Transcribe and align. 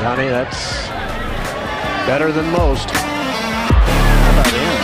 Johnny, 0.00 0.28
that's 0.28 0.88
better 2.06 2.32
than 2.32 2.50
most. 2.52 2.88
How 2.90 4.30
about 4.32 4.46
him? 4.46 4.74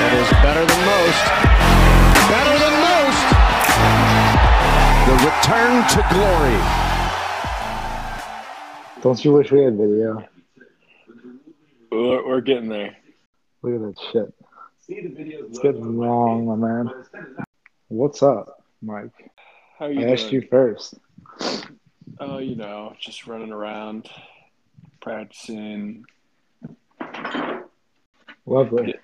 That 0.00 0.12
is 0.18 0.28
better 0.42 0.64
than 0.66 0.80
most. 0.90 1.24
Better 2.28 2.56
than 2.58 2.74
most. 2.82 3.24
The 5.06 5.14
return 5.30 5.74
to 5.94 6.00
glory. 6.12 6.58
Don't 9.00 9.24
you 9.24 9.32
wish 9.32 9.52
we 9.52 9.62
had 9.62 9.76
video? 9.76 10.26
We're, 11.92 12.26
we're 12.26 12.40
getting 12.40 12.68
there. 12.68 12.96
Look 13.62 13.74
at 13.74 13.80
that 13.80 13.96
shit. 14.12 14.34
It's 14.88 15.58
getting 15.60 15.96
wrong, 15.98 16.46
my 16.46 16.56
man. 16.56 16.90
What's 17.88 18.24
up, 18.24 18.64
Mike? 18.82 19.30
How 19.78 19.86
you 19.86 20.00
I 20.00 20.02
doing? 20.02 20.12
asked 20.12 20.32
you 20.32 20.42
first. 20.50 20.94
Oh, 22.18 22.38
you 22.38 22.56
know, 22.56 22.94
just 22.98 23.26
running 23.28 23.52
around, 23.52 24.08
practicing, 25.04 26.04
Lovely. 28.46 28.94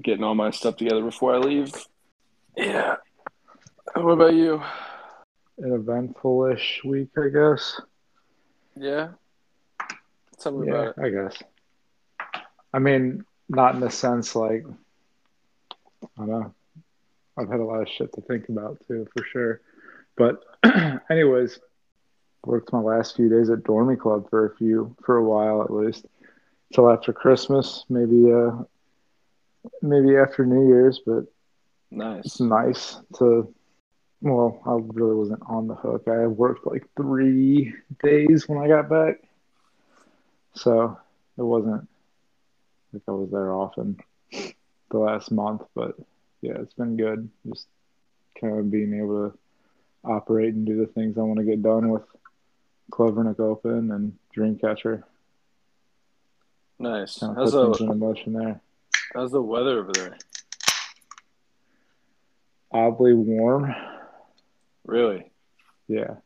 getting 0.00 0.22
all 0.24 0.34
my 0.36 0.50
stuff 0.52 0.76
together 0.76 1.02
before 1.02 1.34
I 1.34 1.38
leave. 1.38 1.72
Yeah. 2.56 2.96
What 3.94 4.12
about 4.12 4.34
you? 4.34 4.62
An 5.58 5.72
eventful-ish 5.72 6.82
week, 6.84 7.08
I 7.18 7.28
guess. 7.28 7.80
Yeah. 8.76 9.08
Tell 10.40 10.52
me 10.52 10.68
Yeah, 10.68 10.74
about 10.74 10.98
it. 10.98 11.04
I 11.04 11.08
guess. 11.10 11.42
I 12.72 12.78
mean, 12.78 13.24
not 13.48 13.74
in 13.74 13.80
the 13.80 13.90
sense 13.90 14.36
like 14.36 14.64
I 16.02 16.06
don't 16.18 16.28
know. 16.28 16.54
I've 17.36 17.48
had 17.50 17.58
a 17.60 17.64
lot 17.64 17.82
of 17.82 17.88
shit 17.88 18.12
to 18.12 18.20
think 18.20 18.48
about 18.48 18.78
too, 18.86 19.06
for 19.16 19.24
sure. 19.24 19.60
But 20.16 20.44
anyways, 21.10 21.58
worked 22.44 22.72
my 22.72 22.80
last 22.80 23.16
few 23.16 23.28
days 23.28 23.50
at 23.50 23.62
Dormie 23.64 23.98
Club 23.98 24.28
for 24.30 24.46
a 24.46 24.54
few 24.56 24.94
for 25.04 25.16
a 25.16 25.24
while 25.24 25.62
at 25.62 25.70
least. 25.72 26.06
Till 26.74 26.90
after 26.90 27.12
Christmas, 27.12 27.84
maybe 27.88 28.32
uh 28.32 28.52
maybe 29.82 30.16
after 30.16 30.44
New 30.46 30.66
Year's, 30.68 31.00
but 31.04 31.24
nice, 31.90 32.24
it's 32.24 32.40
Nice. 32.40 32.40
nice 32.40 33.00
to 33.18 33.48
well, 34.20 34.60
I 34.66 34.72
really 34.94 35.14
wasn't 35.14 35.42
on 35.48 35.66
the 35.68 35.74
hook. 35.74 36.06
I 36.08 36.26
worked 36.26 36.66
like 36.66 36.84
three 36.96 37.72
days 38.02 38.44
when 38.48 38.58
I 38.58 38.68
got 38.68 38.88
back. 38.88 39.16
So 40.54 40.96
it 41.36 41.42
wasn't 41.42 41.86
like 42.92 43.02
I 43.08 43.12
was 43.12 43.30
there 43.30 43.52
often 43.52 43.96
the 44.90 44.98
last 44.98 45.30
month, 45.30 45.62
but 45.74 45.94
yeah, 46.40 46.54
it's 46.60 46.74
been 46.74 46.96
good. 46.96 47.28
Just 47.48 47.66
kind 48.40 48.58
of 48.58 48.70
being 48.70 48.94
able 48.94 49.30
to 49.30 49.38
operate 50.04 50.54
and 50.54 50.66
do 50.66 50.76
the 50.76 50.86
things 50.92 51.16
I 51.18 51.22
want 51.22 51.38
to 51.38 51.44
get 51.44 51.62
done 51.62 51.88
with 51.90 52.02
Clovernook 52.90 53.40
Open 53.40 53.90
and 53.90 54.16
Dreamcatcher. 54.36 55.02
Nice. 56.78 57.18
Kind 57.18 57.32
of 57.32 57.36
How's 57.38 57.52
the, 57.52 57.84
in 57.84 57.98
motion 57.98 58.32
there. 58.32 58.60
how's 59.14 59.32
the 59.32 59.42
weather 59.42 59.80
over 59.80 59.92
there? 59.92 60.16
Oddly 62.70 63.14
warm. 63.14 63.74
Really? 64.84 65.30
Yeah. 65.88 66.16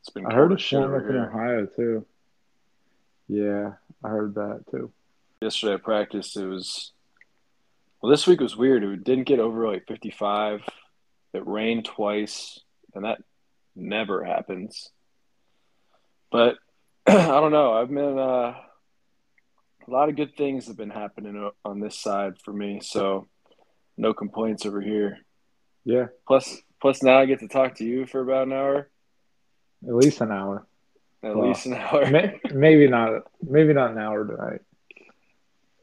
It's 0.00 0.10
been 0.10 0.26
I 0.26 0.34
heard 0.34 0.52
it's 0.52 0.70
warm 0.72 0.94
up 0.94 1.08
in. 1.08 1.16
Ohio 1.16 1.66
too. 1.66 2.04
Yeah, 3.28 3.72
I 4.04 4.08
heard 4.08 4.34
that 4.36 4.64
too. 4.70 4.92
Yesterday 5.40 5.74
I 5.74 5.78
practiced. 5.78 6.36
It 6.36 6.46
was, 6.46 6.92
well, 8.00 8.10
this 8.10 8.26
week 8.26 8.40
was 8.40 8.56
weird. 8.56 8.84
It 8.84 9.04
didn't 9.04 9.24
get 9.24 9.40
over 9.40 9.66
like 9.66 9.86
55. 9.88 10.62
It 11.32 11.46
rained 11.46 11.84
twice, 11.86 12.60
and 12.94 13.04
that 13.04 13.18
never 13.74 14.24
happens. 14.24 14.90
But 16.36 16.58
I 17.06 17.40
don't 17.40 17.52
know. 17.52 17.72
I've 17.72 17.88
been, 17.88 18.18
uh, 18.18 18.54
a 19.88 19.90
lot 19.90 20.10
of 20.10 20.16
good 20.16 20.36
things 20.36 20.66
have 20.66 20.76
been 20.76 20.90
happening 20.90 21.50
on 21.64 21.80
this 21.80 21.98
side 21.98 22.34
for 22.44 22.52
me. 22.52 22.80
So 22.82 23.26
no 23.96 24.12
complaints 24.12 24.66
over 24.66 24.82
here. 24.82 25.18
Yeah, 25.86 26.06
Plus, 26.26 26.58
plus 26.82 27.02
now 27.02 27.18
I 27.18 27.24
get 27.24 27.38
to 27.40 27.48
talk 27.48 27.76
to 27.76 27.84
you 27.84 28.04
for 28.06 28.20
about 28.20 28.48
an 28.48 28.52
hour, 28.52 28.90
at 29.88 29.94
least 29.94 30.20
an 30.20 30.30
hour. 30.32 30.66
at 31.22 31.34
Wow. 31.34 31.46
least 31.48 31.64
an 31.66 31.74
hour. 31.74 32.10
May- 32.10 32.38
maybe 32.52 32.86
not. 32.88 33.22
Maybe 33.40 33.72
not 33.72 33.92
an 33.92 33.98
hour 33.98 34.26
tonight. 34.26 34.60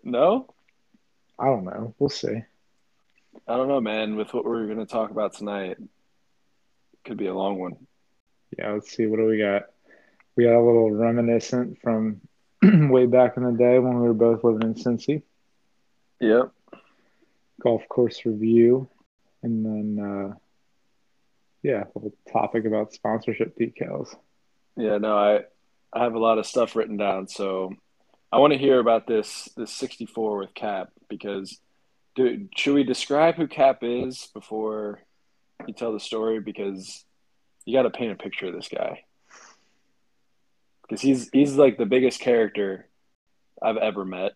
no? 0.04 0.54
I 1.40 1.46
don't 1.46 1.64
know. 1.64 1.96
We'll 1.98 2.10
see. 2.10 2.44
I 3.48 3.56
don't 3.58 3.68
know, 3.70 3.82
man. 3.82 4.16
With 4.18 4.34
what 4.36 4.46
we're 4.46 4.66
going 4.68 4.78
to 4.78 4.86
talk 4.86 5.10
about 5.10 5.34
tonight, 5.34 5.78
could 7.06 7.18
be 7.18 7.26
a 7.28 7.34
long 7.34 7.58
one. 7.58 7.88
Yeah, 8.56 8.74
let's 8.74 8.96
see. 8.96 9.08
What 9.08 9.18
do 9.18 9.26
we 9.26 9.40
got? 9.40 9.64
We 10.36 10.46
got 10.46 10.56
a 10.56 10.66
little 10.66 10.92
reminiscent 10.92 11.80
from 11.82 12.22
way 12.64 13.06
back 13.06 13.38
in 13.38 13.44
the 13.44 13.52
day 13.52 13.80
when 13.80 14.00
we 14.00 14.08
were 14.08 14.14
both 14.14 14.44
living 14.44 14.64
in 14.64 14.74
Cincy. 14.76 15.24
Yep. 16.20 16.52
Golf 17.62 17.88
course 17.88 18.26
review, 18.26 18.90
and 19.42 19.66
then 19.66 20.04
uh, 20.04 20.36
yeah, 21.62 21.84
a 21.84 21.88
little 21.96 22.14
topic 22.32 22.66
about 22.66 22.94
sponsorship 22.94 23.58
decals. 23.58 24.16
Yeah, 24.76 24.98
no, 24.98 25.18
I 25.18 25.42
I 25.94 26.04
have 26.04 26.16
a 26.16 26.20
lot 26.20 26.40
of 26.40 26.46
stuff 26.46 26.76
written 26.76 26.98
down, 26.98 27.28
so 27.28 27.74
I 28.32 28.40
want 28.40 28.54
to 28.54 28.60
hear 28.60 28.80
about 28.80 29.08
this 29.08 29.50
this 29.56 29.72
64 29.72 30.38
with 30.38 30.54
Cap 30.54 30.90
because 31.10 31.60
dude, 32.16 32.50
should 32.56 32.74
we 32.74 32.84
describe 32.84 33.36
who 33.36 33.48
Cap 33.48 33.80
is 33.82 34.30
before 34.34 35.04
you 35.68 35.74
tell 35.74 35.94
the 35.94 36.00
story 36.00 36.40
because 36.40 37.06
you 37.66 37.78
got 37.78 37.84
to 37.84 37.90
paint 37.90 38.12
a 38.12 38.16
picture 38.16 38.48
of 38.48 38.54
this 38.54 38.68
guy. 38.68 39.04
Cuz 40.90 41.02
he's 41.02 41.30
he's 41.32 41.56
like 41.56 41.78
the 41.78 41.86
biggest 41.86 42.20
character 42.20 42.88
I've 43.62 43.78
ever 43.78 44.06
met. 44.06 44.34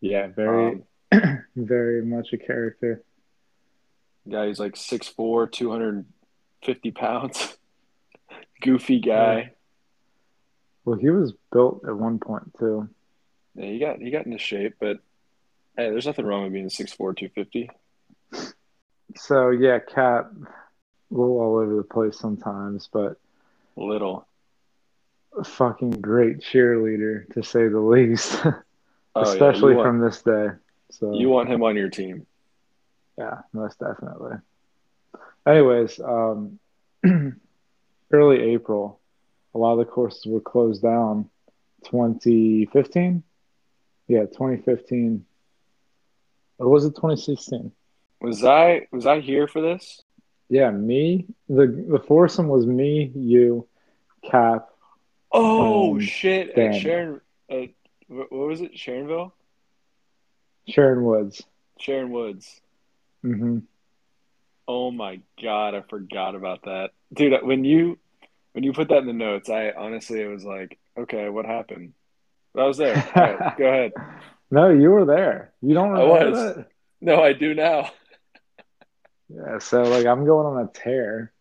Yeah, 0.00 0.28
very, 0.28 0.82
Um, 1.12 1.44
very 1.56 2.04
much 2.04 2.32
a 2.32 2.38
character. 2.38 3.02
guy 4.28 4.46
he's 4.46 4.60
like 4.60 4.74
6'4", 4.74 5.50
250 5.50 6.90
pounds. 6.92 7.56
Goofy 8.60 9.00
guy. 9.00 9.52
Well, 10.84 10.98
he 10.98 11.10
was 11.10 11.32
built 11.52 11.84
at 11.86 11.96
one 11.96 12.18
point 12.18 12.54
too. 12.58 12.88
Yeah, 13.54 13.66
he 13.66 13.78
got 13.78 14.00
he 14.00 14.10
got 14.10 14.26
into 14.26 14.38
shape, 14.38 14.74
but 14.78 14.98
hey, 15.76 15.90
there's 15.90 16.06
nothing 16.06 16.26
wrong 16.26 16.44
with 16.44 16.52
being 16.52 16.68
6'4", 16.68 17.16
250. 17.16 17.70
So 19.16 19.50
yeah, 19.50 19.78
Cap, 19.80 20.30
a 20.32 21.14
little 21.14 21.40
all 21.40 21.56
over 21.56 21.74
the 21.76 21.82
place 21.82 22.18
sometimes, 22.18 22.88
but 22.92 23.18
Little. 23.76 24.27
A 25.38 25.44
fucking 25.44 25.90
great 25.92 26.40
cheerleader 26.40 27.32
to 27.34 27.42
say 27.42 27.68
the 27.68 27.80
least, 27.80 28.44
Oh, 29.14 29.22
yeah, 29.24 29.32
especially 29.32 29.74
want- 29.74 29.86
from 29.86 30.00
this 30.00 30.22
day. 30.22 30.48
So 30.90 31.14
You 31.14 31.28
want 31.28 31.48
him 31.48 31.62
on 31.62 31.76
your 31.76 31.88
team. 31.90 32.26
yeah, 33.18 33.38
most 33.52 33.78
definitely. 33.78 34.36
Anyways, 35.46 35.98
um, 36.00 36.58
early 38.12 38.40
April, 38.54 39.00
a 39.54 39.58
lot 39.58 39.72
of 39.72 39.78
the 39.78 39.84
courses 39.84 40.24
were 40.26 40.40
closed 40.40 40.82
down. 40.82 41.28
2015, 41.84 43.22
yeah, 44.08 44.20
2015, 44.22 45.24
or 46.58 46.68
was 46.68 46.84
it 46.84 46.90
2016? 46.96 47.70
Was 48.20 48.44
I 48.44 48.88
was 48.90 49.06
I 49.06 49.20
here 49.20 49.46
for 49.46 49.60
this? 49.60 50.02
Yeah, 50.48 50.70
me. 50.70 51.26
the 51.48 51.66
The 51.66 52.02
foursome 52.06 52.48
was 52.48 52.66
me, 52.66 53.12
you, 53.14 53.66
Cap. 54.24 54.70
Oh 55.32 55.92
Um, 55.94 56.00
shit! 56.00 56.50
At 56.56 56.74
Sharon, 56.76 57.20
uh, 57.50 57.54
wh- 58.08 58.30
what 58.32 58.48
was 58.48 58.60
it? 58.60 58.74
Sharonville, 58.74 59.32
Sharon 60.68 61.04
Woods. 61.04 61.42
Sharon 61.80 62.10
Woods. 62.10 62.60
hmm 63.22 63.58
Oh 64.66 64.90
my 64.90 65.20
god, 65.42 65.74
I 65.74 65.82
forgot 65.82 66.34
about 66.34 66.62
that, 66.64 66.90
dude. 67.12 67.34
When 67.42 67.64
you 67.64 67.98
when 68.52 68.64
you 68.64 68.72
put 68.72 68.88
that 68.88 68.98
in 68.98 69.06
the 69.06 69.12
notes, 69.12 69.48
I 69.48 69.70
honestly 69.76 70.20
it 70.20 70.26
was 70.28 70.44
like, 70.44 70.78
okay, 70.98 71.28
what 71.28 71.46
happened? 71.46 71.92
But 72.54 72.62
I 72.64 72.66
was 72.66 72.76
there. 72.78 72.94
Right, 73.14 73.38
go 73.58 73.66
ahead. 73.68 73.92
No, 74.50 74.70
you 74.70 74.90
were 74.90 75.04
there. 75.04 75.52
You 75.62 75.74
don't 75.74 75.94
I 75.94 76.02
remember 76.02 76.30
was. 76.30 76.56
that? 76.56 76.68
No, 77.00 77.22
I 77.22 77.32
do 77.32 77.54
now. 77.54 77.90
Yeah, 79.28 79.58
so 79.58 79.82
like 79.82 80.06
I'm 80.06 80.24
going 80.24 80.46
on 80.46 80.64
a 80.64 80.68
tear 80.72 81.32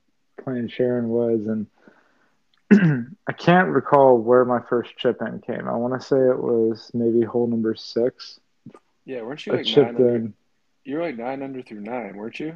playing 0.43 0.67
Sharon 0.67 1.09
Woods 1.09 1.47
and 1.47 1.67
I 3.27 3.31
can't 3.37 3.69
recall 3.69 4.17
where 4.17 4.45
my 4.45 4.59
first 4.69 4.97
chip 4.97 5.21
in 5.21 5.39
came. 5.41 5.67
I 5.67 5.75
want 5.75 5.99
to 5.99 6.05
say 6.05 6.17
it 6.17 6.41
was 6.41 6.91
maybe 6.93 7.21
hole 7.23 7.47
number 7.47 7.75
six. 7.75 8.39
Yeah, 9.05 9.21
weren't 9.21 9.45
you 9.45 9.51
I 9.51 9.55
like 9.55 9.67
nine 9.67 9.95
chipped 9.95 9.97
under? 9.97 10.15
in. 10.15 10.33
You 10.83 10.97
were 10.97 11.03
like 11.03 11.17
nine 11.17 11.41
under 11.43 11.61
through 11.61 11.81
nine, 11.81 12.15
weren't 12.17 12.39
you? 12.39 12.55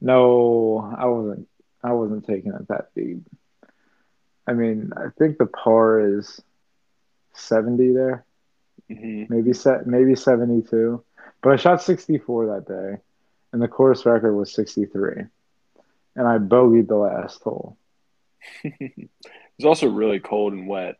No, 0.00 0.94
I 0.98 1.06
wasn't. 1.06 1.48
I 1.82 1.92
wasn't 1.92 2.26
taking 2.26 2.52
it 2.52 2.68
that 2.68 2.94
deep. 2.94 3.22
I 4.46 4.52
mean, 4.52 4.92
I 4.96 5.08
think 5.18 5.38
the 5.38 5.46
par 5.46 6.00
is 6.18 6.40
seventy 7.34 7.92
there, 7.92 8.24
hmm 8.88 9.24
maybe 9.28 9.52
set, 9.52 9.86
maybe 9.86 10.14
seventy-two. 10.14 11.02
But 11.42 11.52
I 11.52 11.56
shot 11.56 11.82
sixty-four 11.82 12.46
that 12.46 12.66
day, 12.66 13.00
and 13.52 13.62
the 13.62 13.68
course 13.68 14.04
record 14.06 14.34
was 14.34 14.52
sixty-three, 14.54 15.22
and 16.16 16.26
I 16.28 16.38
bogeyed 16.38 16.88
the 16.88 16.96
last 16.96 17.42
hole. 17.42 17.76
It 19.60 19.66
was 19.66 19.82
also 19.82 19.92
really 19.94 20.20
cold 20.20 20.54
and 20.54 20.66
wet. 20.66 20.96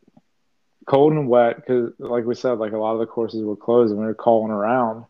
cold 0.87 1.13
and 1.15 1.29
wet 1.29 1.57
because, 1.57 1.93
like 1.99 2.27
we 2.27 2.35
said, 2.35 2.59
like 2.59 2.73
a 2.73 2.79
lot 2.79 2.93
of 2.93 2.99
the 2.99 3.07
courses 3.07 3.43
were 3.43 3.57
closed, 3.57 3.91
and 3.91 3.99
we 4.01 4.07
were 4.07 4.13
calling 4.15 4.51
around 4.53 5.07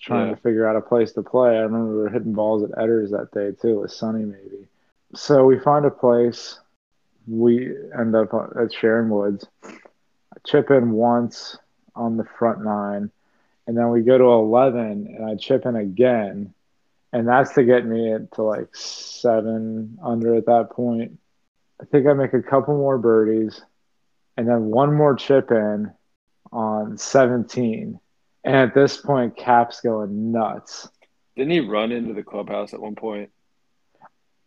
trying 0.00 0.28
Yeah. 0.28 0.34
to 0.34 0.40
figure 0.40 0.66
out 0.66 0.74
a 0.74 0.80
place 0.80 1.12
to 1.12 1.22
play. 1.22 1.56
I 1.56 1.60
remember 1.60 1.92
we 1.94 2.02
were 2.02 2.08
hitting 2.08 2.32
balls 2.32 2.64
at 2.64 2.70
Edders 2.72 3.10
that 3.12 3.30
day 3.30 3.52
too. 3.52 3.78
It 3.78 3.82
was 3.82 3.94
sunny, 3.96 4.24
maybe. 4.24 4.66
So 5.14 5.44
we 5.44 5.58
find 5.60 5.84
a 5.84 5.90
place. 5.90 6.58
We 7.28 7.76
end 7.96 8.16
up 8.16 8.34
at 8.58 8.72
Sharon 8.72 9.08
Woods. 9.10 9.46
I 9.62 10.36
chip 10.44 10.70
in 10.70 10.90
once 10.90 11.58
on 11.94 12.16
the 12.16 12.24
front 12.24 12.64
nine, 12.64 13.10
and 13.68 13.76
then 13.76 13.90
we 13.90 14.02
go 14.02 14.18
to 14.18 14.24
eleven, 14.24 15.14
and 15.16 15.24
I 15.24 15.36
chip 15.36 15.64
in 15.64 15.76
again, 15.76 16.54
and 17.12 17.28
that's 17.28 17.52
to 17.54 17.62
get 17.62 17.86
me 17.86 18.16
to 18.34 18.42
like 18.42 18.74
seven 18.74 19.96
under 20.02 20.34
at 20.34 20.46
that 20.46 20.70
point. 20.70 21.18
I 21.80 21.84
think 21.86 22.06
I 22.06 22.12
make 22.12 22.34
a 22.34 22.42
couple 22.42 22.76
more 22.76 22.98
birdies, 22.98 23.62
and 24.36 24.46
then 24.46 24.66
one 24.66 24.94
more 24.94 25.14
chip 25.14 25.50
in 25.50 25.92
on 26.52 26.98
seventeen. 26.98 28.00
And 28.44 28.56
at 28.56 28.74
this 28.74 28.96
point, 28.96 29.36
Cap's 29.36 29.80
going 29.80 30.32
nuts. 30.32 30.88
Didn't 31.36 31.52
he 31.52 31.60
run 31.60 31.92
into 31.92 32.14
the 32.14 32.22
clubhouse 32.22 32.74
at 32.74 32.80
one 32.80 32.96
point? 32.96 33.30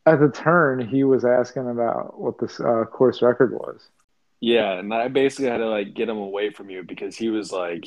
At 0.05 0.19
the 0.19 0.29
turn, 0.29 0.85
he 0.85 1.03
was 1.03 1.23
asking 1.23 1.69
about 1.69 2.19
what 2.19 2.37
the 2.37 2.45
uh, 2.63 2.85
course 2.85 3.21
record 3.21 3.53
was. 3.53 3.87
Yeah, 4.41 4.73
and 4.73 4.93
I 4.93 5.07
basically 5.07 5.49
had 5.49 5.57
to 5.57 5.69
like 5.69 5.93
get 5.93 6.09
him 6.09 6.17
away 6.17 6.49
from 6.49 6.69
you 6.69 6.83
because 6.83 7.15
he 7.15 7.29
was 7.29 7.51
like, 7.51 7.85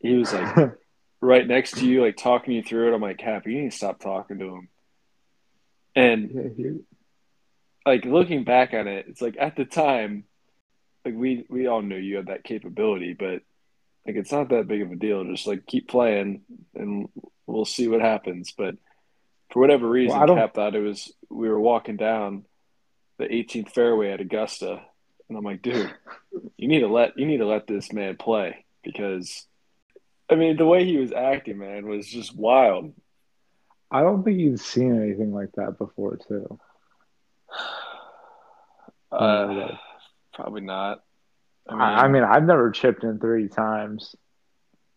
he 0.00 0.14
was 0.14 0.32
like 0.32 0.72
right 1.20 1.46
next 1.46 1.76
to 1.76 1.86
you, 1.86 2.02
like 2.02 2.16
talking 2.16 2.54
you 2.54 2.62
through 2.62 2.90
it. 2.90 2.94
I'm 2.94 3.02
like, 3.02 3.18
Cap, 3.18 3.46
you 3.46 3.60
need 3.60 3.70
to 3.70 3.76
stop 3.76 4.00
talking 4.00 4.38
to 4.38 4.46
him. 4.46 4.68
And 5.94 6.84
like 7.86 8.04
looking 8.04 8.44
back 8.44 8.74
on 8.74 8.86
it, 8.88 9.06
it's 9.08 9.22
like 9.22 9.36
at 9.38 9.56
the 9.56 9.64
time, 9.64 10.24
like 11.04 11.14
we 11.14 11.44
we 11.48 11.66
all 11.66 11.82
knew 11.82 11.96
you 11.96 12.16
had 12.16 12.26
that 12.26 12.44
capability, 12.44 13.14
but 13.14 13.42
like 14.06 14.16
it's 14.16 14.32
not 14.32 14.48
that 14.50 14.68
big 14.68 14.82
of 14.82 14.92
a 14.92 14.96
deal. 14.96 15.24
Just 15.24 15.46
like 15.46 15.66
keep 15.66 15.88
playing, 15.88 16.42
and 16.74 17.08
we'll 17.46 17.64
see 17.64 17.88
what 17.88 18.00
happens. 18.00 18.52
But 18.56 18.76
for 19.50 19.60
whatever 19.60 19.88
reason, 19.88 20.16
I 20.18 20.26
don't- 20.26 20.38
Cap 20.38 20.54
thought 20.54 20.74
it 20.74 20.80
was 20.80 21.12
we 21.28 21.48
were 21.48 21.60
walking 21.60 21.96
down 21.96 22.44
the 23.18 23.24
18th 23.24 23.70
fairway 23.72 24.10
at 24.10 24.20
Augusta, 24.20 24.80
and 25.28 25.38
I'm 25.38 25.44
like, 25.44 25.62
dude, 25.62 25.92
you 26.56 26.68
need 26.68 26.80
to 26.80 26.88
let 26.88 27.18
you 27.18 27.26
need 27.26 27.38
to 27.38 27.46
let 27.46 27.66
this 27.66 27.92
man 27.92 28.16
play 28.16 28.64
because, 28.82 29.46
I 30.30 30.34
mean, 30.36 30.56
the 30.56 30.66
way 30.66 30.84
he 30.84 30.96
was 30.96 31.12
acting, 31.12 31.58
man, 31.58 31.86
was 31.86 32.06
just 32.06 32.34
wild. 32.34 32.94
I 33.90 34.00
don't 34.00 34.22
think 34.24 34.38
you'd 34.38 34.58
seen 34.60 34.96
anything 34.96 35.32
like 35.34 35.52
that 35.56 35.76
before, 35.78 36.16
too. 36.16 36.58
Uh, 39.10 39.76
probably 40.32 40.62
not. 40.62 41.02
I 41.68 41.72
mean, 41.72 41.80
I, 41.82 41.94
I 42.04 42.08
mean, 42.08 42.24
I've 42.24 42.44
never 42.44 42.70
chipped 42.70 43.04
in 43.04 43.18
three 43.18 43.46
times 43.48 44.16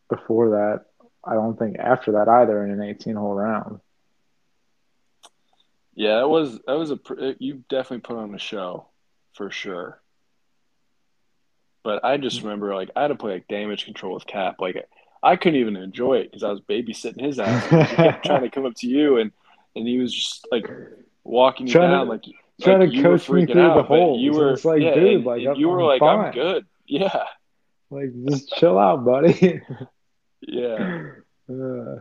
before 0.10 0.52
that. 0.52 0.86
I 1.22 1.34
don't 1.34 1.60
think 1.60 1.78
after 1.78 2.14
that 2.14 2.30
either 2.30 2.64
in 2.64 2.72
an 2.72 2.82
18 2.82 3.16
hole 3.16 3.34
round. 3.34 3.82
Yeah, 5.96 6.20
that 6.20 6.30
was 6.30 6.60
that 6.66 6.78
was 6.78 6.92
a 6.92 7.00
you 7.40 7.64
definitely 7.70 8.00
put 8.00 8.16
on 8.16 8.34
a 8.34 8.40
show 8.40 8.88
for 9.34 9.52
sure. 9.52 10.02
But 11.84 12.06
I 12.06 12.16
just 12.16 12.42
remember 12.42 12.74
like 12.74 12.92
I 12.96 13.02
had 13.02 13.08
to 13.10 13.16
play 13.16 13.34
like 13.34 13.50
damage 13.50 13.84
control 13.84 14.14
with 14.14 14.26
Cap. 14.26 14.62
Like 14.62 14.88
I 15.22 15.36
couldn't 15.36 15.60
even 15.60 15.76
enjoy 15.76 16.20
it 16.20 16.32
because 16.32 16.44
I 16.44 16.52
was 16.52 16.62
babysitting 16.62 17.20
his 17.22 17.38
ass. 17.38 17.66
He 17.90 17.96
kept 17.98 18.26
trying 18.26 18.44
to 18.44 18.50
come 18.50 18.66
up 18.66 18.76
to 18.78 18.88
you 18.88 19.18
and 19.18 19.32
and 19.76 19.86
he 19.86 19.98
was 19.98 20.14
just 20.14 20.48
like 20.52 20.70
walking 21.26 21.68
you 21.68 21.74
Trying 21.74 21.90
to- 21.92 21.98
down 21.98 22.08
like 22.08 22.24
trying 22.62 22.80
like 22.80 22.92
to 22.92 23.02
coach 23.02 23.30
me 23.30 23.46
through 23.46 23.54
the 23.56 23.62
out, 23.62 23.76
but 23.76 23.86
holes, 23.86 24.22
You 24.22 24.32
were 24.34 24.54
it's 24.54 24.66
like, 24.66 24.82
yeah, 24.82 24.94
dude, 24.96 25.14
and- 25.16 25.26
like, 25.26 25.40
and 25.40 25.48
I'm- 25.50 25.58
you 25.58 25.68
were 25.70 25.80
I'm 25.82 25.86
like 25.88 26.00
fine. 26.00 26.26
I'm 26.28 26.32
good. 26.34 26.66
Yeah, 26.88 27.24
Like, 27.90 28.10
just 28.30 28.50
chill 28.54 28.78
out, 28.78 29.04
buddy. 29.04 29.60
yeah. 30.42 31.02
Uh, 31.50 31.96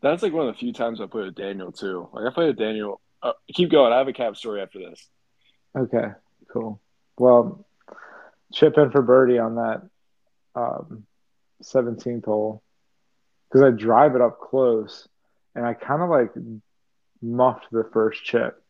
That's 0.00 0.22
like 0.22 0.32
one 0.32 0.48
of 0.48 0.54
the 0.54 0.58
few 0.58 0.72
times 0.72 1.00
I 1.02 1.06
played 1.06 1.26
with 1.26 1.34
Daniel 1.34 1.70
too. 1.70 2.08
Like 2.14 2.24
I 2.26 2.34
played 2.34 2.46
with 2.48 2.58
Daniel. 2.58 3.00
Uh, 3.22 3.32
keep 3.52 3.70
going. 3.70 3.92
I 3.92 3.98
have 3.98 4.08
a 4.08 4.12
Cap 4.14 4.36
story 4.36 4.62
after 4.62 4.78
this. 4.78 5.06
okay, 5.76 6.08
cool. 6.50 6.80
Well, 7.18 7.66
chip 8.54 8.78
in 8.78 8.90
for 8.90 9.02
birdie 9.02 9.38
on 9.38 9.56
that 9.56 9.82
um, 10.54 11.04
17th 11.62 12.24
hole 12.24 12.62
because 13.48 13.62
I 13.62 13.70
drive 13.70 14.14
it 14.14 14.22
up 14.22 14.40
close 14.40 15.06
and 15.54 15.66
I 15.66 15.74
kind 15.74 16.02
of 16.02 16.08
like 16.10 16.30
muffed 17.22 17.66
the 17.70 17.84
first 17.92 18.24
chip 18.24 18.62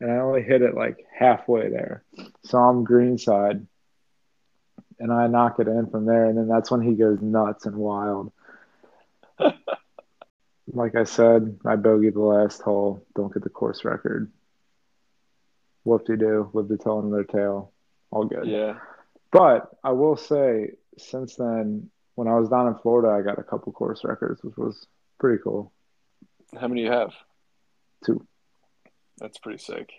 and 0.00 0.10
I 0.10 0.16
only 0.16 0.42
hit 0.42 0.62
it 0.62 0.74
like 0.74 1.04
halfway 1.12 1.70
there. 1.70 2.04
So 2.44 2.58
I'm 2.58 2.84
greenside 2.84 3.66
and 4.98 5.12
I 5.12 5.26
knock 5.26 5.58
it 5.58 5.68
in 5.68 5.88
from 5.90 6.06
there. 6.06 6.26
And 6.26 6.36
then 6.36 6.48
that's 6.48 6.70
when 6.70 6.82
he 6.82 6.94
goes 6.94 7.20
nuts 7.20 7.66
and 7.66 7.76
wild. 7.76 8.32
like 10.72 10.94
I 10.94 11.04
said, 11.04 11.58
I 11.64 11.76
bogeyed 11.76 12.14
the 12.14 12.20
last 12.20 12.62
hole, 12.62 13.04
don't 13.14 13.32
get 13.32 13.42
the 13.42 13.50
course 13.50 13.84
record. 13.84 14.30
Whoop 15.84 16.06
de 16.06 16.16
doo, 16.16 16.50
live 16.54 16.68
to 16.68 16.76
tell 16.78 17.00
another 17.00 17.24
tale. 17.24 17.72
All 18.10 18.24
good. 18.24 18.46
Yeah. 18.46 18.78
But 19.30 19.68
I 19.82 19.90
will 19.90 20.16
say, 20.16 20.72
since 20.96 21.36
then, 21.36 21.90
when 22.14 22.28
I 22.28 22.38
was 22.38 22.48
down 22.48 22.68
in 22.68 22.76
Florida, 22.76 23.08
I 23.08 23.22
got 23.22 23.38
a 23.38 23.42
couple 23.42 23.72
course 23.72 24.04
records, 24.04 24.42
which 24.42 24.56
was 24.56 24.86
pretty 25.18 25.42
cool. 25.42 25.72
How 26.58 26.68
many 26.68 26.82
do 26.82 26.86
you 26.86 26.92
have? 26.92 27.12
Two. 28.06 28.24
That's 29.18 29.38
pretty 29.38 29.58
sick. 29.58 29.92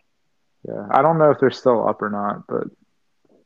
Yeah, 0.68 0.88
I 0.92 1.02
don't 1.02 1.18
know 1.18 1.32
if 1.32 1.40
they're 1.40 1.52
still 1.52 1.88
up 1.88 2.02
or 2.02 2.10
not, 2.10 2.48
but 2.48 2.68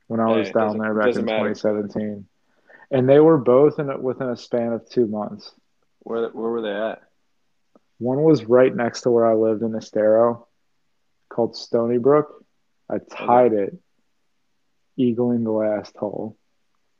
when 0.07 0.19
I 0.19 0.27
was 0.27 0.49
down 0.51 0.77
there 0.77 0.93
back 0.93 1.15
in 1.15 1.25
matter. 1.25 1.53
2017, 1.53 2.25
and 2.91 3.09
they 3.09 3.19
were 3.19 3.37
both 3.37 3.77
in 3.77 3.89
a, 3.89 3.99
within 3.99 4.29
a 4.29 4.37
span 4.37 4.73
of 4.73 4.89
two 4.89 5.05
months. 5.05 5.51
Where 5.99 6.29
where 6.29 6.49
were 6.49 6.61
they 6.61 6.73
at? 6.73 7.01
One 7.97 8.21
was 8.21 8.45
right 8.45 8.73
next 8.73 9.01
to 9.01 9.11
where 9.11 9.25
I 9.25 9.33
lived 9.33 9.61
in 9.61 9.75
Estero, 9.75 10.47
called 11.27 11.55
Stoneybrook. 11.55 12.27
I 12.89 12.97
tied 12.97 13.53
it, 13.53 13.77
eagling 14.97 15.43
the 15.43 15.51
last 15.51 15.95
hole. 15.97 16.37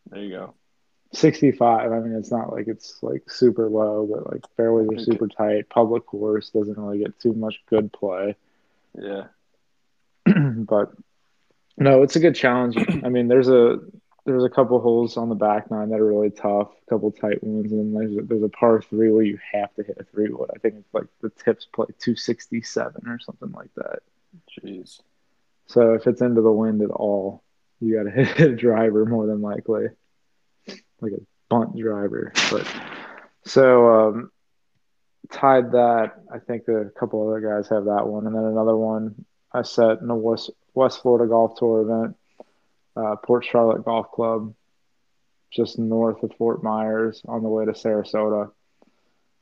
There 0.10 0.21
you 0.21 0.30
go. 0.31 0.54
65. 1.13 1.92
I 1.92 2.00
mean, 2.00 2.13
it's 2.13 2.31
not 2.31 2.51
like 2.51 2.68
it's 2.68 3.00
like 3.01 3.30
super 3.30 3.69
low, 3.69 4.07
but 4.12 4.31
like 4.31 4.44
fairways 4.56 4.89
are 4.92 5.04
super 5.04 5.27
tight. 5.27 5.69
Public 5.69 6.06
course 6.06 6.50
doesn't 6.51 6.77
really 6.77 7.00
get 7.00 7.19
too 7.19 7.33
much 7.33 7.56
good 7.68 7.92
play. 7.92 8.36
Yeah. 8.97 9.27
but 10.25 10.94
no, 11.77 12.03
it's 12.03 12.15
a 12.15 12.19
good 12.19 12.36
challenge. 12.36 12.77
I 13.03 13.09
mean, 13.09 13.27
there's 13.27 13.50
a 13.50 13.80
there's 14.25 14.44
a 14.44 14.50
couple 14.50 14.80
holes 14.80 15.18
on 15.18 15.30
the 15.30 15.36
back 15.36 15.71
nine 15.71 15.89
that 15.89 16.00
are 16.00 16.06
really 16.06 16.30
tough, 16.30 16.69
a 16.85 16.90
couple 16.90 17.11
tight 17.11 17.44
ones, 17.44 17.71
and 17.71 17.80
then 17.80 17.94
there's 17.94 18.18
a, 18.18 18.28
there's 18.28 18.44
a 18.44 18.49
par 18.49 18.81
three 18.81 19.11
where 19.11 19.23
you 19.23 19.40
have 19.54 19.73
to 19.75 19.83
hit 19.83 19.97
a 19.99 20.04
three 20.04 20.30
wood. 20.30 20.52
I 20.54 20.59
think 20.59 20.75
it's 20.75 20.94
like 20.94 21.06
the 21.21 21.30
tips 21.30 21.66
play 21.66 21.87
267 21.99 23.07
or 23.07 23.19
something 23.19 23.52
like 23.52 23.73
that. 23.75 23.99
Jeez. 24.52 25.02
So 25.68 25.94
if 25.94 26.06
it's 26.06 26.21
into 26.21 26.42
the 26.42 26.52
wind 26.52 26.81
at 26.81 26.92
all, 26.92 27.44
you 27.80 27.95
got 27.95 28.04
to 28.04 28.11
hit 28.23 28.52
a 28.52 28.56
driver 28.56 29.06
more 29.06 29.25
than 29.25 29.42
likely, 29.42 29.87
like 31.02 31.14
a 31.14 31.21
bunt 31.49 31.78
driver. 31.78 32.33
But 32.52 32.68
so 33.45 34.09
um, 34.09 34.31
tied 35.31 35.71
that. 35.71 36.14
I 36.33 36.40
think 36.40 36.68
a 36.68 36.86
couple 36.98 37.28
other 37.28 37.42
guys 37.42 37.69
have 37.69 37.86
that 37.86 38.07
one, 38.07 38.26
and 38.28 38.36
then 38.36 38.44
another 38.44 38.76
one 38.76 39.26
I 39.52 39.64
set 39.64 40.02
in 40.02 40.09
a 40.09 40.16
West 40.16 40.52
West 40.74 41.02
Florida 41.02 41.28
Golf 41.30 41.57
Tour 41.57 41.81
event, 41.81 42.18
uh, 42.95 43.16
Port 43.18 43.45
Charlotte 43.45 43.86
Golf 43.86 44.12
Club, 44.12 44.54
just 45.52 45.80
north 45.80 46.21
of 46.24 46.31
Fort 46.38 46.64
Myers 46.64 47.21
on 47.28 47.44
the 47.44 47.50
way 47.50 47.66
to 47.66 47.71
Sarasota. 47.71 48.52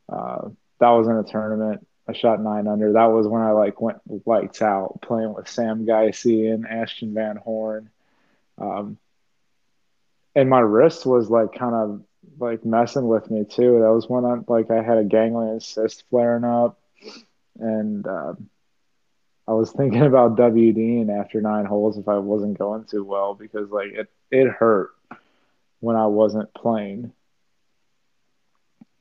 Uh, 0.10 0.50
that 0.80 0.90
was 0.90 1.08
in 1.08 1.16
a 1.16 1.24
tournament. 1.24 1.86
I 2.08 2.14
shot 2.14 2.42
nine 2.42 2.68
under. 2.68 2.94
That 2.94 3.12
was 3.12 3.28
when 3.28 3.42
I 3.42 3.52
like 3.52 3.82
went 3.82 4.00
lights 4.26 4.62
out 4.62 5.00
playing 5.02 5.34
with 5.34 5.50
Sam 5.50 5.86
Geisey 5.86 6.54
and 6.54 6.66
Ashton 6.66 7.14
Van 7.14 7.36
Horn. 7.36 7.90
Um, 8.58 8.98
and 10.34 10.50
my 10.50 10.60
wrist 10.60 11.06
was 11.06 11.30
like 11.30 11.54
kind 11.54 11.76
of 11.76 12.04
like 12.40 12.66
messing 12.66 13.08
with 13.08 13.30
me 13.32 13.46
too. 13.46 13.80
That 13.80 13.92
was 13.94 14.10
when 14.10 14.26
I 14.26 14.38
like 14.48 14.70
I 14.72 14.82
had 14.82 14.98
a 14.98 15.04
ganglion 15.04 15.60
cyst 15.60 16.04
flaring 16.10 16.44
up, 16.44 16.80
and 17.60 18.06
um 18.08 18.50
I 19.48 19.54
was 19.54 19.72
thinking 19.78 20.04
about 20.04 20.38
WDing 20.38 21.10
after 21.10 21.42
nine 21.42 21.66
holes 21.66 21.98
if 21.98 22.08
I 22.08 22.18
wasn't 22.18 22.58
going 22.58 22.86
too 22.86 23.04
well 23.04 23.34
because 23.34 23.70
like 23.70 23.94
it 23.94 24.10
it 24.32 24.48
hurt 24.50 24.92
when 25.80 25.96
I 25.96 26.08
wasn't 26.08 26.54
playing. 26.54 27.12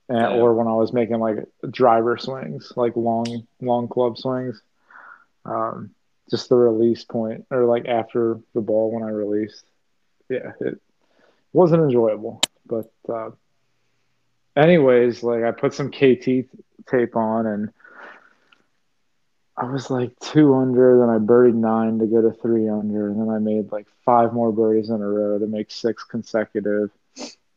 And, 0.09 0.19
Yeah. 0.19 0.37
Or 0.37 0.55
when 0.55 0.69
I 0.69 0.75
was 0.75 0.93
making 0.93 1.19
like 1.19 1.39
driver 1.71 2.17
swings, 2.17 2.73
like 2.77 2.95
long 2.97 3.47
long 3.61 3.89
club 3.89 4.19
swings. 4.19 4.61
Um, 5.45 5.91
just 6.31 6.49
the 6.49 6.57
release 6.57 7.05
point, 7.05 7.47
or 7.51 7.65
like 7.65 7.87
after 7.87 8.41
the 8.55 8.61
ball 8.61 8.91
when 8.93 9.03
I 9.03 9.11
released. 9.11 9.65
Yeah, 10.29 10.53
it 10.61 10.81
wasn't 11.53 11.83
enjoyable, 11.85 12.41
but 12.69 12.93
uh, 13.13 13.31
anyways, 14.57 15.23
like 15.23 15.45
I 15.45 15.53
put 15.53 15.75
some 15.75 15.91
KT 15.91 16.49
tape 16.89 17.17
on 17.17 17.47
and 17.47 17.71
I 19.57 19.65
was 19.65 19.91
like 19.91 20.19
two 20.21 20.55
under, 20.55 20.99
then 20.99 21.09
I 21.09 21.19
birdied 21.19 21.55
nine 21.55 21.99
to 21.99 22.07
go 22.07 22.21
to 22.21 22.33
three 22.43 22.69
under, 22.69 23.09
and 23.09 23.21
then 23.21 23.31
I 23.31 23.39
made 23.39 23.73
like 23.73 23.87
five 24.05 24.35
more 24.35 24.53
birdies 24.53 24.91
in 24.91 25.01
a 25.01 25.09
row 25.09 25.39
to 25.39 25.47
make 25.47 25.71
six 25.71 26.05
consecutive. 26.05 26.91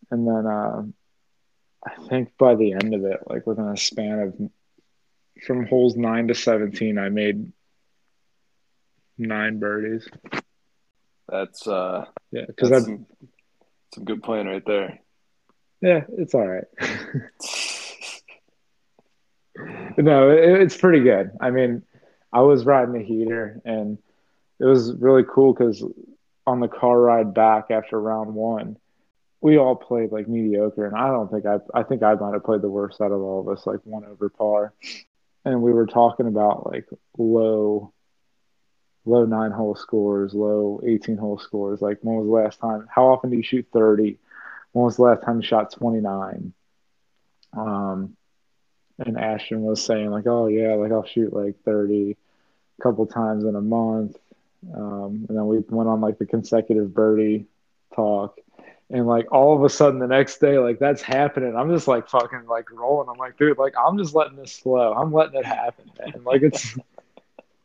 And 0.10 0.26
then 0.26 0.46
uh, 0.48 0.84
I 1.86 2.08
think 2.08 2.38
by 2.38 2.56
the 2.56 2.74
end 2.74 2.94
of 2.94 3.04
it, 3.04 3.20
like 3.28 3.46
within 3.46 3.68
a 3.68 3.76
span 3.76 4.20
of 4.20 4.50
from 5.46 5.66
holes 5.66 5.96
nine 5.96 6.28
to 6.30 6.36
17, 6.36 6.98
I 6.98 7.10
made 7.10 7.52
nine 9.18 9.60
birdies. 9.60 10.08
That's 11.28 11.68
uh, 11.68 12.06
Yeah, 12.32 12.46
because 12.48 12.70
that's 12.70 12.88
I 12.88 12.98
some, 13.94 14.06
good 14.06 14.24
playing 14.24 14.48
right 14.48 14.66
there. 14.66 15.00
yeah, 15.82 16.06
it's 16.18 16.34
all 16.34 16.48
right. 16.48 16.66
no, 19.98 20.32
it, 20.32 20.62
it's 20.62 20.78
pretty 20.78 21.02
good. 21.02 21.32
I 21.40 21.52
mean, 21.52 21.84
I 22.32 22.42
was 22.42 22.66
riding 22.66 22.94
the 22.94 23.04
heater, 23.04 23.62
and 23.66 23.98
it 24.60 24.66
was 24.66 24.94
really 24.96 25.24
cool 25.24 25.54
because 25.54 25.84
on 26.46 26.60
the 26.60 26.68
car 26.68 27.00
ride 27.00 27.34
back 27.34 27.72
after 27.72 28.00
round 28.00 28.34
one, 28.34 28.78
we 29.42 29.58
all 29.58 29.76
played 29.76 30.12
like 30.12 30.28
mediocre, 30.28 30.86
and 30.86 30.96
I 30.96 31.08
don't 31.08 31.32
think 31.32 31.46
I 31.46 31.58
I 31.74 31.84
think 31.84 32.04
I 32.04 32.14
might 32.16 32.34
have 32.34 32.44
played 32.44 32.62
the 32.62 32.70
worst 32.70 33.02
out 33.02 33.12
of 33.12 33.22
all 33.22 33.40
of 33.40 33.48
us, 33.48 33.66
like 33.66 33.80
one 33.84 34.06
over 34.06 34.30
par. 34.30 34.74
And 35.46 35.62
we 35.62 35.72
were 35.72 35.86
talking 35.86 36.28
about 36.28 36.70
like 36.70 36.86
low, 37.18 37.94
low 39.10 39.26
nine 39.26 39.52
hole 39.52 39.76
scores, 39.76 40.34
low 40.34 40.82
eighteen 40.86 41.18
hole 41.18 41.40
scores. 41.40 41.82
Like 41.82 42.00
when 42.02 42.16
was 42.16 42.28
the 42.28 42.32
last 42.32 42.60
time? 42.60 42.88
How 42.94 43.08
often 43.08 43.30
do 43.30 43.38
you 43.38 43.44
shoot 43.44 43.68
thirty? 43.74 44.18
When 44.72 44.86
was 44.86 44.98
the 44.98 45.04
last 45.04 45.24
time 45.24 45.42
you 45.42 45.48
shot 45.48 45.72
twenty 45.72 46.02
nine? 46.02 46.54
Um, 47.54 48.16
and 49.00 49.18
Ashton 49.18 49.62
was 49.62 49.84
saying 49.84 50.12
like, 50.12 50.28
oh 50.28 50.48
yeah, 50.48 50.76
like 50.76 50.92
I'll 50.92 51.06
shoot 51.06 51.34
like 51.34 51.56
thirty 51.64 52.18
a 52.80 52.82
couple 52.82 53.06
times 53.06 53.44
in 53.44 53.56
a 53.56 53.62
month. 53.62 54.18
Um, 54.74 55.26
and 55.28 55.38
then 55.38 55.48
we 55.48 55.60
went 55.70 55.90
on 55.90 56.02
like 56.02 56.18
the 56.18 56.26
consecutive 56.26 56.94
birdie 56.94 57.46
talk 57.96 58.38
and 58.90 59.06
like 59.08 59.32
all 59.32 59.56
of 59.56 59.64
a 59.64 59.70
sudden 59.70 60.00
the 60.00 60.08
next 60.08 60.40
day 60.40 60.58
like 60.58 60.80
that's 60.80 61.02
happening 61.02 61.56
i'm 61.56 61.70
just 61.70 61.88
like 61.88 62.08
fucking 62.08 62.46
like 62.48 62.72
rolling 62.72 63.08
i'm 63.10 63.18
like 63.18 63.38
dude 63.38 63.58
like 63.58 63.74
i'm 63.78 63.98
just 63.98 64.16
letting 64.16 64.38
this 64.38 64.58
flow 64.58 64.94
i'm 64.94 65.12
letting 65.14 65.40
it 65.40 65.46
happen 65.46 65.90
man 66.00 66.24
like 66.24 66.42
it's 66.42 66.78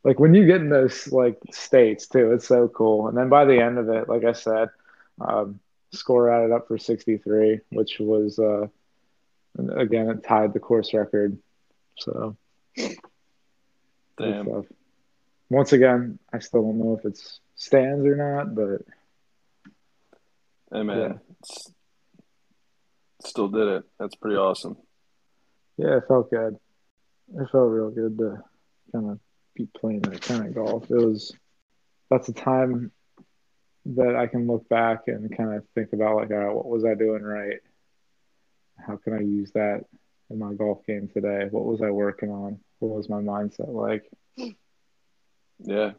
like 0.04 0.20
when 0.20 0.34
you 0.34 0.46
get 0.46 0.60
in 0.60 0.68
those 0.68 1.10
like 1.10 1.38
states 1.52 2.06
too 2.06 2.32
it's 2.32 2.46
so 2.46 2.68
cool 2.68 3.08
and 3.08 3.16
then 3.16 3.28
by 3.28 3.44
the 3.44 3.58
end 3.58 3.78
of 3.78 3.88
it 3.88 4.08
like 4.08 4.24
i 4.24 4.32
said 4.32 4.68
um, 5.20 5.58
score 5.92 6.30
added 6.30 6.52
up 6.52 6.68
for 6.68 6.76
63 6.78 7.60
which 7.70 7.98
was 8.00 8.38
uh 8.38 8.66
again 9.76 10.08
it 10.10 10.22
tied 10.24 10.52
the 10.52 10.60
course 10.60 10.92
record 10.94 11.38
so 11.98 12.36
Damn. 14.18 14.64
once 15.50 15.72
again 15.72 16.18
i 16.32 16.38
still 16.38 16.62
don't 16.62 16.78
know 16.78 16.96
if 16.98 17.04
it's 17.04 17.40
stands 17.56 18.04
or 18.06 18.16
not 18.16 18.54
but 18.54 18.82
Hey 20.72 20.82
man, 20.82 20.98
Yeah. 20.98 21.18
still 23.22 23.46
did 23.48 23.68
it. 23.68 23.84
That's 24.00 24.16
pretty 24.16 24.36
awesome. 24.36 24.76
Yeah, 25.76 25.98
it 25.98 26.04
felt 26.08 26.30
good. 26.30 26.56
It 27.36 27.48
felt 27.52 27.70
real 27.70 27.90
good 27.90 28.18
to 28.18 28.42
kind 28.90 29.10
of 29.10 29.20
be 29.54 29.66
playing 29.66 30.00
that 30.02 30.22
kind 30.22 30.46
of 30.46 30.54
golf. 30.54 30.90
It 30.90 30.96
was 30.96 31.32
that's 32.10 32.28
a 32.28 32.32
time 32.32 32.92
that 33.86 34.16
I 34.16 34.26
can 34.26 34.46
look 34.46 34.68
back 34.68 35.08
and 35.08 35.36
kind 35.36 35.54
of 35.54 35.64
think 35.74 35.92
about 35.92 36.16
like, 36.16 36.30
all 36.30 36.36
right, 36.36 36.54
what 36.54 36.66
was 36.66 36.84
I 36.84 36.94
doing 36.94 37.22
right? 37.22 37.58
How 38.78 38.96
can 38.96 39.12
I 39.12 39.20
use 39.20 39.52
that 39.52 39.84
in 40.30 40.38
my 40.38 40.54
golf 40.54 40.84
game 40.86 41.08
today? 41.12 41.48
What 41.50 41.64
was 41.64 41.82
I 41.82 41.90
working 41.90 42.30
on? 42.30 42.60
What 42.78 42.96
was 42.96 43.08
my 43.08 43.20
mindset 43.20 43.68
like? 43.68 44.04
Yeah. 45.58 45.92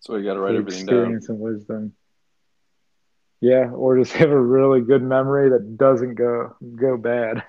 So 0.00 0.16
you 0.16 0.24
got 0.24 0.34
to 0.34 0.40
write 0.40 0.54
everything 0.54 0.86
down. 0.86 0.96
experience 0.96 1.28
and 1.28 1.40
wisdom. 1.40 1.92
Yeah, 3.40 3.70
or 3.70 3.98
just 3.98 4.12
have 4.14 4.30
a 4.30 4.40
really 4.40 4.80
good 4.80 5.02
memory 5.02 5.50
that 5.50 5.76
doesn't 5.76 6.14
go 6.14 6.56
go 6.76 6.96
bad. 6.96 7.44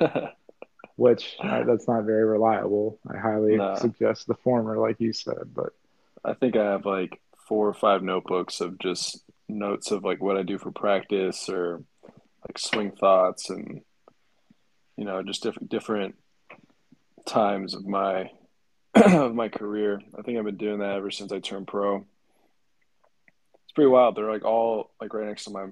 which 1.00 1.34
uh, 1.42 1.64
that's 1.64 1.88
not 1.88 2.04
very 2.04 2.24
reliable. 2.26 2.98
I 3.10 3.16
highly 3.16 3.56
Nah. 3.56 3.74
suggest 3.76 4.26
the 4.26 4.34
former, 4.34 4.76
like 4.76 5.00
you 5.00 5.14
said. 5.14 5.54
But 5.54 5.70
I 6.22 6.34
think 6.34 6.56
I 6.56 6.64
have 6.72 6.84
like 6.84 7.18
four 7.48 7.66
or 7.66 7.72
five 7.72 8.02
notebooks 8.02 8.60
of 8.60 8.78
just 8.78 9.24
notes 9.48 9.90
of 9.92 10.04
like 10.04 10.22
what 10.22 10.36
I 10.36 10.42
do 10.42 10.58
for 10.58 10.70
practice 10.70 11.48
or 11.48 11.82
like 12.46 12.58
swing 12.58 12.90
thoughts 12.92 13.48
and 13.50 13.80
you 14.96 15.04
know 15.06 15.22
just 15.22 15.42
different 15.42 15.70
different 15.70 16.14
times 17.26 17.74
of 17.74 17.86
my 17.86 18.30
of 18.94 19.34
my 19.34 19.48
career. 19.48 20.02
I 20.18 20.20
think 20.20 20.36
I've 20.38 20.44
been 20.44 20.58
doing 20.58 20.80
that 20.80 20.96
ever 20.96 21.10
since 21.10 21.32
I 21.32 21.38
turned 21.38 21.66
pro. 21.66 22.04
It's 23.64 23.72
pretty 23.74 23.88
wild. 23.88 24.16
They're 24.16 24.30
like 24.30 24.44
all 24.44 24.90
like 25.00 25.14
right 25.14 25.28
next 25.28 25.44
to 25.44 25.50
my 25.50 25.66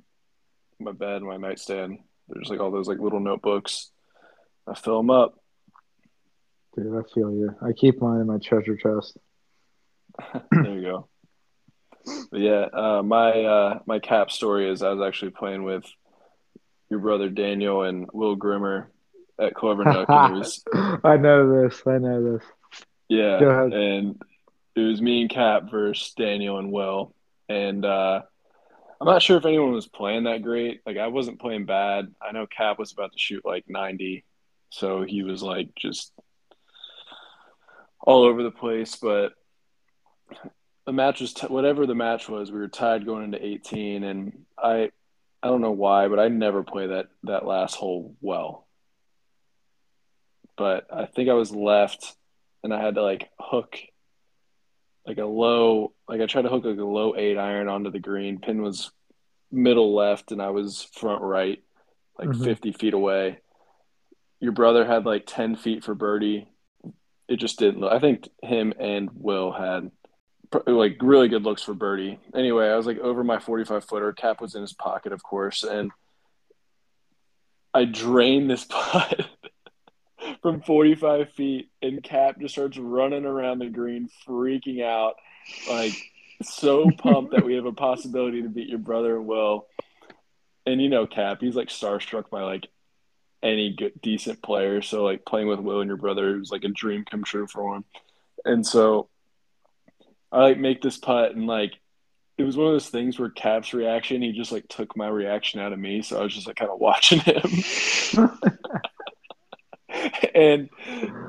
my 0.80 0.92
bed, 0.92 1.20
my 1.20 1.36
nightstand. 1.36 1.98
There's 2.30 2.48
like 2.48 2.60
all 2.60 2.70
those 2.70 2.88
like 2.88 2.98
little 2.98 3.20
notebooks. 3.20 3.90
I 4.70 4.74
fill 4.74 4.98
them 4.98 5.10
up. 5.10 5.34
dude, 6.76 6.94
I 6.94 7.02
feel 7.14 7.32
you. 7.32 7.54
I 7.62 7.72
keep 7.72 8.00
mine 8.00 8.20
in 8.20 8.26
my 8.26 8.38
treasure 8.38 8.76
chest. 8.76 9.16
there 10.52 10.72
you 10.74 10.82
go. 10.82 11.08
But 12.30 12.40
yeah, 12.40 12.66
uh, 12.72 13.02
my 13.02 13.30
uh, 13.44 13.78
my 13.86 13.98
cap 13.98 14.30
story 14.30 14.70
is 14.70 14.82
I 14.82 14.90
was 14.90 15.06
actually 15.06 15.32
playing 15.32 15.62
with 15.64 15.84
your 16.90 17.00
brother 17.00 17.28
Daniel 17.28 17.82
and 17.82 18.08
Will 18.12 18.34
Grimmer 18.34 18.90
at 19.38 19.54
Clover 19.54 19.82
it 19.86 20.08
was 20.08 20.62
I 21.04 21.16
know 21.16 21.62
this. 21.62 21.82
I 21.86 21.98
know 21.98 22.32
this. 22.32 22.44
yeah, 23.08 23.38
Go 23.38 23.48
ahead. 23.48 23.72
and 23.72 24.22
it 24.74 24.80
was 24.80 25.02
me 25.02 25.22
and 25.22 25.30
Cap 25.30 25.70
versus 25.70 26.12
Daniel 26.16 26.58
and 26.58 26.72
Will, 26.72 27.14
and 27.48 27.84
uh, 27.84 28.22
I'm 29.00 29.06
not 29.06 29.22
sure 29.22 29.36
if 29.36 29.44
anyone 29.44 29.72
was 29.72 29.86
playing 29.86 30.24
that 30.24 30.42
great. 30.42 30.80
Like 30.86 30.96
I 30.96 31.08
wasn't 31.08 31.40
playing 31.40 31.66
bad. 31.66 32.12
I 32.22 32.32
know 32.32 32.46
Cap 32.46 32.78
was 32.78 32.92
about 32.92 33.12
to 33.12 33.18
shoot 33.18 33.44
like 33.44 33.64
90, 33.68 34.24
so 34.70 35.02
he 35.02 35.22
was 35.22 35.42
like 35.42 35.74
just 35.74 36.12
all 38.00 38.24
over 38.24 38.42
the 38.42 38.50
place. 38.50 38.96
But 38.96 39.32
the 40.86 40.92
match 40.92 41.20
was 41.20 41.32
t- 41.34 41.46
whatever 41.46 41.86
the 41.86 41.94
match 41.94 42.28
was. 42.28 42.50
We 42.50 42.58
were 42.58 42.68
tied 42.68 43.06
going 43.06 43.24
into 43.24 43.44
18, 43.44 44.04
and 44.04 44.44
I 44.56 44.90
I 45.42 45.48
don't 45.48 45.60
know 45.60 45.72
why, 45.72 46.08
but 46.08 46.18
I 46.18 46.28
never 46.28 46.62
play 46.62 46.88
that 46.88 47.08
that 47.24 47.46
last 47.46 47.74
hole 47.74 48.16
well. 48.20 48.66
But 50.56 50.86
I 50.92 51.06
think 51.06 51.28
I 51.28 51.34
was 51.34 51.52
left, 51.52 52.16
and 52.64 52.74
I 52.74 52.82
had 52.82 52.96
to 52.96 53.02
like 53.02 53.28
hook 53.38 53.78
like 55.06 55.18
a 55.18 55.24
low 55.24 55.92
like 56.08 56.20
I 56.20 56.26
tried 56.26 56.42
to 56.42 56.48
hook 56.48 56.64
like 56.64 56.78
a 56.78 56.84
low 56.84 57.14
eight 57.16 57.38
iron 57.38 57.68
onto 57.68 57.90
the 57.90 58.00
green. 58.00 58.40
Pin 58.40 58.62
was 58.62 58.90
middle 59.50 59.94
left, 59.94 60.32
and 60.32 60.42
I 60.42 60.50
was 60.50 60.82
front 60.94 61.22
right, 61.22 61.62
like 62.18 62.28
Mhm. 62.30 62.44
50 62.44 62.72
feet 62.72 62.92
away. 62.94 63.38
Your 64.40 64.52
brother 64.52 64.84
had 64.84 65.04
like 65.04 65.24
10 65.26 65.56
feet 65.56 65.84
for 65.84 65.94
birdie. 65.94 66.48
It 67.28 67.36
just 67.36 67.58
didn't 67.58 67.80
look. 67.80 67.92
I 67.92 67.98
think 67.98 68.28
him 68.42 68.72
and 68.78 69.10
Will 69.14 69.52
had 69.52 69.90
like 70.66 70.96
really 71.00 71.28
good 71.28 71.42
looks 71.42 71.62
for 71.62 71.74
birdie. 71.74 72.18
Anyway, 72.34 72.68
I 72.68 72.76
was 72.76 72.86
like 72.86 72.98
over 72.98 73.22
my 73.22 73.38
45 73.38 73.84
footer. 73.84 74.12
Cap 74.12 74.40
was 74.40 74.54
in 74.54 74.62
his 74.62 74.72
pocket, 74.72 75.12
of 75.12 75.22
course, 75.22 75.62
and 75.62 75.90
I 77.74 77.84
drained 77.84 78.50
this 78.50 78.64
putt 78.68 79.26
from 80.42 80.62
45 80.62 81.32
feet, 81.32 81.70
and 81.82 82.02
Cap 82.02 82.40
just 82.40 82.54
starts 82.54 82.78
running 82.78 83.24
around 83.24 83.58
the 83.58 83.68
green, 83.68 84.08
freaking 84.26 84.82
out, 84.82 85.14
like 85.68 85.94
so 86.42 86.90
pumped 86.98 87.32
that 87.32 87.44
we 87.44 87.54
have 87.54 87.66
a 87.66 87.72
possibility 87.72 88.42
to 88.42 88.48
beat 88.48 88.68
your 88.68 88.78
brother 88.78 89.20
Will. 89.20 89.66
And 90.66 90.80
you 90.80 90.88
know, 90.88 91.06
Cap, 91.06 91.38
he's 91.40 91.56
like 91.56 91.68
starstruck 91.68 92.30
by 92.30 92.42
like 92.42 92.68
any 93.42 93.74
good, 93.74 93.92
decent 94.00 94.42
player. 94.42 94.82
So 94.82 95.04
like 95.04 95.24
playing 95.24 95.48
with 95.48 95.60
Will 95.60 95.80
and 95.80 95.88
your 95.88 95.96
brother 95.96 96.38
was 96.38 96.50
like 96.50 96.64
a 96.64 96.68
dream 96.68 97.04
come 97.08 97.24
true 97.24 97.46
for 97.46 97.76
him. 97.76 97.84
And 98.44 98.66
so 98.66 99.08
I 100.30 100.40
like 100.40 100.58
make 100.58 100.82
this 100.82 100.96
putt 100.96 101.34
and 101.34 101.46
like 101.46 101.72
it 102.36 102.44
was 102.44 102.56
one 102.56 102.68
of 102.68 102.72
those 102.74 102.88
things 102.88 103.18
where 103.18 103.30
Cap's 103.30 103.74
reaction, 103.74 104.22
he 104.22 104.32
just 104.32 104.52
like 104.52 104.68
took 104.68 104.96
my 104.96 105.08
reaction 105.08 105.60
out 105.60 105.72
of 105.72 105.78
me. 105.78 106.02
So 106.02 106.20
I 106.20 106.22
was 106.22 106.34
just 106.34 106.46
like 106.46 106.56
kind 106.56 106.70
of 106.70 106.78
watching 106.78 107.18
him. 107.18 107.42
and 110.34 110.68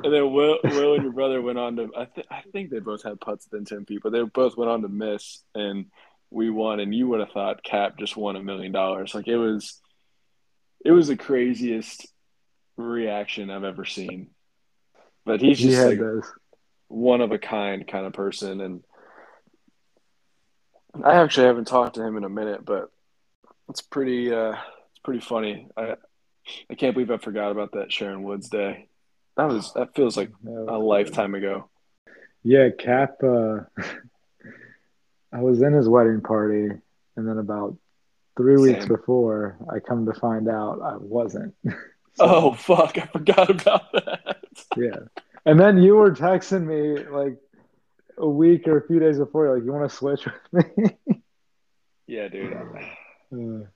and 0.04 0.14
then 0.14 0.32
Will, 0.32 0.60
Will 0.64 0.94
and 0.94 1.04
your 1.04 1.12
brother 1.12 1.42
went 1.42 1.58
on 1.58 1.76
to 1.78 1.90
I, 1.98 2.06
th- 2.06 2.28
I 2.30 2.42
think 2.52 2.70
they 2.70 2.80
both 2.80 3.04
had 3.04 3.20
putts 3.20 3.48
within 3.50 3.66
10 3.66 3.86
feet, 3.86 4.02
but 4.04 4.12
they 4.12 4.22
both 4.22 4.56
went 4.56 4.70
on 4.70 4.84
to 4.84 4.88
miss 4.88 5.42
and 5.56 5.86
we 6.32 6.52
won 6.52 6.80
and 6.80 6.94
you 6.94 7.08
would 7.08 7.22
have 7.22 7.32
thought 7.32 7.64
Cap 7.64 7.98
just 7.98 8.16
won 8.16 8.36
a 8.36 8.44
million 8.44 8.72
dollars. 8.72 9.16
Like 9.16 9.28
it 9.28 9.38
was 9.38 9.82
it 10.84 10.92
was 10.92 11.08
the 11.08 11.18
craziest 11.18 12.08
reaction 12.78 13.50
I've 13.50 13.64
ever 13.64 13.86
seen. 13.86 14.30
But 15.26 15.42
he's 15.42 15.60
just 15.60 15.78
had 15.78 16.00
like 16.00 16.24
one 16.88 17.22
of 17.22 17.32
a 17.32 17.38
kind 17.38 17.88
kind 17.88 18.06
of 18.06 18.14
person 18.14 18.62
and 18.62 18.84
I 21.04 21.16
actually 21.18 21.48
haven't 21.48 21.68
talked 21.68 21.96
to 21.96 22.04
him 22.04 22.18
in 22.18 22.24
a 22.24 22.30
minute, 22.30 22.66
but 22.66 22.90
it's 23.70 23.82
pretty 23.82 24.34
uh 24.34 24.54
it's 24.54 25.00
pretty 25.04 25.20
funny. 25.20 25.68
I 25.78 25.96
I 26.70 26.76
can't 26.76 26.94
believe 26.94 27.12
I 27.12 27.18
forgot 27.18 27.52
about 27.52 27.74
that 27.74 27.92
Sharon 27.92 28.24
Woods 28.24 28.50
day. 28.50 28.88
That 29.38 29.48
was 29.48 29.74
that 29.74 29.96
feels 29.96 30.18
like 30.18 30.32
a 30.48 30.78
lifetime 30.78 31.36
ago. 31.36 31.70
Yeah, 32.44 32.70
Cap. 32.70 33.22
Uh, 33.24 33.60
I 35.32 35.42
was 35.42 35.62
in 35.62 35.74
his 35.74 35.88
wedding 35.88 36.22
party, 36.22 36.70
and 37.16 37.28
then 37.28 37.38
about 37.38 37.78
three 38.40 38.58
weeks 38.58 38.86
before, 38.86 39.58
I 39.70 39.80
come 39.80 40.06
to 40.06 40.14
find 40.14 40.48
out 40.48 40.80
I 40.82 40.96
wasn't. 40.98 41.54
Oh 42.22 42.52
fuck! 42.54 42.98
I 42.98 43.06
forgot 43.06 43.50
about 43.50 43.94
that. 43.94 44.38
yeah, 44.76 44.98
and 45.46 45.58
then 45.58 45.78
you 45.78 45.96
were 45.96 46.12
texting 46.12 46.66
me 46.66 47.06
like 47.06 47.38
a 48.18 48.28
week 48.28 48.68
or 48.68 48.78
a 48.78 48.86
few 48.88 49.00
days 49.00 49.18
before, 49.18 49.46
you're 49.46 49.56
like, 49.56 49.64
"You 49.64 49.72
want 49.72 49.90
to 49.90 49.96
switch 49.96 50.26
with 50.26 50.68
me?" 50.78 50.98
Yeah, 52.08 52.28
dude. 52.28 52.58
Uh, 53.32 53.68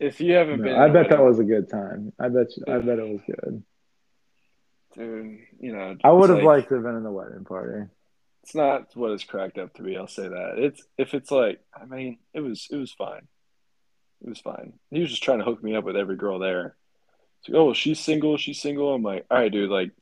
If 0.00 0.20
you 0.20 0.34
haven't 0.34 0.58
no, 0.60 0.64
been, 0.64 0.74
I 0.76 0.88
bet 0.88 1.08
that 1.10 1.22
was 1.22 1.38
a 1.38 1.44
good 1.44 1.70
time. 1.70 2.12
I 2.18 2.28
bet. 2.28 2.48
You, 2.56 2.64
I 2.74 2.78
bet 2.78 2.98
it 2.98 3.08
was 3.08 3.20
good. 3.26 3.62
dude. 4.94 5.38
You 5.60 5.72
know, 5.72 5.96
I 6.04 6.10
would 6.10 6.28
have 6.30 6.38
like- 6.38 6.46
liked 6.56 6.68
to 6.70 6.74
have 6.74 6.84
been 6.84 6.96
in 6.96 7.04
the 7.04 7.12
wedding 7.12 7.44
party. 7.44 7.88
It's 8.42 8.54
not 8.54 8.94
what 8.96 9.12
it's 9.12 9.24
cracked 9.24 9.56
up 9.58 9.72
to 9.74 9.82
be. 9.82 9.96
I'll 9.96 10.08
say 10.08 10.28
that. 10.28 10.54
It's 10.58 10.82
if 10.98 11.14
it's 11.14 11.30
like, 11.30 11.60
I 11.74 11.84
mean, 11.86 12.18
it 12.34 12.40
was 12.40 12.66
it 12.70 12.76
was 12.76 12.92
fine. 12.92 13.28
It 14.22 14.28
was 14.28 14.40
fine. 14.40 14.74
He 14.90 15.00
was 15.00 15.10
just 15.10 15.22
trying 15.22 15.38
to 15.38 15.44
hook 15.44 15.62
me 15.62 15.74
up 15.74 15.84
with 15.84 15.96
every 15.96 16.16
girl 16.16 16.38
there. 16.38 16.76
It's 17.40 17.48
like, 17.48 17.56
oh, 17.56 17.72
she's 17.72 17.98
single. 17.98 18.36
She's 18.36 18.60
single. 18.60 18.92
I'm 18.92 19.02
like, 19.02 19.24
all 19.30 19.38
right, 19.38 19.50
dude. 19.50 19.70
Like, 19.70 19.92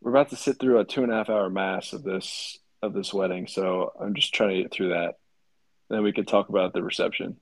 we're 0.00 0.10
about 0.10 0.30
to 0.30 0.36
sit 0.36 0.58
through 0.58 0.80
a 0.80 0.84
two 0.84 1.02
and 1.02 1.12
a 1.12 1.16
half 1.16 1.28
hour 1.28 1.50
mass 1.50 1.92
of 1.92 2.02
this 2.02 2.58
of 2.82 2.92
this 2.92 3.12
wedding, 3.12 3.46
so 3.46 3.92
I'm 3.98 4.14
just 4.14 4.34
trying 4.34 4.50
to 4.50 4.62
get 4.62 4.72
through 4.72 4.90
that. 4.90 5.16
Then 5.88 6.02
we 6.02 6.12
could 6.12 6.28
talk 6.28 6.48
about 6.48 6.72
the 6.72 6.82
reception. 6.82 7.36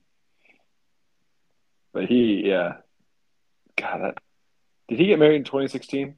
But 1.93 2.05
he, 2.05 2.43
yeah, 2.45 2.77
God, 3.77 4.01
that, 4.01 4.17
did 4.87 4.99
he 4.99 5.07
get 5.07 5.19
married 5.19 5.35
in 5.37 5.43
2016? 5.43 6.15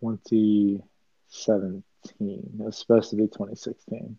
2017. 0.00 1.82
It 2.26 2.64
was 2.64 2.76
supposed 2.76 3.10
to 3.10 3.16
be 3.16 3.24
2016. 3.24 4.18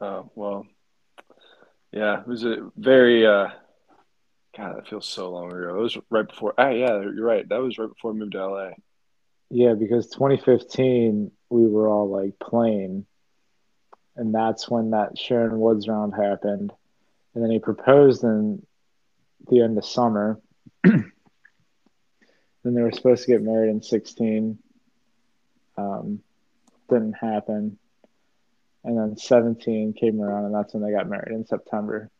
Oh, 0.00 0.30
well, 0.34 0.66
yeah, 1.92 2.20
it 2.20 2.26
was 2.26 2.44
a 2.44 2.70
very, 2.76 3.26
uh, 3.26 3.48
God, 4.56 4.76
that 4.76 4.88
feels 4.88 5.06
so 5.06 5.30
long 5.30 5.52
ago. 5.52 5.76
It 5.76 5.82
was 5.82 5.98
right 6.10 6.28
before, 6.28 6.54
ah, 6.58 6.70
yeah, 6.70 7.00
you're 7.00 7.24
right. 7.24 7.48
That 7.48 7.60
was 7.60 7.78
right 7.78 7.88
before 7.88 8.12
I 8.12 8.14
moved 8.14 8.32
to 8.32 8.46
LA. 8.46 8.70
Yeah, 9.50 9.74
because 9.74 10.08
2015 10.08 11.32
we 11.48 11.66
were 11.66 11.88
all 11.88 12.08
like 12.08 12.38
playing, 12.38 13.06
and 14.16 14.32
that's 14.32 14.70
when 14.70 14.90
that 14.90 15.18
Sharon 15.18 15.58
Woods 15.58 15.88
round 15.88 16.14
happened, 16.14 16.72
and 17.34 17.44
then 17.44 17.50
he 17.50 17.58
proposed 17.58 18.22
in 18.22 18.64
the 19.48 19.62
end 19.62 19.76
of 19.76 19.84
summer. 19.84 20.40
then 20.84 21.12
they 22.62 22.82
were 22.82 22.92
supposed 22.92 23.24
to 23.24 23.32
get 23.32 23.42
married 23.42 23.70
in 23.70 23.82
16. 23.82 24.58
Um, 25.76 26.20
didn't 26.88 27.14
happen, 27.14 27.78
and 28.84 28.96
then 28.96 29.16
17 29.16 29.92
came 29.94 30.20
around, 30.20 30.46
and 30.46 30.54
that's 30.54 30.72
when 30.74 30.82
they 30.82 30.92
got 30.92 31.08
married 31.08 31.34
in 31.34 31.46
September. 31.46 32.10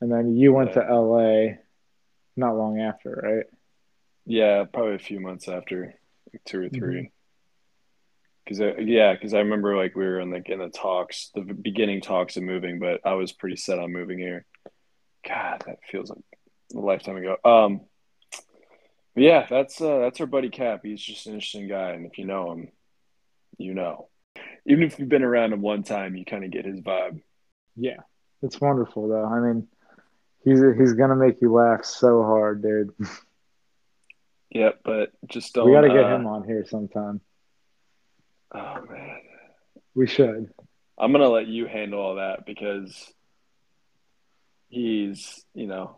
And 0.00 0.10
then 0.10 0.36
you 0.36 0.52
went 0.52 0.70
Yeah. 0.70 0.82
to 0.82 0.94
LA 0.94 1.58
not 2.36 2.56
long 2.56 2.80
after, 2.80 3.10
right? 3.22 3.46
Yeah, 4.24 4.64
probably 4.64 4.94
a 4.94 5.00
few 5.00 5.20
months 5.20 5.48
after, 5.48 5.94
like 6.32 6.44
two 6.44 6.62
or 6.62 6.68
3 6.68 7.10
Because 8.44 8.60
yeah, 8.78 9.12
because 9.12 9.34
I 9.34 9.38
remember 9.38 9.76
like 9.76 9.94
we 9.94 10.04
were 10.04 10.20
in 10.20 10.30
like 10.30 10.48
in 10.48 10.58
the 10.58 10.68
talks, 10.70 11.30
the 11.34 11.42
beginning 11.42 12.00
talks 12.00 12.36
of 12.36 12.42
moving, 12.42 12.78
but 12.78 13.00
I 13.04 13.14
was 13.14 13.32
pretty 13.32 13.56
set 13.56 13.78
on 13.78 13.92
moving 13.92 14.18
here. 14.18 14.44
God, 15.26 15.62
that 15.66 15.78
feels 15.90 16.10
like 16.10 16.24
a 16.74 16.78
lifetime 16.78 17.16
ago. 17.16 17.36
Um, 17.44 17.82
yeah, 19.14 19.46
that's 19.48 19.80
uh, 19.80 19.98
that's 19.98 20.20
our 20.20 20.26
buddy 20.26 20.48
Cap. 20.50 20.80
He's 20.82 21.00
just 21.00 21.26
an 21.26 21.34
interesting 21.34 21.68
guy, 21.68 21.90
and 21.90 22.06
if 22.06 22.18
you 22.18 22.24
know 22.24 22.52
him, 22.52 22.68
you 23.58 23.74
know. 23.74 24.08
Even 24.66 24.84
if 24.84 24.98
you've 24.98 25.08
been 25.08 25.22
around 25.24 25.52
him 25.52 25.60
one 25.60 25.82
time, 25.82 26.16
you 26.16 26.24
kind 26.24 26.44
of 26.44 26.50
get 26.50 26.64
his 26.64 26.80
vibe. 26.80 27.20
Yeah, 27.76 28.00
it's 28.42 28.60
wonderful 28.60 29.08
though. 29.08 29.24
I 29.24 29.40
mean, 29.40 29.68
he's 30.44 30.60
he's 30.78 30.92
gonna 30.94 31.16
make 31.16 31.40
you 31.40 31.52
laugh 31.52 31.84
so 31.84 32.22
hard, 32.22 32.62
dude. 32.62 32.92
Yep, 34.54 34.80
but 34.84 35.12
just 35.28 35.54
don't. 35.54 35.66
we 35.66 35.72
got 35.72 35.80
to 35.80 35.88
get 35.88 36.04
uh, 36.04 36.14
him 36.14 36.26
on 36.26 36.44
here 36.44 36.64
sometime. 36.66 37.20
Oh 38.54 38.84
man, 38.88 39.20
We 39.94 40.06
should. 40.06 40.52
I'm 40.98 41.10
gonna 41.10 41.28
let 41.30 41.46
you 41.46 41.66
handle 41.66 42.00
all 42.00 42.16
that 42.16 42.44
because 42.44 43.12
he's, 44.68 45.42
you 45.54 45.66
know, 45.66 45.96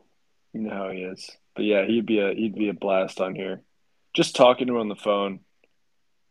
you 0.52 0.60
know 0.60 0.70
how 0.70 0.90
he 0.90 0.98
is. 0.98 1.28
But 1.56 1.64
yeah, 1.64 1.84
he'd 1.84 2.06
be 2.06 2.20
a 2.20 2.32
he'd 2.32 2.54
be 2.54 2.68
a 2.68 2.74
blast 2.74 3.20
on 3.20 3.34
here. 3.34 3.62
Just 4.14 4.36
talking 4.36 4.68
to 4.68 4.74
him 4.74 4.80
on 4.80 4.88
the 4.88 4.94
phone. 4.94 5.40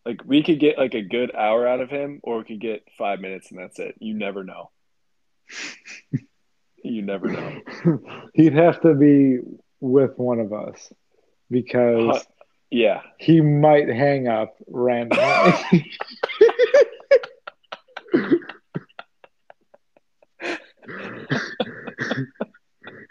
Like 0.06 0.22
we 0.26 0.44
could 0.44 0.60
get 0.60 0.78
like 0.78 0.94
a 0.96 1.02
good 1.02 1.34
hour 1.36 1.68
out 1.68 1.80
of 1.82 1.90
him, 1.90 2.20
or 2.24 2.40
we 2.40 2.44
could 2.44 2.60
get 2.62 2.84
five 2.98 3.20
minutes 3.22 3.52
and 3.52 3.60
that's 3.60 3.80
it. 3.80 3.96
You 4.00 4.14
never 4.14 4.44
know. 4.44 4.70
you 6.84 7.02
never 7.02 7.28
know. 7.30 7.62
He'd 8.34 8.54
have 8.54 8.82
to 8.82 8.94
be 8.94 9.40
with 9.80 10.18
one 10.18 10.40
of 10.40 10.52
us 10.54 10.92
because 11.50 12.18
Uh, 12.18 12.20
Yeah. 12.70 13.02
he 13.20 13.40
might 13.42 13.88
hang 13.88 14.28
up 14.28 14.56
randomly. 14.68 15.92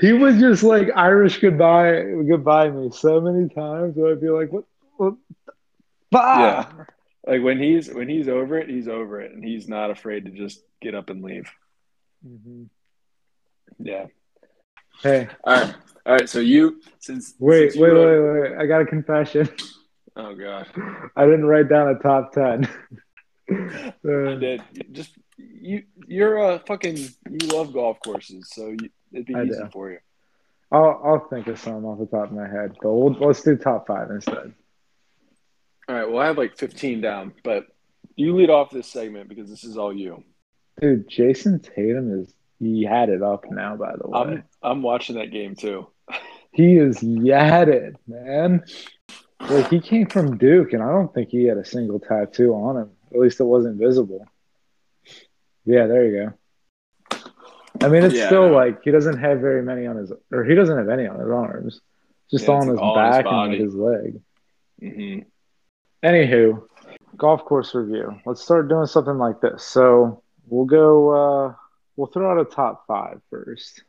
he 0.01 0.13
was 0.13 0.39
just 0.39 0.63
like 0.63 0.89
Irish 0.95 1.39
goodbye 1.41 2.03
goodbye 2.29 2.71
me 2.71 2.91
so 2.91 3.21
many 3.21 3.49
times 3.49 3.97
I'd 3.99 4.21
be 4.21 4.29
like, 4.31 4.51
what 4.53 4.65
what 4.97 5.15
bah! 6.12 6.38
Yeah. 6.77 6.85
Like 7.27 7.42
when 7.42 7.59
he's 7.59 7.88
when 7.92 8.09
he's 8.09 8.29
over 8.29 8.59
it, 8.59 8.68
he's 8.68 8.87
over 8.88 9.20
it, 9.20 9.33
and 9.33 9.42
he's 9.44 9.68
not 9.68 9.90
afraid 9.90 10.25
to 10.27 10.31
just 10.31 10.61
get 10.81 10.94
up 10.94 11.11
and 11.11 11.22
leave. 11.22 11.51
Mhm. 12.27 12.68
Yeah. 13.79 14.07
Hey, 15.03 15.29
All 15.44 15.55
right. 15.55 15.75
All 16.07 16.12
right. 16.14 16.29
So 16.29 16.38
you 16.40 16.81
since 17.01 17.35
wait, 17.38 17.72
since 17.72 17.77
you 17.77 17.83
wait, 17.83 17.90
wrote- 17.92 18.42
wait, 18.42 18.51
wait. 18.53 18.59
I 18.59 18.66
got 18.66 18.83
a 18.83 18.87
confession. 18.87 19.48
Oh 20.14 20.35
god. 20.35 20.66
I 21.16 21.25
didn't 21.25 21.46
write 21.46 21.68
down 21.70 21.88
a 21.88 21.98
top 21.98 22.33
ten. 22.33 22.68
I 23.51 23.92
Uh, 24.07 24.35
did. 24.37 24.62
Just 24.92 25.14
you. 25.38 25.85
You're 26.07 26.37
a 26.38 26.59
fucking. 26.66 26.96
You 26.96 27.48
love 27.48 27.72
golf 27.72 27.98
courses, 28.05 28.51
so 28.53 28.68
you, 28.68 28.90
it'd 29.12 29.27
be 29.27 29.35
I 29.35 29.44
easy 29.44 29.59
do. 29.59 29.68
for 29.72 29.90
you. 29.90 29.98
I'll 30.70 31.01
I'll 31.05 31.29
think 31.31 31.46
of 31.46 31.59
some 31.59 31.85
off 31.87 31.98
the 31.98 32.07
top 32.07 32.27
of 32.31 32.33
my 32.33 32.46
head, 32.48 32.77
but 32.83 32.92
we'll, 32.92 33.12
let's 33.27 33.42
do 33.42 33.57
top 33.57 33.87
five 33.87 34.11
instead. 34.11 34.53
All 35.93 35.99
right. 35.99 36.11
Well, 36.11 36.23
I 36.23 36.27
have 36.27 36.39
like 36.39 36.57
15 36.57 37.03
down, 37.03 37.35
but 37.45 37.67
you 38.17 38.35
lead 38.35 38.49
off 38.49 38.71
this 38.71 38.87
segment 38.87 39.29
because 39.29 39.51
this 39.51 39.63
is 39.63 39.77
all 39.77 39.93
you. 39.93 40.25
Dude, 40.81 41.07
Jayson 41.07 41.61
Tatum 41.63 42.19
is 42.19 42.33
he 42.59 42.83
had 42.83 43.11
it 43.11 43.23
up 43.23 43.45
now. 43.51 43.77
By 43.77 43.93
the 44.01 44.09
way, 44.09 44.19
I'm 44.19 44.45
I'm 44.63 44.83
watching 44.83 45.17
that 45.17 45.31
game 45.31 45.55
too. 45.55 45.89
he 46.53 46.77
is 46.79 47.01
yadded, 47.01 47.97
man. 48.07 48.65
Like 49.39 49.69
he 49.69 49.81
came 49.81 50.07
from 50.07 50.39
Duke, 50.39 50.73
and 50.73 50.83
I 50.83 50.89
don't 50.89 51.13
think 51.13 51.29
he 51.29 51.45
had 51.45 51.59
a 51.59 51.65
single 51.65 52.01
tattoo 52.01 52.55
on 52.55 52.79
him. 52.79 52.91
At 53.13 53.21
least 53.21 53.41
it 53.41 53.45
wasn't 53.45 53.79
visible. 53.79 54.25
Yeah, 55.67 55.89
there 55.89 56.07
you 56.07 56.33
go. 57.11 57.19
I 57.83 57.89
mean, 57.91 58.05
it's 58.05 58.15
Yeah, 58.15 58.29
still 58.29 58.51
like 58.51 58.83
he 58.83 58.93
doesn't 58.93 59.19
have 59.19 59.41
very 59.41 59.63
many 59.63 59.87
on 59.87 59.97
his, 59.97 60.11
or 60.33 60.43
he 60.43 60.55
doesn't 60.55 60.79
have 60.79 60.89
any 60.89 61.07
on 61.07 61.21
his 61.21 61.29
arms. 61.29 61.83
Just 62.31 62.49
Yeah, 62.49 62.55
on 62.55 62.69
his 62.69 62.79
on 62.79 63.05
his 63.05 63.13
back 63.13 63.27
and 63.27 63.51
like 63.51 63.59
his 63.59 63.75
leg. 63.75 64.21
hmm 64.81 65.19
Anywho, 66.03 66.65
golf 67.17 67.45
course 67.45 67.75
review. 67.75 68.19
Let's 68.27 68.43
start 68.43 68.69
doing 68.69 68.87
something 68.87 69.19
like 69.19 69.41
this. 69.41 69.62
So 69.62 70.23
we'll 70.49 70.65
go. 70.65 71.11
Uh, 71.11 71.55
we'll 71.97 72.09
throw 72.09 72.31
out 72.31 72.41
a 72.41 72.45
top 72.45 72.87
five 72.88 73.21
first, 73.31 73.85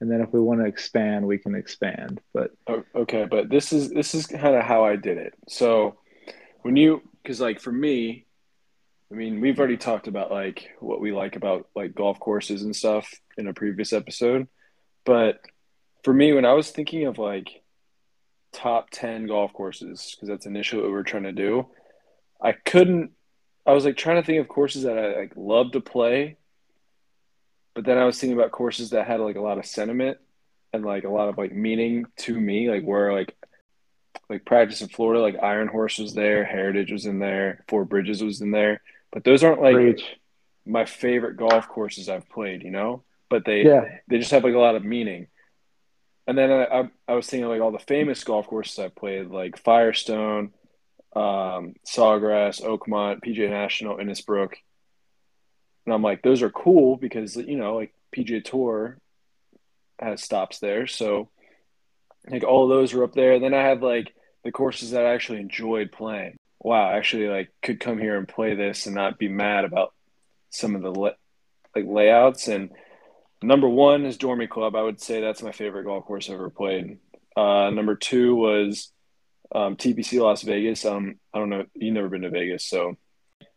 and 0.00 0.10
then 0.10 0.20
if 0.20 0.32
we 0.32 0.40
want 0.40 0.60
to 0.60 0.66
expand, 0.66 1.26
we 1.26 1.38
can 1.38 1.54
expand. 1.56 2.20
But 2.32 2.52
Okay, 2.94 3.26
but 3.28 3.48
this 3.48 3.72
is 3.72 3.90
this 3.90 4.14
is 4.14 4.26
kind 4.26 4.54
of 4.54 4.62
how 4.62 4.84
I 4.84 4.96
did 4.96 5.18
it. 5.18 5.34
So 5.48 5.98
when 6.62 6.76
you, 6.76 7.02
because 7.22 7.40
like 7.40 7.60
for 7.60 7.72
me, 7.72 8.26
I 9.10 9.16
mean, 9.16 9.40
we've 9.40 9.58
already 9.58 9.78
talked 9.78 10.06
about 10.06 10.30
like 10.30 10.70
what 10.78 11.00
we 11.00 11.10
like 11.12 11.34
about 11.34 11.68
like 11.74 11.94
golf 11.94 12.20
courses 12.20 12.62
and 12.62 12.76
stuff 12.76 13.12
in 13.36 13.48
a 13.48 13.52
previous 13.52 13.92
episode, 13.92 14.46
but 15.04 15.40
for 16.04 16.14
me, 16.14 16.32
when 16.32 16.44
I 16.44 16.52
was 16.52 16.70
thinking 16.70 17.06
of 17.06 17.18
like 17.18 17.59
top 18.52 18.90
10 18.90 19.26
golf 19.26 19.52
courses, 19.52 20.14
because 20.14 20.28
that's 20.28 20.46
initially 20.46 20.82
what 20.82 20.90
we 20.90 20.96
are 20.96 21.02
trying 21.02 21.22
to 21.24 21.32
do, 21.32 21.66
I 22.42 22.52
couldn't, 22.52 23.12
I 23.66 23.72
was 23.72 23.84
like 23.84 23.96
trying 23.96 24.20
to 24.20 24.26
think 24.26 24.40
of 24.40 24.48
courses 24.48 24.84
that 24.84 24.98
I 24.98 25.16
like 25.20 25.32
love 25.36 25.72
to 25.72 25.80
play, 25.80 26.36
but 27.74 27.84
then 27.84 27.98
I 27.98 28.04
was 28.04 28.18
thinking 28.18 28.38
about 28.38 28.50
courses 28.50 28.90
that 28.90 29.06
had 29.06 29.20
like 29.20 29.36
a 29.36 29.40
lot 29.40 29.58
of 29.58 29.66
sentiment 29.66 30.18
and 30.72 30.84
like 30.84 31.04
a 31.04 31.10
lot 31.10 31.28
of 31.28 31.38
like 31.38 31.52
meaning 31.52 32.06
to 32.18 32.38
me, 32.38 32.70
like 32.70 32.82
where 32.82 33.12
like 33.12 33.36
like 34.28 34.44
practice 34.44 34.80
in 34.80 34.88
Florida, 34.88 35.20
like 35.20 35.36
Iron 35.42 35.68
Horse 35.68 35.98
was 35.98 36.14
there, 36.14 36.44
Heritage 36.44 36.90
was 36.92 37.06
in 37.06 37.18
there, 37.18 37.64
Four 37.68 37.84
Bridges 37.84 38.22
was 38.22 38.40
in 38.40 38.50
there, 38.50 38.80
but 39.12 39.24
those 39.24 39.42
aren't 39.44 39.62
like 39.62 39.74
Preach. 39.74 40.04
my 40.66 40.84
favorite 40.84 41.36
golf 41.36 41.68
courses 41.68 42.08
I've 42.08 42.28
played, 42.28 42.62
you 42.62 42.70
know. 42.70 43.02
But 43.28 43.44
they 43.44 43.64
Yeah. 43.64 43.84
they 44.08 44.18
just 44.18 44.30
have 44.32 44.44
like 44.44 44.54
a 44.54 44.58
lot 44.58 44.74
of 44.74 44.84
meaning. 44.84 45.28
And 46.26 46.38
then 46.38 46.50
I, 46.50 46.64
I, 46.64 46.90
I 47.08 47.14
was 47.14 47.26
thinking 47.26 47.48
like 47.48 47.60
all 47.60 47.72
the 47.72 47.78
famous 47.78 48.22
golf 48.24 48.46
courses 48.46 48.78
I 48.78 48.88
played, 48.88 49.28
like 49.28 49.58
Firestone, 49.58 50.52
um, 51.14 51.74
Sawgrass, 51.86 52.62
Oakmont, 52.62 53.24
PGA 53.24 53.50
National, 53.50 53.96
Innisbrook. 53.96 54.54
And 55.86 55.94
I'm 55.94 56.02
like, 56.02 56.22
those 56.22 56.42
are 56.42 56.50
cool 56.50 56.96
because 56.96 57.36
you 57.36 57.56
know, 57.56 57.76
like 57.76 57.92
PGA 58.14 58.44
Tour 58.44 58.98
has 59.98 60.22
stops 60.22 60.58
there, 60.58 60.86
so 60.86 61.30
like 62.28 62.44
all 62.44 62.68
those 62.68 62.94
are 62.94 63.04
up 63.04 63.14
there. 63.14 63.32
And 63.32 63.42
then 63.42 63.54
I 63.54 63.62
had 63.62 63.82
like 63.82 64.14
the 64.44 64.52
courses 64.52 64.92
that 64.92 65.06
I 65.06 65.14
actually 65.14 65.40
enjoyed 65.40 65.92
playing. 65.92 66.36
Wow, 66.60 66.90
actually 66.90 67.28
like 67.28 67.50
could 67.62 67.80
come 67.80 67.98
here 67.98 68.16
and 68.18 68.28
play 68.28 68.54
this 68.54 68.86
and 68.86 68.94
not 68.94 69.18
be 69.18 69.28
mad 69.28 69.64
about 69.64 69.94
some 70.50 70.76
of 70.76 70.82
the 70.82 70.90
le- 70.90 71.16
like 71.74 71.86
layouts. 71.86 72.48
And 72.48 72.70
number 73.42 73.68
one 73.68 74.04
is 74.04 74.18
Dormie 74.18 74.48
Club. 74.48 74.76
I 74.76 74.82
would 74.82 75.00
say 75.00 75.20
that's 75.20 75.42
my 75.42 75.52
favorite 75.52 75.84
golf 75.84 76.04
course 76.04 76.28
I've 76.28 76.34
ever 76.34 76.50
played. 76.50 76.98
Uh, 77.36 77.70
number 77.70 77.94
two 77.94 78.34
was 78.34 78.92
um, 79.52 79.76
TPC 79.76 80.20
Las 80.20 80.42
Vegas. 80.42 80.84
Um, 80.84 81.16
I 81.32 81.38
don't 81.38 81.50
know. 81.50 81.64
You've 81.74 81.94
never 81.94 82.08
been 82.08 82.22
to 82.22 82.30
Vegas, 82.30 82.64
so 82.64 82.96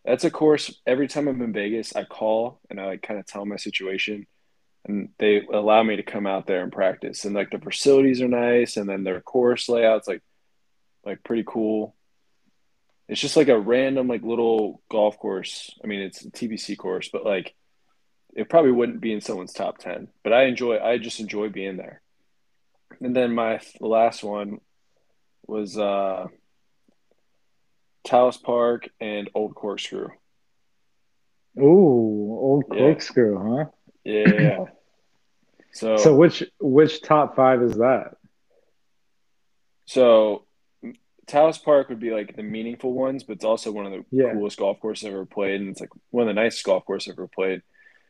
that's 0.06 0.24
a 0.24 0.32
course. 0.32 0.80
Every 0.86 1.08
time 1.08 1.28
I'm 1.28 1.42
in 1.42 1.54
Vegas, 1.54 1.96
I 1.96 2.04
call 2.04 2.60
and 2.70 2.80
I 2.80 2.86
like, 2.86 3.02
kind 3.02 3.20
of 3.20 3.26
tell 3.26 3.46
my 3.46 3.58
situation, 3.58 4.28
and 4.86 5.10
they 5.20 5.46
allow 5.46 5.84
me 5.84 5.98
to 5.98 6.04
come 6.04 6.28
out 6.28 6.48
there 6.48 6.62
and 6.64 6.72
practice. 6.72 7.26
And 7.26 7.36
like 7.36 7.52
the 7.52 7.60
facilities 7.60 8.22
are 8.22 8.28
nice, 8.28 8.78
and 8.78 8.88
then 8.88 9.04
their 9.04 9.22
course 9.22 9.70
layouts 9.70 10.08
like 10.08 10.22
like 11.06 11.24
pretty 11.24 11.44
cool. 11.46 11.96
It's 13.10 13.20
just 13.20 13.36
like 13.36 13.50
a 13.50 13.60
random 13.60 14.08
like 14.08 14.24
little 14.24 14.82
golf 14.90 15.20
course. 15.20 15.78
I 15.84 15.88
mean, 15.88 16.02
it's 16.02 16.24
a 16.24 16.32
TPC 16.32 16.78
course, 16.78 17.10
but 17.12 17.26
like 17.26 17.54
it 18.36 18.50
probably 18.50 18.72
wouldn't 18.72 19.02
be 19.02 19.14
in 19.14 19.22
someone's 19.22 19.54
top 19.54 19.78
ten. 19.78 20.08
But 20.24 20.34
I 20.34 20.46
enjoy. 20.46 20.80
I 20.80 20.98
just 20.98 21.20
enjoy 21.20 21.50
being 21.50 21.78
there. 21.78 22.02
And 23.02 23.16
then 23.16 23.34
my 23.34 23.60
last 23.80 24.24
one 24.24 24.60
was 25.48 25.78
uh, 25.78 26.28
Taos 28.06 28.38
Park 28.38 28.90
and 29.00 29.30
Old 29.36 29.56
Corkscrew. 29.56 30.10
Ooh, 31.60 32.38
old 32.40 32.66
Yeah. 32.72 32.78
corkscrew, 32.80 33.58
huh? 33.58 33.66
Yeah. 34.04 34.66
so 35.72 35.98
So 35.98 36.16
which 36.16 36.44
which 36.60 37.02
top 37.02 37.36
five 37.36 37.62
is 37.62 37.76
that? 37.76 38.16
so 39.86 40.46
Taos 41.28 41.58
Park 41.58 41.90
would 41.90 42.00
be 42.00 42.12
like 42.12 42.36
the 42.36 42.44
meaningful 42.44 42.94
ones, 42.94 43.24
but 43.24 43.34
it's 43.34 43.46
also 43.46 43.72
one 43.72 43.86
of 43.86 43.92
the 43.92 44.06
Yeah. 44.12 44.34
coolest 44.34 44.58
golf 44.60 44.80
courses 44.80 45.06
I've 45.06 45.14
ever 45.14 45.26
played, 45.26 45.62
and 45.62 45.70
it's 45.70 45.80
like 45.82 45.90
one 46.10 46.28
of 46.28 46.36
the 46.36 46.42
nicest 46.42 46.66
golf 46.66 46.86
courses 46.86 47.12
I've 47.12 47.20
ever 47.20 47.28
played. 47.28 47.62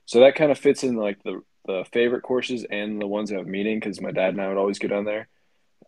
So 0.05 0.19
that 0.21 0.35
kind 0.35 0.51
of 0.51 0.57
fits 0.57 0.83
in 0.83 0.95
like 0.95 1.21
the 1.23 1.41
the 1.65 1.85
favorite 1.93 2.23
courses 2.23 2.65
and 2.69 2.99
the 3.01 3.07
ones 3.07 3.29
that 3.29 3.37
have 3.37 3.47
meaning 3.47 3.79
because 3.79 4.01
my 4.01 4.11
dad 4.11 4.29
and 4.33 4.41
I 4.41 4.49
would 4.49 4.57
always 4.57 4.79
go 4.79 4.89
down 4.89 5.05
there. 5.05 5.29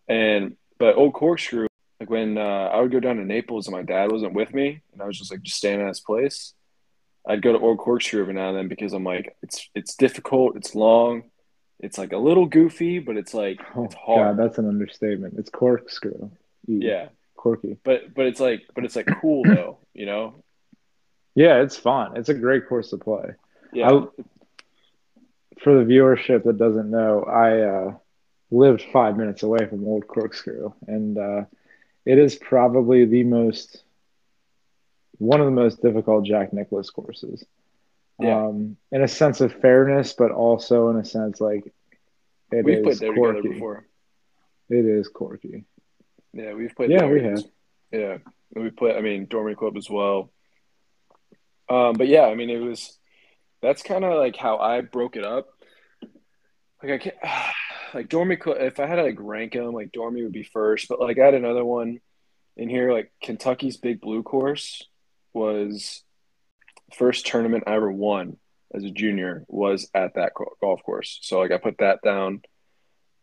And 0.08 0.56
but 0.78 0.96
Old 0.96 1.12
Corkscrew, 1.14 1.66
like 2.00 2.08
when 2.10 2.38
uh, 2.38 2.70
I 2.72 2.80
would 2.80 2.92
go 2.92 3.00
down 3.00 3.16
to 3.16 3.24
Naples 3.24 3.66
and 3.66 3.76
my 3.76 3.82
dad 3.82 4.10
wasn't 4.10 4.32
with 4.34 4.54
me, 4.54 4.80
and 4.92 5.02
I 5.02 5.06
was 5.06 5.18
just 5.18 5.30
like 5.30 5.42
just 5.42 5.58
staying 5.58 5.80
at 5.82 5.88
his 5.88 6.00
place, 6.00 6.54
I'd 7.26 7.42
go 7.42 7.52
to 7.52 7.58
Old 7.58 7.78
Corkscrew 7.78 8.20
every 8.22 8.34
now 8.34 8.48
and 8.48 8.56
then 8.58 8.68
because 8.68 8.92
I'm 8.94 9.04
like 9.04 9.36
it's 9.42 9.68
it's 9.74 9.96
difficult, 9.96 10.56
it's 10.56 10.74
long, 10.74 11.24
it's 11.80 11.98
like 11.98 12.12
a 12.12 12.18
little 12.18 12.46
goofy, 12.46 12.98
but 12.98 13.16
it's 13.18 13.34
like 13.34 13.60
Oh 13.74 13.84
it's 13.84 13.94
hard. 13.94 14.36
God, 14.36 14.44
that's 14.44 14.58
an 14.58 14.68
understatement. 14.68 15.34
It's 15.38 15.50
corkscrew. 15.50 16.30
Ew, 16.68 16.80
Yeah, 16.80 17.08
quirky. 17.36 17.76
but 17.84 18.14
but 18.14 18.24
it's 18.26 18.40
like 18.40 18.62
but 18.74 18.84
it's 18.86 18.96
like 18.96 19.08
cool 19.20 19.42
though, 19.44 19.78
you 19.92 20.06
know. 20.06 20.36
Yeah, 21.34 21.60
it's 21.60 21.76
fun. 21.76 22.16
It's 22.16 22.30
a 22.30 22.34
great 22.34 22.66
course 22.66 22.88
to 22.90 22.96
play. 22.96 23.34
Yeah, 23.76 23.90
I, 23.90 24.06
for 25.62 25.74
the 25.74 25.84
viewership 25.84 26.44
that 26.44 26.58
doesn't 26.58 26.90
know, 26.90 27.24
I 27.24 27.60
uh, 27.60 27.94
lived 28.50 28.84
five 28.92 29.16
minutes 29.16 29.42
away 29.42 29.66
from 29.66 29.84
Old 29.84 30.06
Corkscrew, 30.06 30.72
and 30.86 31.18
uh, 31.18 31.44
it 32.04 32.18
is 32.18 32.36
probably 32.36 33.04
the 33.04 33.24
most 33.24 33.82
one 35.18 35.40
of 35.40 35.46
the 35.46 35.52
most 35.52 35.82
difficult 35.82 36.24
Jack 36.24 36.52
Nicklaus 36.52 36.90
courses. 36.90 37.44
Yeah. 38.18 38.46
Um, 38.46 38.76
in 38.92 39.02
a 39.02 39.08
sense 39.08 39.42
of 39.42 39.52
fairness, 39.60 40.14
but 40.14 40.30
also 40.30 40.88
in 40.88 40.96
a 40.96 41.04
sense 41.04 41.40
like 41.40 41.70
it 42.50 42.64
we've 42.64 42.78
is 42.78 42.82
played 42.82 42.98
there 42.98 43.12
quirky. 43.12 43.36
together 43.42 43.54
before. 43.54 43.86
It 44.70 44.84
is 44.86 45.08
quirky. 45.08 45.64
Yeah, 46.32 46.54
we've 46.54 46.74
played. 46.74 46.90
Yeah, 46.90 47.06
we 47.06 47.22
have. 47.22 47.44
Yeah, 47.92 48.18
we 48.54 48.70
play. 48.70 48.96
I 48.96 49.00
mean, 49.00 49.26
Dormie 49.26 49.56
Club 49.56 49.76
as 49.76 49.90
well. 49.90 50.30
Um, 51.68 51.94
but 51.94 52.08
yeah, 52.08 52.24
I 52.24 52.34
mean, 52.34 52.50
it 52.50 52.58
was. 52.58 52.96
That's 53.62 53.82
kind 53.82 54.04
of 54.04 54.18
like 54.18 54.36
how 54.36 54.58
I 54.58 54.80
broke 54.80 55.16
it 55.16 55.24
up. 55.24 55.48
Like 56.82 56.92
I 56.92 56.98
can't, 56.98 57.16
like 57.94 58.08
Dormie 58.08 58.38
If 58.60 58.80
I 58.80 58.86
had 58.86 58.96
to 58.96 59.02
like 59.02 59.18
rank 59.18 59.52
them, 59.52 59.72
like 59.72 59.92
Dormie 59.92 60.22
would 60.22 60.32
be 60.32 60.42
first. 60.42 60.88
But 60.88 61.00
like 61.00 61.18
I 61.18 61.24
had 61.24 61.34
another 61.34 61.64
one 61.64 62.00
in 62.56 62.68
here, 62.68 62.92
like 62.92 63.12
Kentucky's 63.22 63.76
Big 63.76 64.00
Blue 64.00 64.22
Course 64.22 64.82
was 65.32 66.02
first 66.94 67.26
tournament 67.26 67.64
I 67.66 67.74
ever 67.74 67.90
won 67.90 68.38
as 68.74 68.84
a 68.84 68.90
junior 68.90 69.44
was 69.48 69.88
at 69.94 70.14
that 70.14 70.32
golf 70.60 70.82
course. 70.82 71.18
So 71.22 71.40
like 71.40 71.52
I 71.52 71.58
put 71.58 71.78
that 71.78 72.00
down. 72.02 72.42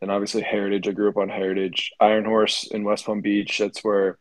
And 0.02 0.12
obviously 0.12 0.41
Heritage. 0.41 0.88
I 0.88 0.91
grew 0.91 1.08
up 1.08 1.17
on 1.17 1.30
Heritage. 1.30 1.91
Iron 2.00 2.26
Horse 2.26 2.67
in 2.67 2.84
West 2.84 3.06
Palm 3.06 3.22
Beach. 3.22 3.58
That's 3.58 3.84
where 3.84 4.17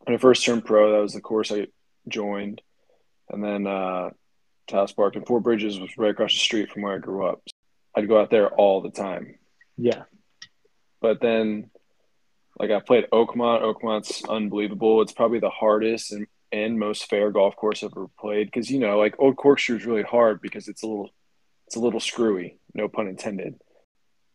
when 0.00 0.16
I 0.16 0.18
first 0.18 0.44
turned 0.44 0.64
pro, 0.64 0.92
that 0.92 1.02
was 1.02 1.12
the 1.12 1.20
course 1.20 1.52
I 1.52 1.68
joined. 2.08 2.60
And 3.28 3.42
then 3.42 3.66
uh 3.66 4.10
Taos 4.66 4.92
Park 4.92 5.16
and 5.16 5.26
Four 5.26 5.40
Bridges 5.40 5.78
was 5.78 5.90
right 5.96 6.10
across 6.10 6.32
the 6.32 6.38
street 6.38 6.70
from 6.70 6.82
where 6.82 6.94
I 6.94 6.98
grew 6.98 7.26
up. 7.26 7.42
I'd 7.94 8.08
go 8.08 8.20
out 8.20 8.30
there 8.30 8.48
all 8.48 8.82
the 8.82 8.90
time. 8.90 9.38
Yeah. 9.76 10.04
But 11.00 11.20
then 11.20 11.70
like 12.58 12.70
I 12.70 12.80
played 12.80 13.06
Oakmont. 13.12 13.62
Oakmont's 13.62 14.24
unbelievable. 14.24 15.02
It's 15.02 15.12
probably 15.12 15.40
the 15.40 15.50
hardest 15.50 16.12
and, 16.12 16.26
and 16.52 16.78
most 16.78 17.08
fair 17.08 17.30
golf 17.30 17.56
course 17.56 17.82
I've 17.82 17.92
ever 17.92 18.08
played. 18.18 18.52
Cause 18.52 18.70
you 18.70 18.80
know, 18.80 18.98
like 18.98 19.16
Old 19.18 19.36
Corkscrew 19.36 19.76
is 19.76 19.86
really 19.86 20.02
hard 20.02 20.40
because 20.40 20.68
it's 20.68 20.82
a 20.82 20.86
little 20.86 21.10
it's 21.66 21.76
a 21.76 21.80
little 21.80 22.00
screwy, 22.00 22.58
no 22.74 22.88
pun 22.88 23.08
intended. 23.08 23.56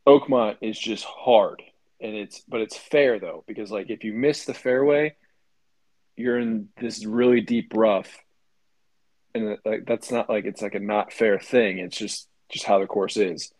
Oakmont 0.07 0.57
is 0.61 0.77
just 0.77 1.05
hard. 1.05 1.61
And 1.99 2.15
it's 2.15 2.41
but 2.41 2.61
it's 2.61 2.77
fair 2.77 3.19
though, 3.19 3.43
because 3.47 3.71
like 3.71 3.89
if 3.89 4.03
you 4.03 4.13
miss 4.13 4.45
the 4.45 4.53
fairway, 4.53 5.15
you're 6.15 6.39
in 6.39 6.69
this 6.79 7.05
really 7.05 7.41
deep 7.41 7.71
rough. 7.73 8.09
And 9.33 9.57
like 9.65 9.85
that's 9.85 10.11
not 10.11 10.29
like 10.29 10.45
it's 10.45 10.61
like 10.61 10.75
a 10.75 10.79
not 10.79 11.13
fair 11.13 11.39
thing. 11.39 11.77
It's 11.79 11.97
just 11.97 12.27
just 12.49 12.65
how 12.65 12.79
the 12.79 12.87
course 12.87 13.17
is. 13.17 13.51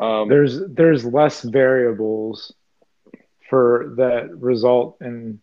Um, 0.00 0.28
There's 0.28 0.60
there's 0.68 1.04
less 1.04 1.42
variables 1.42 2.52
for 3.48 3.94
that 3.96 4.36
result 4.36 4.96
in 5.00 5.40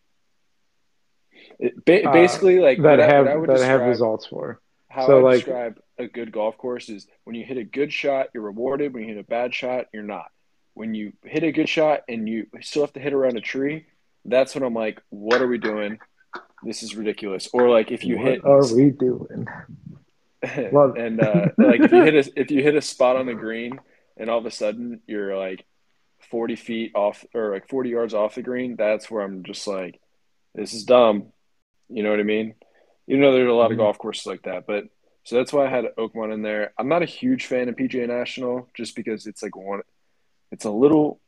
it- 1.60 1.84
ba- 1.86 2.08
uh, 2.10 2.12
basically, 2.14 2.60
like 2.60 2.82
that 2.82 3.00
have 3.00 3.28
I 3.28 3.36
would 3.36 3.50
that 3.50 3.62
have 3.62 3.82
results 3.82 4.26
for. 4.28 4.60
How 4.90 5.08
So, 5.08 5.20
I 5.20 5.22
like- 5.22 5.36
describe 5.46 5.80
a 5.98 6.08
good 6.08 6.32
golf 6.32 6.58
course 6.58 6.90
is 6.90 7.08
when 7.24 7.36
you 7.36 7.46
hit 7.46 7.58
a 7.58 7.64
good 7.64 7.94
shot, 7.94 8.30
you're 8.34 8.44
rewarded. 8.44 8.94
When 8.94 9.04
you 9.04 9.10
hit 9.16 9.20
a 9.20 9.28
bad 9.28 9.54
shot, 9.54 9.86
you're 9.94 10.04
not. 10.04 10.26
When 10.74 10.94
you 10.96 11.14
hit 11.24 11.44
a 11.44 11.52
good 11.52 11.70
shot 11.70 12.04
and 12.10 12.28
you 12.28 12.48
still 12.62 12.82
have 12.84 12.94
to 12.94 13.00
hit 13.00 13.14
around 13.14 13.38
a 13.38 13.42
tree, 13.42 13.86
that's 14.26 14.54
when 14.56 14.64
I'm 14.64 14.74
like, 14.74 15.02
what 15.10 15.42
are 15.42 15.48
we 15.48 15.58
doing? 15.58 16.00
This 16.64 16.84
is 16.84 16.96
ridiculous. 16.96 17.50
Or 17.54 17.70
like 17.70 17.92
if 17.92 18.04
you 18.04 18.18
what 18.18 18.26
hit 18.26 18.46
are 18.46 18.74
we 18.76 18.90
doing? 18.92 19.48
Love- 20.72 20.96
and 20.98 21.22
uh, 21.22 21.48
like 21.58 21.82
if 21.82 21.92
you 21.92 22.04
hit 22.04 22.16
a 22.28 22.40
if 22.40 22.52
you 22.52 22.62
hit 22.64 22.76
a 22.76 22.82
spot 22.82 23.16
on 23.16 23.26
the 23.28 23.34
green 23.34 23.80
and 24.18 24.30
all 24.30 24.40
of 24.40 24.46
a 24.46 24.52
sudden 24.52 25.02
you're 25.08 25.38
like 25.38 25.66
40 26.30 26.56
feet 26.56 26.92
off 26.96 27.24
or 27.34 27.52
like 27.52 27.68
40 27.70 27.90
yards 27.90 28.14
off 28.14 28.36
the 28.36 28.42
green, 28.42 28.76
that's 28.76 29.10
where 29.10 29.24
I'm 29.24 29.44
just 29.44 29.66
like, 29.68 30.00
this 30.56 30.74
is 30.74 30.84
dumb. 30.84 31.28
You 31.90 32.04
know 32.04 32.12
what 32.12 32.20
I 32.20 32.24
mean? 32.24 32.56
You 33.08 33.18
know, 33.18 33.34
there's 33.34 33.50
a 33.50 33.54
lot 33.54 33.72
of 33.72 33.78
Mhm. 33.78 33.82
golf 33.82 33.98
courses 33.98 34.26
like 34.26 34.44
that, 34.44 34.66
but 34.68 34.86
so 35.24 35.36
that's 35.36 35.54
why 35.54 35.66
I 35.66 35.70
had 35.70 35.86
Oakmont 35.98 36.34
in 36.34 36.42
there. 36.42 36.74
I'm 36.78 36.88
not 36.88 37.04
a 37.04 37.06
huge 37.08 37.46
fan 37.46 37.70
of 37.70 37.76
PGA 37.76 38.08
National 38.08 38.68
just 38.76 38.96
because 38.96 39.28
it's 39.28 39.44
like 39.44 39.56
one, 39.56 39.82
it's 40.52 40.66
a 40.66 40.72
little, 40.72 41.20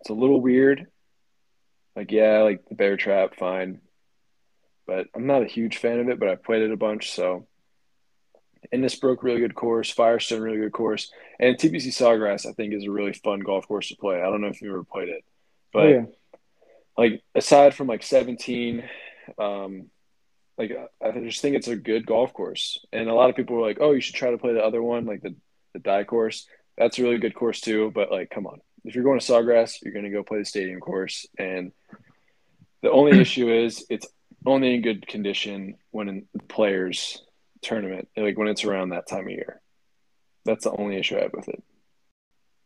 it's 0.00 0.10
a 0.10 0.14
little 0.14 0.40
weird. 0.40 0.86
Like 1.96 2.10
yeah, 2.12 2.42
like 2.42 2.68
the 2.68 2.74
Bear 2.74 2.96
Trap, 2.96 3.34
fine, 3.36 3.80
but 4.86 5.06
I'm 5.14 5.26
not 5.26 5.42
a 5.42 5.46
huge 5.46 5.78
fan 5.78 6.00
of 6.00 6.08
it. 6.08 6.18
But 6.18 6.28
I 6.28 6.36
played 6.36 6.62
it 6.62 6.72
a 6.72 6.76
bunch, 6.76 7.12
so. 7.12 7.46
Innisbrook, 8.72 9.22
really 9.22 9.40
good 9.40 9.56
course. 9.56 9.90
Firestone, 9.90 10.40
really 10.40 10.58
good 10.58 10.72
course. 10.72 11.10
And 11.40 11.56
TPC 11.56 11.88
Sawgrass, 11.88 12.46
I 12.46 12.52
think, 12.52 12.72
is 12.72 12.84
a 12.84 12.90
really 12.90 13.12
fun 13.12 13.40
golf 13.40 13.66
course 13.66 13.88
to 13.88 13.96
play. 13.96 14.20
I 14.20 14.30
don't 14.30 14.40
know 14.40 14.46
if 14.46 14.62
you've 14.62 14.72
ever 14.72 14.84
played 14.84 15.08
it, 15.08 15.24
but 15.72 15.86
oh, 15.86 15.88
yeah. 15.88 16.04
like 16.96 17.22
aside 17.34 17.74
from 17.74 17.88
like 17.88 18.04
17, 18.04 18.84
um, 19.38 19.90
like 20.58 20.72
I 21.02 21.08
I 21.08 21.20
just 21.20 21.40
think 21.40 21.56
it's 21.56 21.68
a 21.68 21.76
good 21.76 22.06
golf 22.06 22.32
course. 22.32 22.78
And 22.92 23.08
a 23.08 23.14
lot 23.14 23.30
of 23.30 23.36
people 23.36 23.56
were 23.56 23.66
like, 23.66 23.78
"Oh, 23.80 23.92
you 23.92 24.00
should 24.00 24.14
try 24.14 24.30
to 24.30 24.38
play 24.38 24.52
the 24.52 24.64
other 24.64 24.82
one, 24.82 25.06
like 25.06 25.22
the 25.22 25.34
the 25.72 25.80
Dye 25.80 26.04
course." 26.04 26.46
That's 26.78 26.98
a 26.98 27.02
really 27.02 27.18
good 27.18 27.34
course 27.34 27.60
too. 27.60 27.90
But 27.94 28.10
like, 28.10 28.30
come 28.30 28.46
on, 28.46 28.60
if 28.84 28.94
you're 28.94 29.04
going 29.04 29.18
to 29.18 29.24
Sawgrass, 29.32 29.82
you're 29.82 29.92
going 29.92 30.04
to 30.04 30.10
go 30.10 30.22
play 30.22 30.38
the 30.38 30.44
stadium 30.44 30.80
course. 30.80 31.26
And 31.38 31.72
the 32.82 32.90
only 32.90 33.20
issue 33.20 33.50
is 33.52 33.84
it's 33.90 34.06
only 34.46 34.74
in 34.74 34.82
good 34.82 35.06
condition 35.06 35.76
when 35.90 36.08
in 36.08 36.26
the 36.34 36.42
players 36.42 37.22
tournament, 37.62 38.08
like 38.16 38.36
when 38.38 38.48
it's 38.48 38.64
around 38.64 38.90
that 38.90 39.08
time 39.08 39.26
of 39.26 39.30
year. 39.30 39.60
That's 40.44 40.64
the 40.64 40.72
only 40.72 40.96
issue 40.96 41.16
I 41.16 41.22
have 41.22 41.32
with 41.32 41.48
it. 41.48 41.62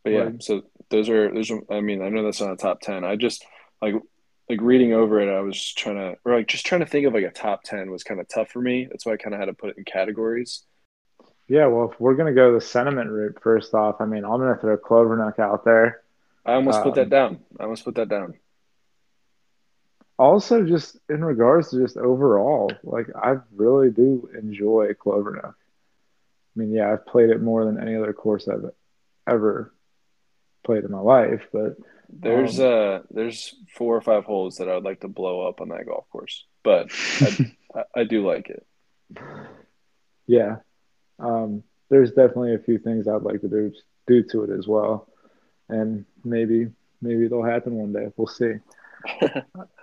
But 0.05 0.11
yeah, 0.12 0.25
Word. 0.25 0.43
so 0.43 0.62
those 0.91 1.09
are 1.09 1.33
those 1.33 1.51
are. 1.51 1.61
I 1.71 1.81
mean, 1.81 2.01
I 2.03 2.09
know 2.09 2.23
that's 2.23 2.41
not 2.41 2.53
a 2.53 2.57
top 2.57 2.81
ten. 2.81 3.05
I 3.05 3.17
just 3.17 3.45
like 3.83 3.95
like 4.49 4.61
reading 4.62 4.93
over 4.93 5.21
it, 5.21 5.29
I 5.29 5.41
was 5.41 5.73
trying 5.75 5.97
to, 5.97 6.17
or 6.25 6.37
like 6.37 6.47
just 6.47 6.65
trying 6.65 6.81
to 6.81 6.87
think 6.87 7.07
of 7.07 7.12
like 7.15 7.25
a 7.25 7.31
top 7.33 7.65
10 7.65 7.91
was 7.91 8.05
kind 8.05 8.21
of 8.21 8.29
tough 8.29 8.49
for 8.51 8.61
me. 8.62 8.87
That's 8.89 9.05
why 9.05 9.15
I 9.15 9.17
kind 9.17 9.35
of 9.35 9.41
had 9.41 9.47
to 9.47 9.53
put 9.55 9.71
it 9.71 9.77
in 9.77 9.85
categories. 9.85 10.62
Yeah, 11.49 11.67
well, 11.67 11.91
if 11.91 12.01
we're 12.01 12.15
gonna 12.15 12.33
go 12.33 12.53
the 12.55 12.61
sentiment 12.61 13.11
route 13.11 13.39
first 13.43 13.75
off, 13.75 13.97
I 14.01 14.05
mean, 14.07 14.25
I'm 14.25 14.39
gonna 14.39 14.57
throw 14.57 14.77
Clovernook 14.79 15.39
out 15.39 15.65
there. 15.65 16.03
I 16.45 16.55
almost 16.55 16.83
put 16.83 16.95
that 16.95 17.03
Um, 17.05 17.09
down. 17.09 17.41
I 17.59 17.65
almost 17.65 17.85
put 17.85 17.97
that 17.97 18.09
down. 18.09 18.35
Also, 20.18 20.64
just 20.64 20.98
in 21.11 21.24
regards 21.24 21.70
to 21.70 21.81
just 21.81 21.96
overall, 21.98 22.70
like 22.83 23.07
I 23.14 23.37
really 23.55 23.90
do 23.90 24.31
enjoy 24.38 24.92
Clovernook. 24.94 25.55
I 25.55 26.59
mean, 26.61 26.72
yeah, 26.72 26.92
I've 26.92 27.07
played 27.07 27.31
it 27.31 27.42
more 27.42 27.64
than 27.64 27.81
any 27.81 27.96
other 27.96 28.12
course 28.14 28.48
I've 28.48 28.70
ever 29.29 29.74
played 30.64 30.85
in 30.85 30.90
my 30.90 31.00
life, 31.00 31.46
but 31.52 31.76
There's 32.09 32.59
Um, 32.59 32.66
uh 32.66 33.02
there's 33.11 33.55
four 33.74 33.96
or 33.96 34.00
five 34.00 34.24
holes 34.24 34.57
that 34.57 34.68
I 34.68 34.74
would 34.74 34.85
like 34.85 35.00
to 35.00 35.09
blow 35.09 35.46
up 35.48 35.61
on 35.61 35.68
that 35.70 35.87
golf 35.87 36.09
course, 36.11 36.46
but 36.62 36.90
I, 37.20 37.37
I, 37.74 37.83
I 37.96 38.05
do 38.05 38.26
like 38.26 38.48
it. 38.50 38.66
yeah, 40.26 40.57
um, 41.18 41.62
there's 41.90 42.11
definitely 42.11 42.55
a 42.55 42.59
few 42.59 42.79
things 42.79 43.07
I'd 43.09 43.22
like 43.22 43.40
to 43.42 43.48
do 43.48 43.72
do 44.07 44.22
to 44.31 44.44
it 44.44 44.50
as 44.59 44.66
well, 44.66 45.09
and 45.68 46.05
maybe 46.24 46.68
maybe 47.02 47.26
it'll 47.26 47.44
happen 47.44 47.74
one 47.74 47.92
day. 47.92 48.12
We'll 48.16 48.26
see. 48.29 48.55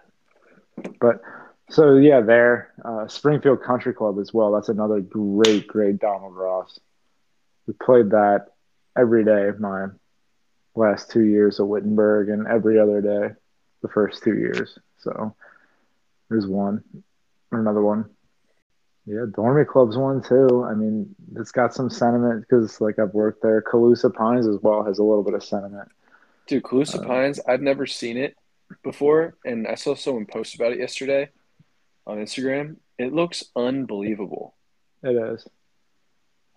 But 0.99 1.21
so 1.69 1.95
yeah, 1.95 2.21
there, 2.21 2.71
uh, 2.83 3.07
Springfield 3.07 3.63
Country 3.63 3.93
Club 3.93 4.19
as 4.19 4.33
well. 4.33 4.51
That's 4.51 4.69
another 4.69 4.99
great, 4.99 5.67
great 5.67 5.99
Donald 5.99 6.35
Ross. 6.35 6.79
We 7.67 7.73
played 7.73 8.11
that 8.11 8.47
every 8.97 9.23
day 9.23 9.47
of 9.47 9.59
my 9.59 9.87
last 10.75 11.11
two 11.11 11.23
years 11.23 11.59
at 11.59 11.67
Wittenberg 11.67 12.29
and 12.29 12.47
every 12.47 12.79
other 12.79 13.01
day 13.01 13.33
the 13.81 13.87
first 13.87 14.23
two 14.23 14.35
years. 14.35 14.77
So 14.99 15.35
there's 16.29 16.47
one 16.47 16.83
another 17.51 17.81
one. 17.81 18.09
Yeah, 19.05 19.25
Dormie 19.29 19.67
Club's 19.67 19.97
one 19.97 20.21
too. 20.21 20.65
I 20.69 20.73
mean, 20.73 21.13
it's 21.35 21.51
got 21.51 21.73
some 21.73 21.89
sentiment 21.89 22.41
because 22.41 22.79
like 22.79 22.99
I've 22.99 23.13
worked 23.13 23.41
there. 23.41 23.61
Calusa 23.61 24.13
Pines 24.13 24.47
as 24.47 24.57
well 24.61 24.83
has 24.83 24.99
a 24.99 25.03
little 25.03 25.23
bit 25.23 25.33
of 25.33 25.43
sentiment. 25.43 25.89
Dude, 26.47 26.63
Calusa 26.63 27.03
Uh, 27.03 27.07
Pines, 27.07 27.39
I've 27.47 27.61
never 27.61 27.85
seen 27.85 28.17
it 28.17 28.35
before, 28.81 29.35
and 29.45 29.67
I 29.67 29.75
saw 29.75 29.95
someone 29.95 30.25
post 30.25 30.55
about 30.55 30.71
it 30.71 30.79
yesterday 30.79 31.29
on 32.07 32.17
Instagram. 32.17 32.77
It 32.97 33.13
looks 33.13 33.43
unbelievable. 33.55 34.55
It 35.03 35.15
is. 35.15 35.47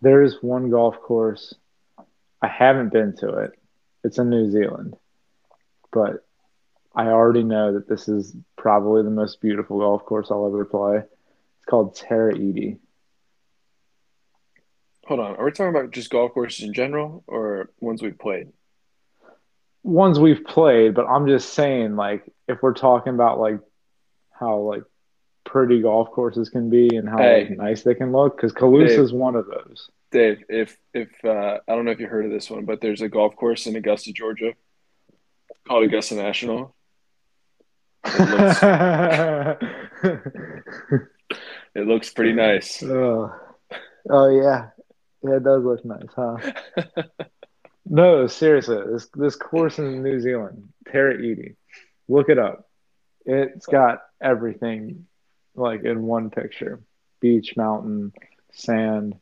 There 0.02 0.22
is 0.22 0.36
one 0.42 0.70
golf 0.70 1.00
course. 1.00 1.54
I 2.40 2.48
haven't 2.48 2.92
been 2.92 3.16
to 3.18 3.38
it. 3.38 3.58
It's 4.04 4.18
in 4.18 4.30
New 4.30 4.50
Zealand. 4.50 4.96
But 5.92 6.24
I 6.94 7.06
already 7.06 7.42
know 7.42 7.74
that 7.74 7.88
this 7.88 8.08
is 8.08 8.34
probably 8.56 9.02
the 9.02 9.10
most 9.10 9.40
beautiful 9.40 9.78
golf 9.78 10.04
course 10.04 10.28
I'll 10.30 10.46
ever 10.46 10.64
play. 10.64 10.98
It's 10.98 11.66
called 11.68 11.94
Tara 11.94 12.34
Iti. 12.34 12.78
Hold 15.06 15.20
on, 15.20 15.36
are 15.36 15.44
we 15.44 15.52
talking 15.52 15.74
about 15.74 15.92
just 15.92 16.10
golf 16.10 16.32
courses 16.32 16.64
in 16.66 16.74
general 16.74 17.22
or 17.26 17.70
ones 17.80 18.02
we've 18.02 18.18
played? 18.18 18.48
Ones 19.86 20.18
we've 20.18 20.44
played, 20.44 20.94
but 20.94 21.06
I'm 21.06 21.28
just 21.28 21.54
saying, 21.54 21.94
like, 21.94 22.24
if 22.48 22.60
we're 22.60 22.74
talking 22.74 23.14
about 23.14 23.38
like 23.38 23.60
how 24.32 24.58
like 24.58 24.82
pretty 25.44 25.80
golf 25.80 26.10
courses 26.10 26.48
can 26.48 26.70
be 26.70 26.96
and 26.96 27.08
how 27.08 27.18
Hey. 27.18 27.46
like, 27.48 27.56
nice 27.56 27.82
they 27.82 27.94
can 27.94 28.10
look, 28.10 28.36
because 28.36 28.52
Calusa 28.52 28.98
is 28.98 29.12
one 29.12 29.36
of 29.36 29.46
those. 29.46 29.88
Dave, 30.10 30.42
if 30.48 30.76
if 30.92 31.08
uh, 31.24 31.58
I 31.68 31.74
don't 31.74 31.84
know 31.84 31.92
if 31.92 32.00
you 32.00 32.08
heard 32.08 32.24
of 32.24 32.32
this 32.32 32.50
one, 32.50 32.64
but 32.64 32.80
there's 32.80 33.00
a 33.00 33.08
golf 33.08 33.36
course 33.36 33.66
in 33.66 33.76
Augusta, 33.76 34.12
Georgia, 34.12 34.54
called 35.66 35.84
Augusta 35.84 36.16
National. 36.16 36.74
It 38.04 38.12
looks 41.86 42.10
pretty 42.14 42.32
nice. 42.32 42.82
oh. 42.82 43.32
oh 44.10 44.28
yeah, 44.28 44.70
yeah, 45.22 45.36
it 45.36 45.44
does 45.44 45.64
look 45.64 45.84
nice, 45.84 46.02
huh? 46.14 46.36
no, 47.88 48.26
seriously, 48.26 48.78
this 48.86 49.08
this 49.14 49.36
course 49.36 49.78
in 49.78 50.02
New 50.02 50.20
Zealand, 50.20 50.68
Tara 50.90 51.14
Iti, 51.14 51.56
look 52.08 52.28
it 52.28 52.38
up. 52.38 52.68
It's 53.24 53.66
got 53.66 54.02
everything 54.20 55.06
like 55.54 55.84
in 55.84 56.02
one 56.02 56.30
picture: 56.30 56.80
beach, 57.20 57.56
mountain, 57.56 58.12
sand, 58.52 59.14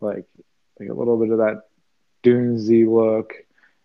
like 0.00 0.24
like 0.78 0.88
a 0.88 0.94
little 0.94 1.18
bit 1.18 1.30
of 1.30 1.38
that 1.38 1.62
dunesy 2.22 2.84
look, 2.84 3.34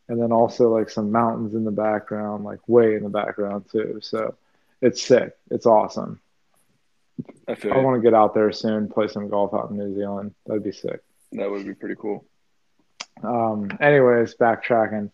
and 0.08 0.22
then 0.22 0.32
also 0.32 0.76
like 0.76 0.89
some 0.89 1.12
mountains 1.12 1.54
in 1.54 1.65
the 1.65 1.72
background, 1.72 2.44
like 2.44 2.60
way 2.68 2.96
in 2.96 3.04
the 3.04 3.10
background 3.10 3.65
too. 3.72 4.00
So 4.02 4.36
it's 4.82 5.02
sick. 5.02 5.36
It's 5.50 5.65
awesome. 5.65 6.20
I 7.48 7.56
feel 7.56 7.74
I 7.74 7.78
want 7.78 7.98
to 7.98 8.02
get 8.02 8.13
out 8.13 8.34
there 8.34 8.52
soon, 8.52 8.88
play 8.88 9.08
some 9.08 9.28
golf 9.28 9.54
out 9.54 9.72
in 9.72 9.78
New 9.78 9.94
Zealand. 9.94 10.34
That'd 10.46 10.63
be 10.63 10.72
sick. 10.72 11.02
that 11.34 11.50
would 11.50 11.65
be 11.65 11.74
pretty 11.74 11.96
cool. 12.00 12.26
Um, 13.23 13.69
anyways, 13.79 14.36
backtracking. 14.36 15.12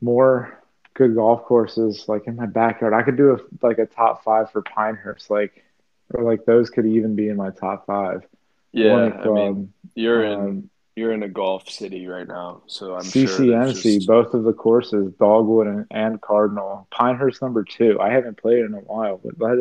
More 0.00 0.62
good 0.94 1.14
golf 1.14 1.44
courses 1.44 2.04
like 2.08 2.26
in 2.26 2.36
my 2.36 2.46
backyard. 2.46 2.94
I 2.94 3.02
could 3.02 3.16
do 3.16 3.32
a, 3.32 3.66
like 3.66 3.78
a 3.78 3.86
top 3.86 4.24
five 4.24 4.50
for 4.50 4.62
Pinehurst, 4.62 5.30
like 5.30 5.64
or 6.12 6.22
like 6.22 6.44
those 6.44 6.70
could 6.70 6.86
even 6.86 7.16
be 7.16 7.28
in 7.28 7.36
my 7.36 7.50
top 7.50 7.86
five. 7.86 8.24
Yeah, 8.72 8.94
I 8.94 9.28
mean, 9.28 9.72
you're 9.94 10.24
in 10.24 10.40
um, 10.40 10.70
you're 10.96 11.12
in 11.12 11.22
a 11.22 11.28
golf 11.28 11.68
city 11.68 12.06
right 12.06 12.26
now, 12.26 12.62
so 12.66 12.94
I'm 12.94 13.04
sure 13.04 13.26
CCNC, 13.26 13.82
just 13.82 14.06
both 14.06 14.34
of 14.34 14.44
the 14.44 14.52
courses, 14.52 15.12
Dogwood 15.18 15.66
and, 15.66 15.86
and 15.90 16.20
Cardinal. 16.20 16.86
Pinehurst 16.90 17.42
number 17.42 17.64
two. 17.64 18.00
I 18.00 18.12
haven't 18.12 18.36
played 18.36 18.64
in 18.64 18.74
a 18.74 18.78
while, 18.78 19.20
but 19.22 19.38
that 19.38 19.58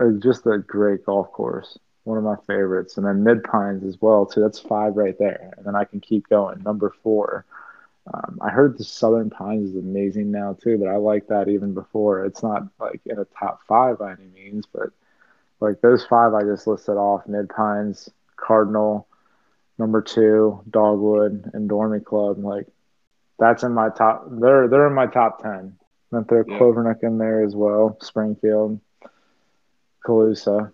is 0.00 0.22
just 0.22 0.46
a 0.46 0.58
great 0.58 1.04
golf 1.04 1.30
course. 1.32 1.78
One 2.10 2.18
of 2.18 2.24
my 2.24 2.36
favorites. 2.46 2.96
And 2.96 3.06
then 3.06 3.24
Mid 3.24 3.44
Pines 3.44 3.84
as 3.84 4.00
well, 4.00 4.26
too. 4.26 4.40
That's 4.40 4.58
five 4.58 4.96
right 4.96 5.16
there. 5.18 5.54
And 5.56 5.64
then 5.64 5.76
I 5.76 5.84
can 5.84 6.00
keep 6.00 6.28
going. 6.28 6.62
Number 6.62 6.92
four. 7.02 7.44
Um, 8.12 8.38
I 8.40 8.50
heard 8.50 8.76
the 8.76 8.84
Southern 8.84 9.30
Pines 9.30 9.70
is 9.70 9.76
amazing 9.76 10.30
now 10.30 10.56
too, 10.60 10.78
but 10.78 10.88
I 10.88 10.96
like 10.96 11.28
that 11.28 11.48
even 11.48 11.74
before. 11.74 12.24
It's 12.24 12.42
not 12.42 12.66
like 12.80 13.00
in 13.06 13.18
a 13.18 13.24
top 13.26 13.60
five 13.68 13.98
by 13.98 14.12
any 14.12 14.26
means, 14.34 14.66
but 14.72 14.88
like 15.60 15.80
those 15.80 16.04
five 16.06 16.34
I 16.34 16.42
just 16.42 16.66
listed 16.66 16.96
off: 16.96 17.28
Mid 17.28 17.48
Pines, 17.50 18.08
Cardinal, 18.36 19.06
number 19.78 20.00
two, 20.00 20.60
Dogwood, 20.70 21.50
and 21.52 21.70
Dormie 21.70 22.04
Club. 22.04 22.38
Like 22.38 22.66
that's 23.38 23.62
in 23.62 23.72
my 23.72 23.90
top. 23.90 24.26
They're 24.28 24.66
they're 24.66 24.88
in 24.88 24.94
my 24.94 25.06
top 25.06 25.42
ten. 25.42 25.76
Then 26.10 26.24
throw 26.24 26.42
Yeah. 26.46 26.58
Clovernook 26.58 27.02
in 27.04 27.18
there 27.18 27.44
as 27.44 27.54
well. 27.54 27.96
Springfield, 28.00 28.80
Calusa. 30.04 30.72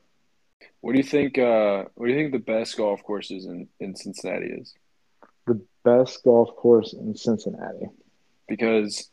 What 0.87 0.93
do 0.93 0.99
you 0.99 1.05
think? 1.05 1.37
Uh, 1.37 1.87
what 1.97 2.07
do 2.07 2.13
you 2.13 2.17
think 2.17 2.31
the 2.31 2.39
best 2.39 2.77
golf 2.77 3.03
courses 3.03 3.45
in 3.45 3.67
in 3.81 3.97
Cincinnati 3.97 4.47
is? 4.47 4.73
The 5.45 5.61
best 5.83 6.23
golf 6.23 6.55
course 6.55 6.93
in 6.93 7.17
Cincinnati. 7.17 7.89
Because 8.47 9.11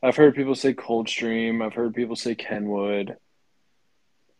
I've 0.00 0.14
heard 0.14 0.36
people 0.36 0.54
say 0.54 0.72
Coldstream. 0.72 1.66
I've 1.66 1.74
heard 1.74 1.96
people 1.96 2.14
say 2.14 2.36
Kenwood. 2.36 3.16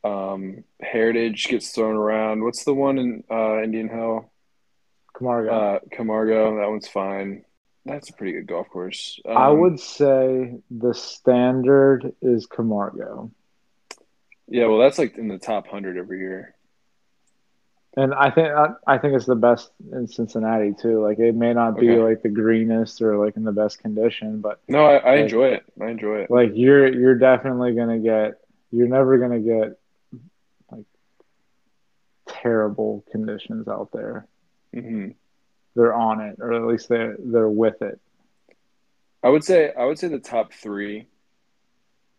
Um, 0.05 0.62
Heritage 0.81 1.49
gets 1.49 1.72
thrown 1.72 1.96
around. 1.96 2.44
What's 2.44 2.62
the 2.62 2.75
one 2.75 2.99
in 2.99 3.25
uh, 3.29 3.64
Indian 3.64 3.88
Hill? 3.88 4.31
Camargo. 5.18 5.51
Uh, 5.51 5.79
Camargo. 5.90 6.61
That 6.61 6.70
one's 6.70 6.87
fine. 6.87 7.44
That's 7.85 8.11
a 8.11 8.12
pretty 8.12 8.35
good 8.35 8.46
golf 8.46 8.70
course. 8.70 9.18
Um, 9.29 9.37
I 9.37 9.49
would 9.49 9.81
say 9.81 10.59
the 10.70 10.94
standard 10.94 12.12
is 12.22 12.46
Camargo. 12.46 13.33
Yeah, 14.46 14.66
well, 14.66 14.79
that's 14.79 14.99
like 14.99 15.18
in 15.18 15.27
the 15.27 15.38
top 15.38 15.66
hundred 15.66 15.99
every 15.99 16.20
year. 16.20 16.55
And 17.98 18.12
I 18.12 18.30
think 18.30 18.48
I, 18.87 18.98
think 18.98 19.14
it's 19.14 19.24
the 19.24 19.35
best 19.35 19.70
in 19.90 20.06
Cincinnati 20.06 20.74
too. 20.74 21.02
Like 21.02 21.18
it 21.18 21.35
may 21.35 21.54
not 21.54 21.78
be 21.78 21.90
Okay. 21.90 22.02
like 22.02 22.22
the 22.22 22.28
greenest 22.28 23.00
or 23.00 23.16
like 23.16 23.37
in 23.37 23.44
the 23.44 23.52
best 23.52 23.78
condition, 23.78 24.40
but 24.42 24.61
No, 24.68 24.85
I, 24.85 24.96
I 24.96 25.11
Like- 25.12 25.20
enjoy 25.22 25.46
it. 25.48 25.64
I 25.80 25.87
enjoy 25.88 26.16
it. 26.20 26.30
like 26.30 26.50
you're 26.54 26.92
you're 26.92 27.14
definitely 27.14 27.74
gonna 27.74 27.98
get 27.98 28.38
you're 28.70 28.88
never 28.88 29.16
gonna 29.16 29.40
get 29.40 29.78
like 30.70 30.85
terrible 32.28 33.04
conditions 33.11 33.68
out 33.68 33.90
there. 33.92 34.26
hmm 34.74 35.09
They're 35.74 35.94
on 35.94 36.20
it, 36.20 36.37
or 36.40 36.52
at 36.52 36.62
least 36.66 36.88
they're 36.90 37.16
they're 37.18 37.48
with 37.48 37.80
it. 37.82 37.98
I 39.22 39.30
would 39.30 39.42
say 39.44 39.72
I 39.72 39.85
would 39.87 39.98
say 39.98 40.09
the 40.09 40.18
top 40.18 40.52
three 40.52 41.06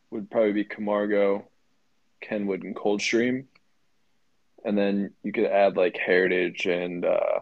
would 0.10 0.32
probably 0.32 0.54
be 0.54 0.64
Camargo, 0.64 1.48
Kenwood, 2.22 2.64
and 2.64 2.76
Coldstream, 2.76 3.48
and 4.68 4.78
then 4.78 5.14
you 5.24 5.32
could 5.32 5.46
add 5.46 5.78
like 5.78 5.98
Heritage 5.98 6.68
and 6.68 7.06
uh, 7.06 7.40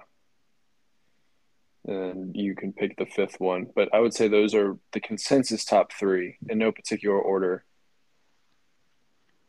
and 1.87 2.35
you 2.35 2.55
can 2.55 2.71
pick 2.71 2.97
the 2.97 3.07
fifth 3.07 3.39
one. 3.39 3.67
But 3.75 3.89
I 3.93 3.99
would 3.99 4.13
say 4.13 4.27
those 4.27 4.53
are 4.55 4.77
the 4.93 5.01
consensus 5.01 5.65
top 5.65 5.91
three 5.91 6.37
in 6.47 6.59
no 6.59 6.71
particular 6.71 7.19
order. 7.19 7.65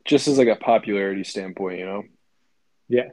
Just 0.07 0.29
as 0.29 0.39
like 0.39 0.49
a 0.49 0.57
popularity 0.57 1.25
standpoint, 1.25 1.79
you 1.81 1.87
know. 1.87 2.03
Yeah. 2.89 3.11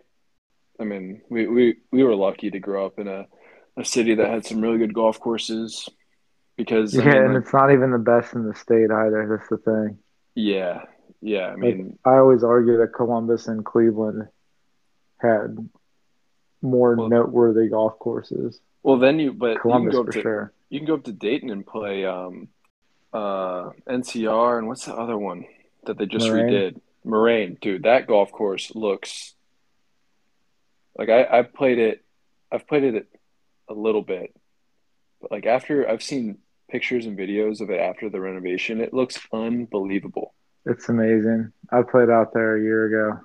I 0.80 0.86
mean, 0.86 1.22
we, 1.30 1.48
we, 1.48 1.76
we 1.92 2.04
were 2.04 2.16
lucky 2.16 2.52
to 2.52 2.60
grow 2.60 2.86
up 2.86 3.00
in 3.00 3.08
a, 3.08 3.28
a 3.78 3.86
city 3.86 4.16
that 4.16 4.30
had 4.30 4.46
some 4.46 4.62
really 4.62 4.78
good 4.80 4.94
golf 4.94 5.20
courses. 5.20 5.90
because 6.58 7.00
I 7.00 7.06
Yeah, 7.06 7.06
mean, 7.06 7.26
and 7.26 7.34
like, 7.34 7.44
it's 7.44 7.54
not 7.54 7.72
even 7.72 7.92
the 7.92 7.98
best 8.00 8.34
in 8.34 8.48
the 8.48 8.56
state 8.56 8.92
either. 8.92 9.28
That's 9.38 9.50
the 9.50 9.58
thing. 9.58 10.00
yeah, 10.36 10.84
yeah. 11.22 11.48
I 11.48 11.56
Like, 11.62 11.78
mean, 11.78 12.00
I 12.06 12.18
always 12.18 12.44
argue 12.44 12.78
that 12.80 12.94
Columbus 12.94 13.48
and 13.48 13.66
Cleveland 13.66 14.28
had 15.24 15.70
more 16.62 16.96
Well- 16.96 17.10
noteworthy 17.10 17.70
golf 17.70 17.98
courses. 18.00 18.60
well, 18.84 18.98
then 18.98 19.18
you 19.20 19.34
but 19.34 19.56
you 19.56 19.60
can 19.72 19.90
go 19.90 20.02
up 20.02 20.06
for 20.08 20.12
to 20.14 20.22
sure. 20.22 20.54
you 20.70 20.80
can 20.80 20.86
go 20.88 20.94
up 20.96 21.04
to 21.06 21.12
Dayton 21.14 21.50
and 21.50 21.66
play 21.66 22.06
um, 22.06 22.48
uh, 23.14 23.72
NCR 23.88 24.60
and 24.60 24.68
what's 24.68 24.86
the 24.86 24.96
other 24.96 25.18
one 25.18 25.46
that 25.86 25.98
they 25.98 26.06
just 26.06 26.28
Moraine? 26.28 26.48
redid? 26.50 26.82
Moraine, 27.04 27.58
dude. 27.62 27.84
That 27.84 28.08
golf 28.08 28.32
course 28.32 28.74
looks 28.76 29.34
like 30.98 31.10
I 31.10 31.26
I've 31.26 31.54
played 31.54 31.80
it. 31.80 32.04
I've 32.52 32.68
played 32.68 32.84
it 32.84 33.08
a 33.68 33.74
little 33.74 34.02
bit, 34.04 34.34
but 35.22 35.32
like 35.32 35.46
after 35.46 35.88
I've 35.90 36.04
seen 36.04 36.38
pictures 36.70 37.06
and 37.06 37.18
videos 37.18 37.62
of 37.62 37.70
it 37.70 37.80
after 37.80 38.10
the 38.10 38.20
renovation, 38.22 38.80
it 38.82 38.94
looks 38.94 39.20
unbelievable. 39.34 40.34
It's 40.66 40.88
amazing. 40.90 41.52
I 41.72 41.82
played 41.82 42.10
out 42.10 42.34
there 42.34 42.56
a 42.56 42.62
year 42.62 42.86
ago. 42.86 43.20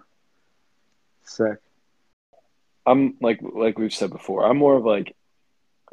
Sick. 1.24 1.58
I'm 2.90 3.14
like 3.20 3.40
like 3.42 3.79
we've 3.79 3.92
said 3.92 4.11
before, 4.11 4.44
I'm 4.44 4.59
more 4.59 4.77
of 4.77 4.85
like 4.85 5.14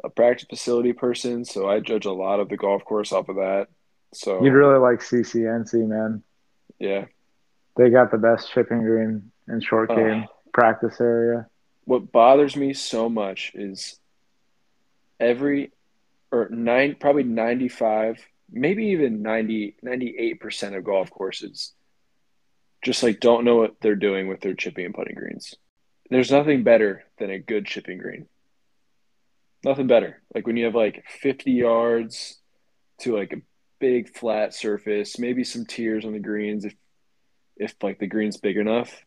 a 0.04 0.10
practice 0.10 0.46
facility 0.48 0.92
person, 0.92 1.44
so 1.44 1.68
I 1.68 1.80
judge 1.80 2.06
a 2.06 2.12
lot 2.12 2.40
of 2.40 2.48
the 2.48 2.56
golf 2.56 2.84
course 2.84 3.12
off 3.12 3.28
of 3.28 3.36
that. 3.36 3.68
So 4.14 4.42
You'd 4.42 4.52
really 4.52 4.78
like 4.78 5.00
CCNC, 5.00 5.74
man. 5.88 6.22
yeah. 6.78 7.06
They 7.76 7.90
got 7.90 8.10
the 8.10 8.18
best 8.18 8.50
chipping 8.52 8.82
green 8.82 9.30
and 9.46 9.62
short 9.62 9.90
game 9.90 10.26
practice 10.54 10.98
area. 11.00 11.46
What 11.84 12.10
bothers 12.10 12.56
me 12.56 12.72
so 12.72 13.08
much 13.10 13.52
is 13.54 14.00
every 15.20 15.72
or 16.32 16.48
nine 16.48 16.96
probably 16.98 17.24
95, 17.24 18.18
maybe 18.50 18.86
even 18.86 19.22
90 19.22 19.76
98% 19.84 20.76
of 20.76 20.84
golf 20.84 21.10
courses 21.10 21.74
just 22.86 23.02
like 23.02 23.18
don't 23.18 23.44
know 23.44 23.56
what 23.56 23.74
they're 23.80 23.96
doing 23.96 24.28
with 24.28 24.40
their 24.40 24.54
chipping 24.54 24.86
and 24.86 24.94
putting 24.94 25.16
greens. 25.16 25.54
There's 26.10 26.30
nothing 26.30 26.62
better 26.62 27.04
than 27.18 27.30
a 27.30 27.38
good 27.38 27.66
chipping 27.66 27.98
green. 27.98 28.26
Nothing 29.64 29.86
better. 29.86 30.22
Like 30.34 30.46
when 30.46 30.56
you 30.56 30.66
have 30.66 30.74
like 30.74 31.04
50 31.08 31.50
yards 31.50 32.38
to 33.00 33.16
like 33.16 33.32
a 33.32 33.42
big 33.80 34.16
flat 34.16 34.54
surface, 34.54 35.18
maybe 35.18 35.44
some 35.44 35.66
tiers 35.66 36.04
on 36.04 36.12
the 36.12 36.18
greens 36.18 36.64
if 36.64 36.74
if 37.56 37.74
like 37.82 37.98
the 37.98 38.06
green's 38.06 38.36
big 38.36 38.56
enough. 38.56 39.04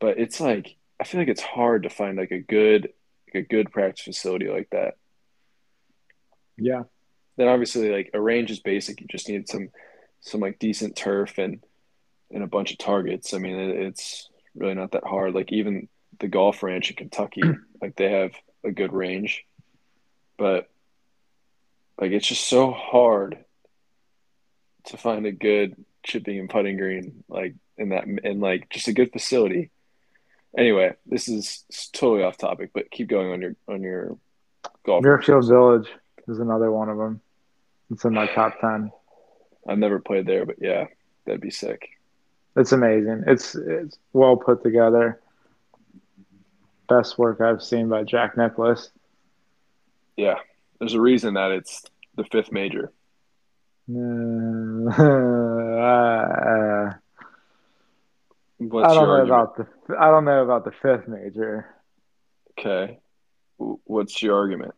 But 0.00 0.18
it's 0.18 0.40
like 0.40 0.76
I 1.00 1.04
feel 1.04 1.20
like 1.20 1.28
it's 1.28 1.42
hard 1.42 1.84
to 1.84 1.90
find 1.90 2.18
like 2.18 2.32
a 2.32 2.40
good 2.40 2.92
like 3.26 3.44
a 3.44 3.48
good 3.48 3.70
practice 3.72 4.04
facility 4.04 4.48
like 4.48 4.68
that. 4.70 4.94
Yeah. 6.56 6.82
Then 7.36 7.48
obviously 7.48 7.90
like 7.90 8.10
a 8.12 8.20
range 8.20 8.50
is 8.50 8.60
basic. 8.60 9.00
You 9.00 9.06
just 9.06 9.28
need 9.28 9.48
some 9.48 9.70
some 10.20 10.40
like 10.40 10.58
decent 10.58 10.96
turf 10.96 11.38
and 11.38 11.62
and 12.30 12.42
a 12.42 12.48
bunch 12.48 12.72
of 12.72 12.78
targets. 12.78 13.32
I 13.32 13.38
mean, 13.38 13.56
it's 13.56 14.28
really 14.58 14.74
not 14.74 14.92
that 14.92 15.04
hard. 15.04 15.34
Like 15.34 15.52
even 15.52 15.88
the 16.18 16.28
golf 16.28 16.62
ranch 16.62 16.90
in 16.90 16.96
Kentucky, 16.96 17.42
like 17.82 17.96
they 17.96 18.10
have 18.10 18.32
a 18.64 18.70
good 18.70 18.92
range, 18.92 19.44
but 20.36 20.68
like 22.00 22.12
it's 22.12 22.26
just 22.26 22.46
so 22.46 22.70
hard 22.70 23.38
to 24.86 24.96
find 24.96 25.26
a 25.26 25.32
good 25.32 25.76
chipping 26.02 26.38
and 26.38 26.48
putting 26.50 26.76
green 26.76 27.24
like 27.28 27.54
in 27.76 27.90
that 27.90 28.04
and 28.06 28.40
like 28.40 28.68
just 28.70 28.88
a 28.88 28.92
good 28.92 29.12
facility. 29.12 29.70
Anyway, 30.56 30.94
this 31.06 31.28
is 31.28 31.64
totally 31.92 32.22
off 32.22 32.38
topic, 32.38 32.70
but 32.72 32.90
keep 32.90 33.08
going 33.08 33.30
on 33.30 33.40
your 33.40 33.54
on 33.68 33.82
your 33.82 34.16
golf. 34.84 35.04
Muirfield 35.04 35.26
courses. 35.26 35.50
Village 35.50 35.88
is 36.26 36.38
another 36.38 36.70
one 36.70 36.88
of 36.88 36.98
them. 36.98 37.20
It's 37.90 38.04
in 38.04 38.14
my 38.14 38.26
top 38.26 38.60
10. 38.60 38.90
I've 39.66 39.78
never 39.78 39.98
played 39.98 40.26
there, 40.26 40.46
but 40.46 40.56
yeah, 40.60 40.86
that'd 41.24 41.40
be 41.40 41.50
sick. 41.50 41.97
It's 42.58 42.72
amazing. 42.72 43.24
It's 43.26 43.54
it's 43.54 43.98
well 44.12 44.36
put 44.36 44.62
together. 44.62 45.20
Best 46.88 47.18
work 47.18 47.40
I've 47.40 47.62
seen 47.62 47.88
by 47.88 48.02
Jack 48.02 48.36
Nicklaus. 48.36 48.90
Yeah, 50.16 50.38
there's 50.80 50.94
a 50.94 51.00
reason 51.00 51.34
that 51.34 51.52
it's 51.52 51.84
the 52.16 52.24
fifth 52.24 52.50
major. 52.50 52.90
Uh, 53.88 53.92
What's 58.58 58.90
I 58.90 58.94
don't 58.94 59.06
know 59.06 59.12
argument? 59.12 59.28
about 59.28 59.56
the 59.56 59.66
I 59.96 60.10
don't 60.10 60.24
know 60.24 60.42
about 60.42 60.64
the 60.64 60.72
fifth 60.72 61.06
major. 61.06 61.72
Okay, 62.58 62.98
what's 63.56 64.20
your 64.20 64.36
argument? 64.36 64.74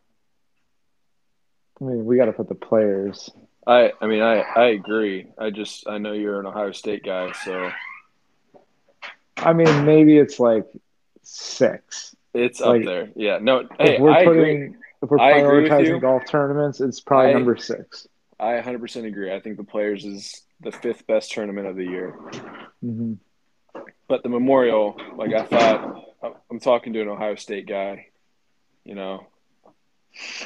I 1.81 1.85
mean, 1.85 2.05
we 2.05 2.17
got 2.17 2.25
to 2.25 2.33
put 2.33 2.47
the 2.47 2.55
players. 2.55 3.31
I 3.67 3.91
I 4.01 4.07
mean 4.07 4.21
I 4.21 4.39
I 4.41 4.65
agree. 4.69 5.27
I 5.37 5.49
just 5.51 5.87
I 5.87 5.97
know 5.97 6.13
you're 6.13 6.39
an 6.39 6.45
Ohio 6.45 6.71
State 6.71 7.03
guy, 7.03 7.31
so 7.45 7.69
I 9.37 9.53
mean, 9.53 9.85
maybe 9.85 10.17
it's 10.17 10.39
like 10.39 10.65
six. 11.23 12.15
it's 12.33 12.59
Like, 12.59 12.81
up 12.81 12.85
there. 12.85 13.09
Yeah, 13.15 13.39
no, 13.41 13.67
hey, 13.79 13.99
we're 13.99 14.11
I 14.11 14.23
putting 14.25 14.43
agree. 14.63 14.75
if 15.03 15.09
we're 15.09 15.19
I 15.19 15.31
agree 15.37 15.63
with 15.63 15.71
you. 15.71 15.77
prioritizing 15.95 16.01
golf 16.01 16.23
tournaments, 16.27 16.79
it's 16.81 16.99
probably 16.99 17.31
I- 17.31 17.33
number 17.33 17.55
six. 17.57 18.07
I 18.39 18.53
100% 18.59 19.05
agree. 19.05 19.31
I 19.31 19.39
think 19.39 19.57
the 19.57 19.63
Players 19.63 20.03
is 20.03 20.41
the 20.61 20.71
fifth 20.71 21.05
best 21.05 21.31
tournament 21.31 21.67
of 21.67 21.75
the 21.75 21.85
year. 21.85 22.15
hmm 22.81 23.13
But 24.07 24.23
the 24.23 24.29
Memorial, 24.29 24.99
like 25.15 25.31
I 25.33 25.43
thought, 25.43 26.03
I'm 26.49 26.59
talking 26.59 26.93
to 26.93 27.01
an 27.01 27.07
Ohio 27.07 27.35
State 27.35 27.67
guy. 27.67 28.07
You 28.83 28.95
know, 28.95 29.27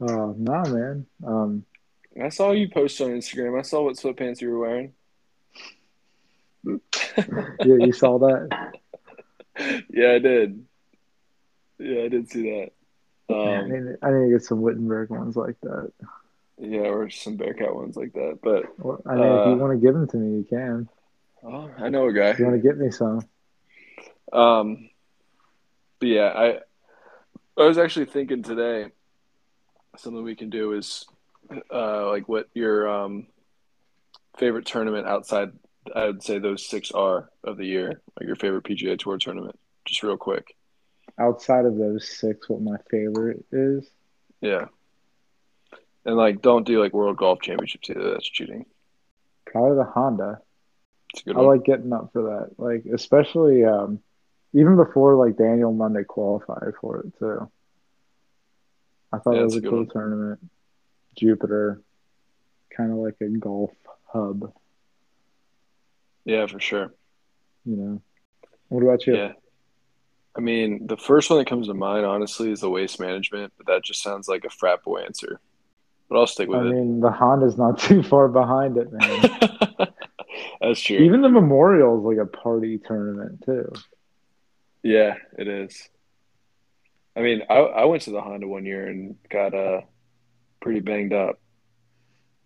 oh 0.00 0.34
no, 0.38 0.62
man. 0.64 1.06
Um, 1.26 1.64
I 2.22 2.28
saw 2.30 2.52
you 2.52 2.68
post 2.68 3.00
on 3.00 3.08
Instagram. 3.10 3.58
I 3.58 3.62
saw 3.62 3.84
what 3.84 3.96
sweatpants 3.96 4.40
you 4.40 4.50
were 4.50 4.58
wearing. 4.58 4.92
yeah, 6.64 6.76
you 7.60 7.92
saw 7.92 8.18
that. 8.18 8.72
yeah, 9.90 10.12
I 10.12 10.18
did. 10.18 10.64
Yeah, 11.78 12.02
I 12.02 12.08
did 12.08 12.28
see 12.28 12.42
that. 12.50 12.70
I 13.30 13.34
Um, 13.34 13.68
need, 13.70 13.96
I 14.02 14.10
need 14.10 14.26
to 14.26 14.32
get 14.32 14.42
some 14.44 14.62
Wittenberg 14.62 15.10
ones 15.10 15.36
like 15.36 15.60
that. 15.62 15.92
yeah, 16.58 16.80
or 16.80 17.08
some 17.10 17.36
Bearcat 17.36 17.74
ones 17.74 17.96
like 17.96 18.12
that. 18.14 18.38
But 18.42 18.64
Well, 18.78 19.00
I 19.06 19.14
mean, 19.14 19.24
if 19.24 19.46
Uh, 19.46 19.50
you 19.50 19.56
want 19.56 19.78
to 19.80 19.84
give 19.86 19.94
them 19.94 20.08
to 20.08 20.16
me, 20.16 20.38
you 20.38 20.44
can. 20.44 20.88
oh, 21.44 21.70
I 21.78 21.88
know 21.88 22.08
a 22.08 22.12
guy. 22.12 22.30
If 22.30 22.38
you 22.38 22.46
want 22.46 22.60
to 22.60 22.66
get 22.68 22.78
me 22.78 22.90
some, 22.90 23.20
Um, 24.32 24.90
but 26.00 26.08
yeah, 26.08 26.32
I 26.34 26.58
I 27.60 27.66
was 27.66 27.78
actually 27.78 28.06
thinking 28.06 28.42
today 28.42 28.90
something 29.98 30.22
we 30.22 30.36
can 30.36 30.50
do 30.50 30.72
is 30.72 31.06
uh, 31.72 32.08
like 32.08 32.28
what 32.28 32.48
your 32.54 32.88
um, 32.88 33.26
favorite 34.38 34.66
tournament 34.66 35.06
outside. 35.06 35.52
I 35.94 36.06
would 36.06 36.22
say 36.22 36.38
those 36.38 36.68
six 36.68 36.90
are 36.92 37.30
of 37.44 37.56
the 37.56 37.64
year, 37.64 38.00
like 38.18 38.26
your 38.26 38.36
favorite 38.36 38.64
PGA 38.64 38.98
Tour 38.98 39.18
tournament. 39.18 39.58
Just 39.86 40.02
real 40.02 40.18
quick, 40.18 40.54
outside 41.18 41.64
of 41.64 41.76
those 41.76 42.08
six, 42.08 42.48
what 42.48 42.60
my 42.60 42.76
favorite 42.90 43.44
is? 43.50 43.88
yeah. 44.40 44.66
And 46.04 46.16
like, 46.16 46.40
don't 46.40 46.66
do 46.66 46.80
like 46.80 46.94
World 46.94 47.16
Golf 47.16 47.40
Championships 47.42 47.90
either. 47.90 48.12
That's 48.12 48.28
cheating. 48.28 48.64
Probably 49.46 49.76
the 49.76 49.84
Honda. 49.84 50.40
It's 51.12 51.22
a 51.22 51.24
good 51.24 51.36
I 51.36 51.40
one. 51.40 51.56
like 51.56 51.64
getting 51.64 51.92
up 51.92 52.10
for 52.12 52.22
that. 52.22 52.50
Like 52.58 52.84
especially 52.92 53.64
um, 53.64 54.00
even 54.52 54.76
before 54.76 55.14
like 55.16 55.36
Daniel 55.36 55.72
Monday 55.72 56.04
qualified 56.04 56.72
for 56.80 57.00
it 57.00 57.18
too. 57.18 57.50
I 59.12 59.18
thought 59.18 59.34
Yeah, 59.34 59.40
it 59.40 59.44
was 59.44 59.56
a 59.56 59.62
cool 59.62 59.78
one. 59.78 59.88
tournament. 59.88 60.40
Jupiter, 61.16 61.80
kind 62.76 62.92
of 62.92 62.98
like 62.98 63.16
a 63.20 63.28
golf 63.28 63.72
hub, 64.04 64.52
yeah, 66.24 66.46
for 66.46 66.60
sure. 66.60 66.92
you 67.64 67.76
know. 67.76 68.02
What 68.68 68.82
about 68.82 69.06
you? 69.06 69.16
Yeah. 69.16 69.32
I 70.36 70.40
mean, 70.40 70.86
the 70.86 70.96
first 70.96 71.30
one 71.30 71.38
that 71.40 71.48
comes 71.48 71.66
to 71.68 71.74
mind, 71.74 72.04
honestly, 72.06 72.52
is 72.52 72.60
the 72.60 72.70
waste 72.70 73.00
management, 73.00 73.52
but 73.56 73.66
that 73.66 73.82
just 73.82 74.02
sounds 74.02 74.28
like 74.28 74.44
a 74.44 74.50
frat 74.50 74.84
boy 74.84 75.00
answer. 75.00 75.40
But 76.08 76.18
I'll 76.18 76.26
stick 76.26 76.48
with 76.48 76.58
I 76.60 76.62
it. 76.62 76.68
I 76.68 76.72
mean, 76.72 77.00
the 77.00 77.10
Honda's 77.10 77.58
not 77.58 77.78
too 77.80 78.02
far 78.02 78.28
behind 78.28 78.76
it, 78.76 78.92
man. 78.92 79.88
That's 80.60 80.80
true. 80.80 80.98
Even 80.98 81.22
the 81.22 81.28
Memorial 81.28 81.98
is 81.98 82.04
like 82.04 82.24
a 82.24 82.30
party 82.30 82.78
tournament 82.78 83.42
too. 83.44 83.72
yeah, 84.82 85.14
it 85.38 85.48
is. 85.48 85.88
I 87.18 87.22
mean, 87.22 87.42
I 87.50 87.54
I 87.56 87.84
went 87.86 88.02
to 88.02 88.10
the 88.10 88.20
Honda 88.20 88.46
one 88.46 88.64
year 88.64 88.86
and 88.86 89.16
got 89.28 89.52
uh 89.52 89.80
pretty 90.62 90.78
banged 90.80 91.12
up. 91.12 91.40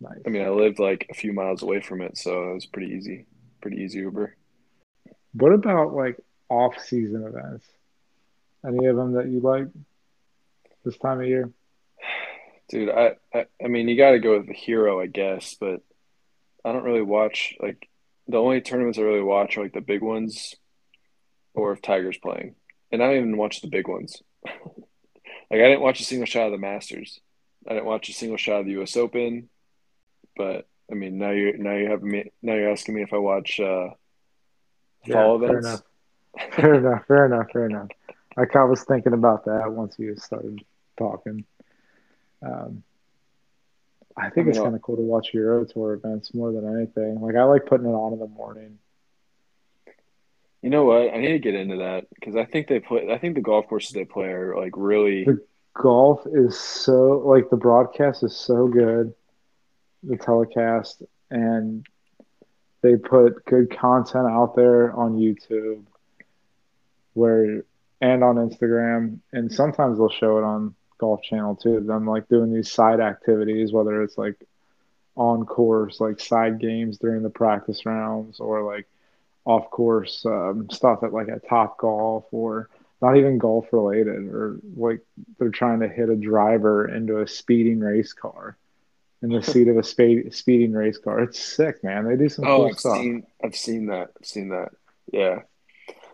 Nice. 0.01 0.19
I 0.27 0.31
mean, 0.31 0.43
I 0.43 0.49
lived 0.49 0.79
like 0.79 1.07
a 1.11 1.15
few 1.15 1.35
miles 1.35 1.63
away 1.63 1.83
from 1.83 2.01
it, 2.01 2.17
so 2.17 2.51
it 2.51 2.55
was 2.55 2.67
pretty 2.67 2.95
easy, 2.95 3.27
pretty 3.61 3.83
easy 3.83 3.99
Uber. 3.99 4.35
What 5.35 5.53
about 5.53 5.93
like 5.95 6.17
off-season 6.49 7.23
events? 7.23 7.67
Any 8.67 8.87
of 8.87 8.97
them 8.97 9.13
that 9.13 9.29
you 9.29 9.41
like 9.41 9.67
this 10.85 10.97
time 10.97 11.21
of 11.21 11.27
year? 11.27 11.51
Dude, 12.71 12.89
I 12.89 13.17
I, 13.35 13.47
I 13.63 13.69
mean, 13.69 13.89
you 13.89 13.97
got 13.97 14.13
to 14.13 14.19
go 14.21 14.39
with 14.39 14.47
the 14.47 14.55
hero, 14.55 15.01
I 15.01 15.07
guess, 15.07 15.55
but 15.61 15.83
I 16.65 16.73
don't 16.73 16.85
really 16.85 17.03
watch 17.03 17.55
like 17.61 17.89
the 18.27 18.39
only 18.39 18.63
tournaments 18.63 18.99
I 18.99 19.03
really 19.03 19.23
watch 19.23 19.59
are 19.59 19.63
like 19.63 19.75
the 19.75 19.83
big 19.83 20.01
ones, 20.01 20.55
or 21.53 21.73
if 21.73 21.83
Tiger's 21.83 22.17
playing, 22.17 22.55
and 22.93 23.03
I 23.03 23.07
don't 23.07 23.17
even 23.17 23.37
watch 23.37 23.63
the 23.63 23.69
big 23.69 23.89
ones. 23.89 24.23
like 24.45 24.53
I 25.51 25.57
didn't 25.57 25.81
watch 25.81 26.01
a 26.01 26.05
single 26.05 26.27
shot 26.27 26.47
of 26.47 26.53
the 26.53 26.59
Masters. 26.59 27.21
I 27.67 27.75
didn't 27.75 27.87
watch 27.87 28.09
a 28.09 28.13
single 28.13 28.37
shot 28.37 28.61
of 28.61 28.67
the 28.67 28.73
U.S. 28.73 28.97
Open, 28.97 29.49
but 30.37 30.69
I 30.91 30.95
mean 30.95 31.19
now 31.19 31.31
you're 31.31 31.57
now 31.57 31.75
you 31.75 31.91
have 31.91 32.03
me 32.03 32.31
now 32.43 32.55
you're 32.55 32.71
asking 32.71 32.95
me 32.95 33.03
if 33.03 33.13
I 33.13 33.19
watch 33.19 33.59
uh, 33.59 33.89
fall 35.11 35.41
fair 35.41 35.59
events. 35.59 35.67
enough. 35.67 36.55
fair 36.55 36.75
enough. 36.75 37.07
Fair 37.07 37.27
enough. 37.27 37.51
Fair 37.53 37.67
enough. 37.67 37.89
Like 38.37 38.55
I 38.57 38.65
was 38.65 38.85
thinking 38.85 39.13
about 39.13 39.47
that 39.47 39.73
once 39.73 39.97
you 39.99 40.17
started 40.17 40.61
talking. 40.99 41.45
Um, 42.45 42.83
I 44.17 44.29
think 44.29 44.39
I 44.39 44.41
mean, 44.41 44.49
it's 44.51 44.59
kind 44.59 44.75
of 44.75 44.83
cool 44.83 44.97
to 44.97 45.03
watch 45.03 45.31
Euro 45.33 45.65
Tour 45.65 45.95
events 45.95 46.35
more 46.35 46.53
than 46.53 46.77
anything. 46.77 47.21
Like 47.21 47.37
I 47.37 47.45
like 47.45 47.67
putting 47.67 47.87
it 47.87 47.95
on 47.95 48.13
in 48.13 48.19
the 48.19 48.27
morning. 48.27 48.79
You 50.63 50.71
know 50.71 50.85
what? 50.85 51.13
I 51.13 51.19
need 51.19 51.33
to 51.33 51.39
get 51.41 51.55
into 51.55 51.79
that 51.79 52.07
because 52.15 52.37
I 52.37 52.45
think 52.45 52.69
they 52.69 52.79
play. 52.79 53.13
I 53.13 53.19
think 53.19 53.35
the 53.35 53.41
golf 53.41 53.67
courses 53.69 53.93
they 53.93 54.05
play 54.05 54.27
are 54.27 54.57
like 54.57 54.73
really. 54.77 55.25
The 55.25 55.45
golf 55.75 56.23
is 56.27 56.59
so 56.59 57.23
like 57.27 57.51
the 57.51 57.57
broadcast 57.57 58.23
is 58.23 58.37
so 58.37 58.69
good, 58.69 59.13
the 60.05 60.17
telecast, 60.17 61.03
and 61.31 61.85
they 62.81 62.97
put 62.97 63.45
good 63.45 63.77
content 63.77 64.29
out 64.29 64.55
there 64.55 64.93
on 64.95 65.17
YouTube, 65.17 65.83
where 67.15 67.65
and 68.01 68.23
on 68.23 68.37
Instagram, 68.37 69.19
and 69.33 69.53
sometimes 69.53 69.99
they'll 69.99 70.11
show 70.11 70.39
it 70.39 70.45
on 70.45 70.75
Golf 70.99 71.23
Channel 71.23 71.57
too. 71.57 71.81
Them 71.81 72.07
like 72.07 72.29
doing 72.29 72.53
these 72.53 72.71
side 72.71 73.01
activities, 73.01 73.73
whether 73.73 74.01
it's 74.03 74.17
like 74.17 74.37
on 75.17 75.45
course, 75.45 76.01
like 76.01 76.21
side 76.21 76.61
games 76.61 76.99
during 76.99 77.25
the 77.25 77.31
practice 77.31 77.85
rounds, 77.85 78.39
or 78.39 78.63
like 78.63 78.87
off 79.45 79.71
course 79.71 80.25
um, 80.27 80.69
stuff 80.71 81.03
at 81.03 81.13
like 81.13 81.29
a 81.29 81.41
Top 81.49 81.79
Golf 81.79 82.25
or 82.33 82.69
not 83.01 83.17
even 83.17 83.37
golf 83.39 83.67
related, 83.73 84.07
or 84.33 84.61
like 84.77 85.01
they're 85.39 85.51
trying 85.51 85.81
to 85.81 85.89
hit 85.89 86.09
a 86.09 86.15
driver 86.15 86.87
into 86.87 87.21
a 87.21 87.27
speeding 87.27 87.81
race 87.81 88.13
car 88.13 88.57
in 89.23 89.31
the 89.31 89.43
seat 89.43 89.67
of 89.67 89.77
a 89.77 89.83
spa- 89.83 90.31
speeding 90.31 90.73
race 90.73 90.99
car. 90.99 91.19
It's 91.21 91.41
sick, 91.41 91.83
man. 91.83 92.05
They 92.07 92.17
do 92.17 92.29
some 92.29 92.45
Oh, 92.47 92.59
cool 92.59 92.67
I've 92.69 92.79
stuff. 92.79 92.99
seen. 92.99 93.27
I've 93.43 93.57
seen 93.57 93.87
that. 93.87 94.11
I've 94.21 94.27
seen 94.27 94.51
that. 94.51 94.71
Yeah. 95.13 95.41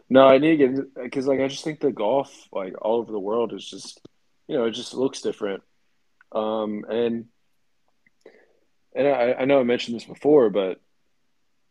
No, 0.08 0.26
I 0.26 0.38
need 0.38 0.56
to 0.56 0.68
get 0.68 0.94
because 0.94 1.26
like 1.26 1.40
I 1.40 1.48
just 1.48 1.62
think 1.62 1.80
the 1.80 1.92
golf 1.92 2.34
like 2.52 2.74
all 2.80 2.96
over 3.00 3.12
the 3.12 3.18
world 3.20 3.52
is 3.52 3.68
just 3.68 4.00
you 4.46 4.56
know 4.56 4.64
it 4.64 4.70
just 4.70 4.94
looks 4.94 5.20
different. 5.20 5.62
Um 6.32 6.86
and 6.88 7.26
and 8.94 9.06
I, 9.06 9.34
I 9.40 9.44
know 9.44 9.60
I 9.60 9.64
mentioned 9.64 9.96
this 9.96 10.04
before, 10.06 10.48
but 10.48 10.80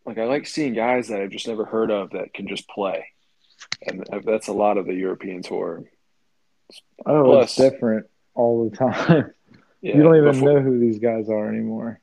like 0.08 0.18
I 0.18 0.24
like 0.24 0.47
seeing 0.47 0.74
guys 0.74 1.10
that 1.10 1.22
I've 1.22 1.32
just 1.32 1.47
never 1.47 1.66
heard 1.66 1.91
of 1.91 2.12
that 2.12 2.34
can 2.34 2.47
just 2.47 2.68
play, 2.70 3.08
and 3.86 4.08
that's 4.26 4.47
a 4.47 4.53
lot 4.53 4.78
of 4.78 4.88
the 4.88 4.93
European 4.93 5.43
tour. 5.43 5.84
Oh, 7.05 7.24
Plus- 7.26 7.43
it's 7.43 7.55
different 7.55 8.08
all 8.34 8.70
the 8.70 8.76
time. 8.76 9.34
Yeah, 9.80 9.95
you 9.95 10.01
don't 10.01 10.16
even 10.16 10.32
before, 10.32 10.53
know 10.53 10.60
who 10.62 10.80
these 10.80 10.97
guys 10.97 11.30
are 11.30 11.47
anymore. 11.47 11.99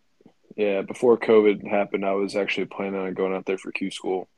Yeah, 0.56 0.82
before 0.82 1.18
COVID 1.18 1.68
happened, 1.68 2.04
I 2.06 2.12
was 2.12 2.36
actually 2.36 2.66
planning 2.66 3.00
on 3.00 3.14
going 3.14 3.34
out 3.34 3.46
there 3.46 3.58
for 3.58 3.72
Q 3.72 3.90
school, 3.90 4.28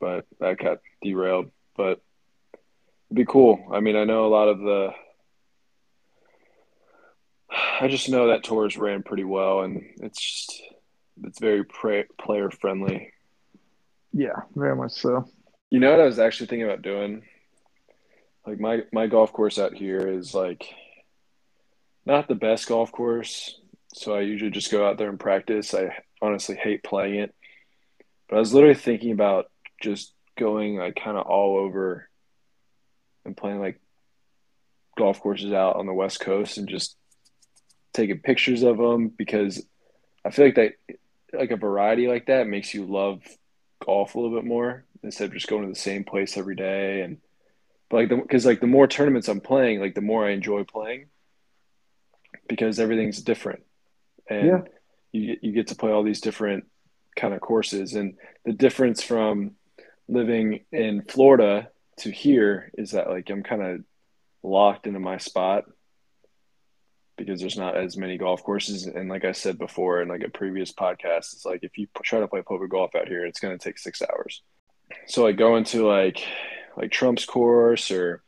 but 0.00 0.24
that 0.40 0.56
got 0.56 0.78
derailed. 1.02 1.50
But 1.76 2.00
it'd 3.10 3.16
be 3.16 3.26
cool. 3.26 3.68
I 3.70 3.80
mean, 3.80 3.94
I 3.94 4.04
know 4.04 4.24
a 4.24 4.32
lot 4.32 4.48
of 4.48 4.58
the. 4.58 4.92
I 7.78 7.88
just 7.88 8.08
know 8.08 8.28
that 8.28 8.42
tours 8.42 8.78
ran 8.78 9.02
pretty 9.02 9.24
well, 9.24 9.60
and 9.60 9.82
it's 10.00 10.18
just 10.18 10.62
it's 11.22 11.40
very 11.40 11.64
pra- 11.64 12.04
player 12.18 12.50
friendly. 12.50 13.10
Yeah, 14.12 14.42
very 14.54 14.76
much 14.76 14.92
so. 14.92 15.28
You 15.70 15.80
know 15.80 15.90
what 15.90 16.00
I 16.00 16.06
was 16.06 16.18
actually 16.18 16.46
thinking 16.46 16.66
about 16.66 16.82
doing? 16.82 17.22
Like 18.46 18.60
my 18.60 18.82
my 18.92 19.06
golf 19.06 19.32
course 19.32 19.58
out 19.58 19.74
here 19.74 20.06
is 20.06 20.34
like 20.34 20.66
not 22.04 22.28
the 22.28 22.34
best 22.34 22.68
golf 22.68 22.92
course, 22.92 23.58
so 23.94 24.14
I 24.14 24.20
usually 24.20 24.50
just 24.50 24.70
go 24.70 24.86
out 24.86 24.98
there 24.98 25.08
and 25.08 25.18
practice. 25.18 25.74
I 25.74 25.96
honestly 26.20 26.56
hate 26.56 26.84
playing 26.84 27.16
it. 27.16 27.34
But 28.28 28.36
I 28.36 28.38
was 28.38 28.52
literally 28.52 28.74
thinking 28.74 29.12
about 29.12 29.50
just 29.82 30.12
going 30.38 30.76
like 30.76 30.96
kind 30.96 31.16
of 31.16 31.26
all 31.26 31.56
over 31.56 32.08
and 33.24 33.36
playing 33.36 33.60
like 33.60 33.80
golf 34.96 35.20
courses 35.20 35.52
out 35.52 35.76
on 35.76 35.86
the 35.86 35.94
West 35.94 36.20
Coast 36.20 36.58
and 36.58 36.68
just 36.68 36.96
taking 37.92 38.18
pictures 38.18 38.62
of 38.62 38.76
them 38.76 39.08
because 39.08 39.64
I 40.24 40.30
feel 40.30 40.46
like 40.46 40.54
that 40.56 40.72
like 41.34 41.50
a 41.50 41.56
variety 41.56 42.08
like 42.08 42.26
that 42.26 42.46
makes 42.46 42.74
you 42.74 42.84
love 42.86 43.22
golf 43.84 44.14
a 44.14 44.18
little 44.20 44.34
bit 44.36 44.44
more 44.46 44.84
instead 45.02 45.26
of 45.26 45.34
just 45.34 45.48
going 45.48 45.62
to 45.62 45.68
the 45.68 45.74
same 45.74 46.04
place 46.04 46.36
every 46.36 46.54
day. 46.56 47.02
And 47.02 47.18
but 47.90 47.96
like 47.96 48.08
because 48.08 48.46
like 48.46 48.60
the 48.60 48.66
more 48.66 48.86
tournaments 48.86 49.28
I'm 49.28 49.40
playing, 49.40 49.80
like 49.80 49.94
the 49.94 50.00
more 50.00 50.26
I 50.26 50.30
enjoy 50.30 50.64
playing 50.64 51.06
because 52.48 52.78
everything's 52.80 53.22
different. 53.22 53.62
And 54.28 54.46
Yeah. 54.46 54.60
you 55.12 55.36
you 55.42 55.52
get 55.52 55.68
to 55.68 55.76
play 55.76 55.90
all 55.90 56.02
these 56.02 56.20
different 56.20 56.64
kind 57.16 57.34
of 57.34 57.40
courses. 57.40 57.94
And 57.94 58.14
the 58.44 58.52
difference 58.52 59.02
from 59.02 59.52
living 60.08 60.64
in 60.72 61.02
Florida 61.02 61.68
to 61.98 62.10
here 62.10 62.70
is 62.76 62.92
that 62.92 63.08
like 63.08 63.30
I'm 63.30 63.42
kind 63.42 63.62
of 63.62 63.84
locked 64.42 64.86
into 64.86 65.00
my 65.00 65.18
spot 65.18 65.64
because 67.16 67.40
there's 67.40 67.56
not 67.58 67.76
as 67.76 67.96
many 67.96 68.18
golf 68.18 68.42
courses 68.42 68.86
and 68.86 69.08
like 69.08 69.24
I 69.24 69.32
said 69.32 69.58
before 69.58 70.02
in 70.02 70.08
like 70.08 70.22
a 70.24 70.28
previous 70.30 70.72
podcast 70.72 71.32
it's 71.32 71.44
like 71.44 71.60
if 71.62 71.78
you 71.78 71.86
try 72.02 72.20
to 72.20 72.28
play 72.28 72.42
public 72.42 72.70
golf 72.70 72.94
out 72.94 73.08
here 73.08 73.24
it's 73.24 73.40
going 73.40 73.56
to 73.56 73.62
take 73.62 73.78
6 73.78 74.02
hours 74.02 74.42
so 75.06 75.22
like 75.22 75.36
going 75.36 75.64
to 75.64 75.86
like 75.86 76.26
like 76.76 76.90
Trump's 76.90 77.24
course 77.24 77.90
or 77.90 78.22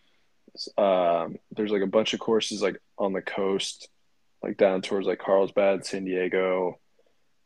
um, 0.79 1.37
there's 1.51 1.71
like 1.71 1.83
a 1.83 1.87
bunch 1.87 2.15
of 2.15 2.21
courses 2.21 2.63
like 2.63 2.81
on 2.97 3.13
the 3.13 3.21
coast 3.23 3.89
like 4.43 4.57
down 4.57 4.81
towards 4.83 5.07
like 5.07 5.19
Carlsbad, 5.19 5.85
San 5.85 6.05
Diego. 6.05 6.79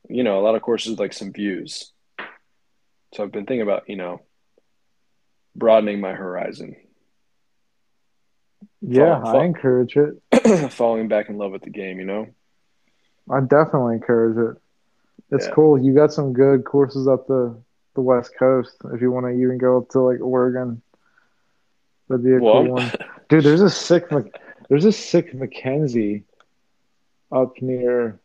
You 0.08 0.22
know, 0.22 0.38
a 0.38 0.42
lot 0.42 0.54
of 0.54 0.62
courses 0.62 0.90
with 0.90 1.00
like 1.00 1.12
some 1.12 1.32
views. 1.32 1.92
So 3.14 3.22
I've 3.22 3.32
been 3.32 3.46
thinking 3.46 3.62
about, 3.62 3.88
you 3.88 3.96
know, 3.96 4.20
broadening 5.56 6.00
my 6.00 6.12
horizon, 6.12 6.76
Yeah, 8.80 9.20
Follow- 9.20 9.40
I 9.40 9.44
encourage 9.44 9.96
it. 9.96 10.22
falling 10.70 11.08
back 11.08 11.28
in 11.28 11.36
love 11.38 11.52
with 11.52 11.62
the 11.62 11.70
game, 11.70 11.98
you 11.98 12.04
know? 12.04 12.26
I 13.30 13.40
definitely 13.40 13.94
encourage 13.94 14.36
it. 14.36 14.62
It's 15.30 15.46
Yeah. 15.46 15.52
cool. 15.52 15.78
You 15.78 15.94
got 15.94 16.12
some 16.12 16.32
good 16.32 16.64
courses 16.64 17.06
up 17.08 17.26
the 17.26 17.56
the 17.94 18.00
West 18.00 18.36
Coast. 18.38 18.76
If 18.92 19.00
you 19.00 19.10
want 19.10 19.26
to 19.26 19.30
even 19.30 19.58
go 19.58 19.78
up 19.78 19.88
to 19.90 20.00
like 20.00 20.20
Oregon, 20.20 20.80
that'd 22.08 22.24
be 22.24 22.34
a 22.34 22.40
Well, 22.40 22.62
cool 22.64 22.72
one. 22.72 22.92
Dude, 23.28 23.44
there's 23.44 23.60
a 23.60 23.70
sick 23.70 24.08
there's 24.68 24.84
a 24.84 24.92
sick 24.92 25.34
Mackenzie 25.34 26.24
up 27.32 27.60
near 27.60 28.18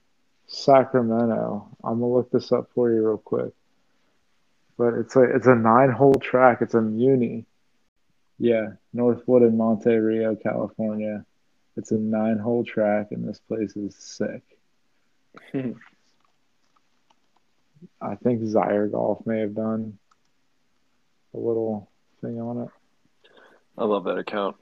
Sacramento. 0.47 1.67
I'm 1.83 1.99
gonna 1.99 2.07
look 2.13 2.31
this 2.31 2.51
up 2.51 2.69
for 2.73 2.91
you 2.91 3.05
real 3.05 3.17
quick. 3.17 3.51
But 4.77 4.93
it's 4.95 5.15
a 5.15 5.23
it's 5.23 5.47
a 5.47 5.55
nine 5.55 5.89
hole 5.91 6.15
track. 6.15 6.61
It's 6.61 6.73
a 6.73 6.81
muni. 6.81 7.45
Yeah, 8.37 8.73
Northwood 8.93 9.43
in 9.43 9.57
Monte 9.57 9.89
Rio, 9.95 10.35
California. 10.35 11.25
It's 11.77 11.91
a 11.91 11.97
nine 11.97 12.37
hole 12.37 12.63
track, 12.63 13.07
and 13.11 13.27
this 13.27 13.39
place 13.39 13.75
is 13.75 13.95
sick. 13.95 14.41
I 18.01 18.15
think 18.15 18.41
Zyre 18.41 18.91
Golf 18.91 19.25
may 19.25 19.39
have 19.39 19.53
done 19.55 19.97
a 21.33 21.37
little 21.37 21.89
thing 22.21 22.39
on 22.39 22.63
it. 22.63 22.69
I 23.77 23.83
love 23.83 24.05
that 24.05 24.17
account. 24.17 24.55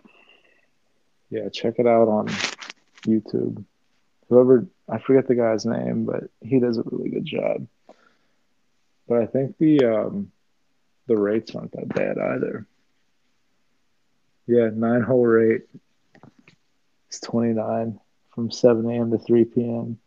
Yeah, 1.30 1.50
check 1.50 1.76
it 1.78 1.88
out 1.88 2.08
on 2.08 2.28
YouTube. 3.06 3.64
Whoever 4.30 4.68
I 4.90 5.00
forget 5.00 5.28
the 5.28 5.36
guy's 5.36 5.66
name, 5.66 6.06
but 6.06 6.24
he 6.42 6.60
does 6.60 6.78
a 6.78 6.84
really 6.86 7.10
good 7.10 7.26
job. 7.26 7.68
But 9.08 9.22
I 9.22 9.26
think 9.28 9.58
the 9.58 9.86
um 9.86 10.32
the 11.08 11.18
rates 11.18 11.54
aren't 11.56 11.74
that 11.74 11.90
bad 11.90 12.18
either. 12.18 12.66
Yeah, 14.48 14.70
nine 14.74 15.02
hole 15.02 15.26
rate. 15.26 15.64
It's 17.14 17.20
twenty 17.20 17.54
nine 17.54 18.00
from 18.34 18.50
seven 18.50 18.90
AM 18.90 19.12
to 19.12 19.20
three 19.20 19.46
PM. 19.46 20.00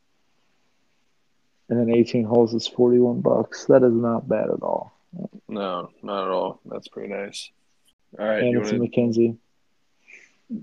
And 1.69 1.79
then 1.79 1.89
eighteen 1.95 2.25
holes 2.25 2.53
is 2.53 2.67
forty 2.67 2.99
one 2.99 3.21
bucks. 3.21 3.67
That 3.67 3.85
is 3.85 3.93
not 3.93 4.29
bad 4.29 4.51
at 4.51 4.61
all. 4.61 4.93
No, 5.47 5.91
not 6.03 6.25
at 6.25 6.31
all. 6.31 6.61
That's 6.67 6.89
pretty 6.89 7.15
nice. 7.15 7.49
All 8.19 8.27
right, 8.27 8.43
And 8.43 8.59
it's 8.59 8.73
wanna, 8.73 8.83
Mackenzie. 8.83 9.37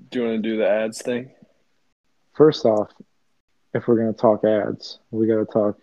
do 0.10 0.20
you 0.20 0.26
want 0.26 0.44
to 0.44 0.50
do 0.50 0.58
the 0.58 0.68
ads 0.68 1.02
thing? 1.02 1.32
First 2.34 2.66
off, 2.66 2.92
if 3.74 3.88
we're 3.88 3.96
going 3.96 4.14
to 4.14 4.20
talk 4.20 4.44
ads, 4.44 5.00
we 5.12 5.28
got 5.28 5.38
to 5.38 5.46
talk 5.46 5.80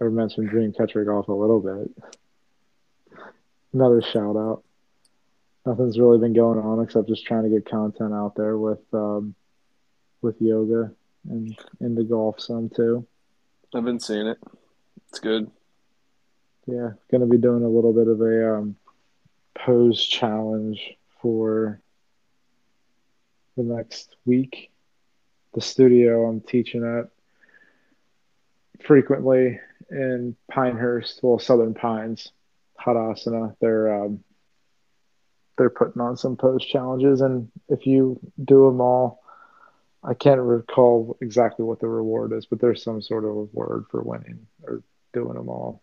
or 0.00 0.08
mention 0.08 0.48
Dreamcatcher 0.48 1.04
Golf 1.04 1.28
a 1.28 1.32
little 1.32 1.60
bit. 1.60 3.18
Another 3.74 4.00
shout 4.00 4.36
out. 4.36 4.62
Nothing's 5.66 5.98
really 5.98 6.18
been 6.18 6.32
going 6.32 6.58
on 6.60 6.82
except 6.82 7.08
just 7.08 7.26
trying 7.26 7.42
to 7.42 7.50
get 7.50 7.68
content 7.68 8.14
out 8.14 8.36
there 8.36 8.56
with 8.56 8.80
um, 8.94 9.34
with 10.22 10.40
yoga 10.40 10.92
and 11.28 11.56
into 11.80 12.04
golf 12.04 12.40
some 12.40 12.68
too. 12.68 13.06
I've 13.74 13.84
been 13.84 14.00
seeing 14.00 14.26
it. 14.26 14.38
It's 15.08 15.18
good. 15.18 15.50
Yeah, 16.66 16.90
going 17.10 17.20
to 17.20 17.26
be 17.26 17.38
doing 17.38 17.62
a 17.62 17.68
little 17.68 17.92
bit 17.92 18.08
of 18.08 18.20
a 18.20 18.56
um, 18.56 18.76
pose 19.54 20.04
challenge 20.04 20.94
for 21.20 21.80
the 23.56 23.62
next 23.62 24.16
week 24.24 24.70
the 25.56 25.62
studio 25.62 26.26
I'm 26.26 26.42
teaching 26.42 26.84
at 26.84 27.08
frequently 28.84 29.58
in 29.90 30.36
Pinehurst, 30.50 31.20
well, 31.22 31.38
Southern 31.38 31.72
Pines, 31.72 32.30
Hadasana. 32.78 33.56
They're 33.60 34.04
um, 34.04 34.22
they're 35.56 35.70
putting 35.70 36.02
on 36.02 36.18
some 36.18 36.36
pose 36.36 36.64
challenges, 36.64 37.22
and 37.22 37.50
if 37.70 37.86
you 37.86 38.20
do 38.44 38.66
them 38.66 38.82
all, 38.82 39.22
I 40.06 40.14
can't 40.14 40.40
recall 40.40 41.18
exactly 41.20 41.64
what 41.64 41.80
the 41.80 41.88
reward 41.88 42.32
is, 42.32 42.46
but 42.46 42.60
there's 42.60 42.84
some 42.84 43.02
sort 43.02 43.24
of 43.24 43.30
reward 43.30 43.86
for 43.90 44.02
winning 44.02 44.46
or 44.62 44.82
doing 45.12 45.34
them 45.34 45.48
all. 45.48 45.82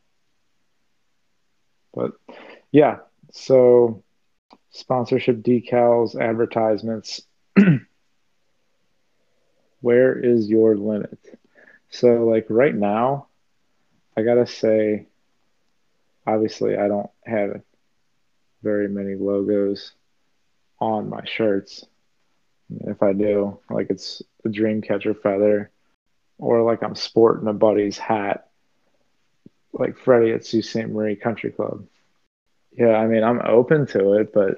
But 1.93 2.13
yeah, 2.71 2.99
so 3.31 4.01
sponsorship 4.71 5.41
decals, 5.41 6.19
advertisements. 6.19 7.21
Where 9.81 10.17
is 10.17 10.49
your 10.49 10.77
limit? 10.77 11.19
So, 11.89 12.23
like 12.23 12.45
right 12.49 12.73
now, 12.73 13.27
I 14.15 14.21
gotta 14.21 14.47
say, 14.47 15.07
obviously, 16.25 16.77
I 16.77 16.87
don't 16.87 17.09
have 17.25 17.61
very 18.63 18.87
many 18.87 19.15
logos 19.15 19.91
on 20.79 21.09
my 21.09 21.25
shirts. 21.25 21.85
If 22.69 23.03
I 23.03 23.13
do, 23.13 23.59
like 23.69 23.89
it's 23.89 24.21
a 24.45 24.49
Dreamcatcher 24.49 25.21
feather, 25.21 25.69
or 26.37 26.63
like 26.63 26.83
I'm 26.83 26.95
sporting 26.95 27.47
a 27.47 27.53
buddy's 27.53 27.97
hat, 27.97 28.49
like 29.73 29.97
Freddie 29.97 30.31
at 30.31 30.45
Sault 30.45 30.65
Ste. 30.65 30.87
Marie 30.87 31.15
Country 31.15 31.51
Club. 31.51 31.85
Yeah, 32.71 32.95
I 32.95 33.07
mean, 33.07 33.23
I'm 33.23 33.41
open 33.45 33.85
to 33.87 34.13
it, 34.13 34.33
but 34.33 34.57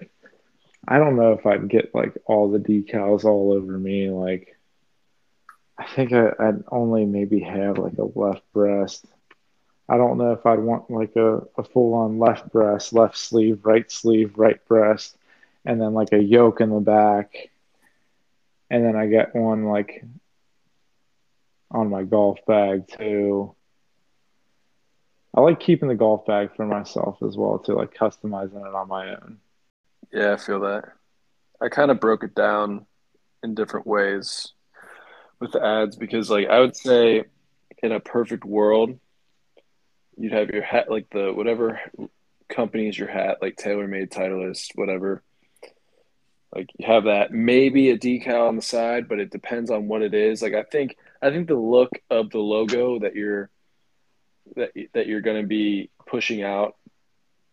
I 0.88 0.98
don't 0.98 1.16
know 1.16 1.34
if 1.34 1.46
I'd 1.46 1.68
get 1.68 1.94
like 1.94 2.18
all 2.26 2.50
the 2.50 2.60
decals 2.60 3.26
all 3.26 3.54
over 3.54 3.78
me. 3.78 4.10
Like, 4.10 4.56
I 5.78 5.86
think 5.86 6.14
I, 6.14 6.32
would 6.40 6.64
only 6.72 7.06
maybe 7.06 7.42
have 7.42 7.78
like 7.78 7.98
a 7.98 8.20
left 8.20 8.44
breast. 8.54 9.06
I 9.88 9.98
don't 9.98 10.18
know 10.18 10.32
if 10.32 10.46
I'd 10.46 10.60
want 10.60 10.90
like 10.90 11.16
a, 11.16 11.44
a 11.58 11.64
full 11.64 11.94
on 11.94 12.20
left 12.20 12.52
breast, 12.52 12.94
left 12.94 13.18
sleeve, 13.18 13.66
right 13.66 13.92
sleeve, 13.92 14.38
right 14.38 14.64
breast, 14.68 15.18
and 15.66 15.80
then 15.82 15.94
like 15.94 16.14
a 16.14 16.22
yoke 16.22 16.62
in 16.62 16.70
the 16.70 16.80
back. 16.80 17.50
And 18.70 18.84
then 18.84 18.96
I 18.96 19.08
get 19.08 19.36
one 19.36 19.66
like 19.66 20.04
on 21.72 21.90
my 21.90 22.04
golf 22.04 22.40
bag 22.48 22.88
too. 22.88 23.56
I 25.34 25.42
like 25.42 25.60
keeping 25.60 25.90
the 25.90 25.96
golf 25.96 26.26
bag 26.26 26.56
for 26.56 26.66
myself 26.66 27.18
as 27.22 27.36
well 27.36 27.60
too, 27.60 27.76
like 27.76 27.94
customizing 27.94 28.66
it 28.66 28.74
on 28.74 28.88
my 28.88 29.10
own. 29.10 29.38
Yeah, 30.12 30.34
I 30.34 30.38
feel 30.38 30.62
that. 30.62 30.86
I 31.62 31.70
kind 31.70 31.92
of 31.92 32.00
broke 32.00 32.24
it 32.24 32.36
down 32.36 32.86
in 33.44 33.56
different 33.56 33.86
ways 33.86 34.54
with 35.40 35.52
the 35.52 35.64
ads 35.64 35.96
because 35.98 36.30
like 36.30 36.48
I 36.48 36.60
would 36.60 36.76
say 36.76 37.26
in 37.84 37.92
a 37.92 38.00
perfect 38.00 38.46
world 38.46 38.98
you'd 40.18 40.32
have 40.32 40.50
your 40.50 40.64
hat 40.64 40.90
like 40.90 41.10
the 41.12 41.32
whatever 41.34 41.80
company's 42.50 42.98
your 42.98 43.10
hat 43.10 43.38
like 43.42 43.58
TaylorMade 43.58 44.10
Titleist 44.10 44.72
whatever 44.76 45.22
like 46.56 46.70
you 46.78 46.88
have 46.88 47.04
that 47.06 47.32
maybe 47.32 47.90
a 47.90 47.98
decal 47.98 48.48
on 48.48 48.56
the 48.56 48.62
side 48.62 49.08
but 49.08 49.20
it 49.20 49.30
depends 49.30 49.70
on 49.70 49.88
what 49.88 50.02
it 50.02 50.14
is 50.14 50.42
like 50.42 50.54
I 50.54 50.64
think 50.64 50.98
I 51.22 51.30
think 51.30 51.48
the 51.48 51.56
look 51.56 51.92
of 52.10 52.30
the 52.30 52.40
logo 52.40 53.00
that 53.00 53.16
you're 53.16 53.50
that 54.56 54.72
that 54.94 55.08
you're 55.08 55.22
going 55.22 55.42
to 55.42 55.48
be 55.48 55.90
pushing 56.08 56.44
out 56.44 56.76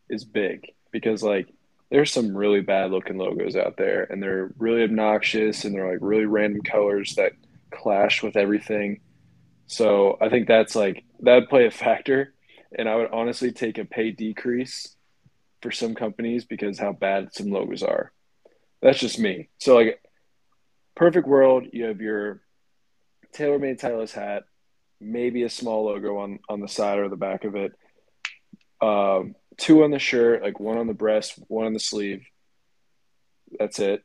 is 0.08 0.24
big 0.24 0.72
because 0.90 1.22
like 1.22 1.48
there's 1.92 2.10
some 2.10 2.34
really 2.34 2.62
bad 2.62 2.90
looking 2.90 3.18
logos 3.18 3.54
out 3.54 3.76
there 3.76 4.04
and 4.04 4.22
they're 4.22 4.50
really 4.56 4.82
obnoxious 4.82 5.64
and 5.64 5.74
they're 5.74 5.90
like 5.90 5.98
really 6.00 6.24
random 6.24 6.62
colors 6.62 7.14
that 7.16 7.32
clash 7.70 8.22
with 8.22 8.34
everything. 8.34 9.00
So 9.66 10.16
I 10.18 10.30
think 10.30 10.48
that's 10.48 10.74
like 10.74 11.04
that 11.20 11.34
would 11.34 11.48
play 11.50 11.66
a 11.66 11.70
factor. 11.70 12.32
And 12.78 12.88
I 12.88 12.96
would 12.96 13.10
honestly 13.12 13.52
take 13.52 13.76
a 13.76 13.84
pay 13.84 14.10
decrease 14.10 14.96
for 15.60 15.70
some 15.70 15.94
companies 15.94 16.46
because 16.46 16.78
how 16.78 16.92
bad 16.92 17.34
some 17.34 17.50
logos 17.50 17.82
are. 17.82 18.10
That's 18.82 18.98
just 18.98 19.18
me. 19.18 19.48
So 19.58 19.76
like 19.76 20.00
perfect 20.96 21.26
world, 21.26 21.66
you 21.72 21.84
have 21.84 22.00
your 22.00 22.42
TaylorMade 23.34 23.80
Titleist 23.80 24.12
hat, 24.12 24.44
maybe 25.00 25.44
a 25.44 25.48
small 25.48 25.86
logo 25.86 26.18
on 26.18 26.40
on 26.48 26.60
the 26.60 26.68
side 26.68 26.98
or 26.98 27.08
the 27.08 27.16
back 27.16 27.44
of 27.44 27.54
it. 27.56 27.72
Um, 28.80 29.36
two 29.56 29.84
on 29.84 29.90
the 29.90 29.98
shirt, 29.98 30.42
like 30.42 30.58
one 30.58 30.78
on 30.78 30.88
the 30.88 30.94
breast, 30.94 31.38
one 31.48 31.66
on 31.66 31.72
the 31.72 31.80
sleeve. 31.80 32.26
That's 33.58 33.78
it. 33.78 34.02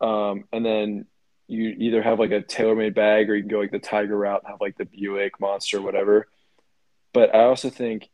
Um, 0.00 0.44
and 0.52 0.64
then 0.64 1.06
you 1.48 1.74
either 1.78 2.02
have 2.02 2.18
like 2.18 2.30
a 2.30 2.42
TaylorMade 2.42 2.94
bag 2.94 3.28
or 3.28 3.34
you 3.34 3.42
can 3.42 3.50
go 3.50 3.58
like 3.58 3.70
the 3.70 3.78
Tiger 3.78 4.16
route 4.16 4.42
and 4.44 4.50
have 4.50 4.60
like 4.60 4.76
the 4.76 4.84
Buick 4.84 5.40
Monster, 5.40 5.82
whatever. 5.82 6.28
But 7.12 7.34
I 7.34 7.44
also 7.44 7.70
think 7.70 8.08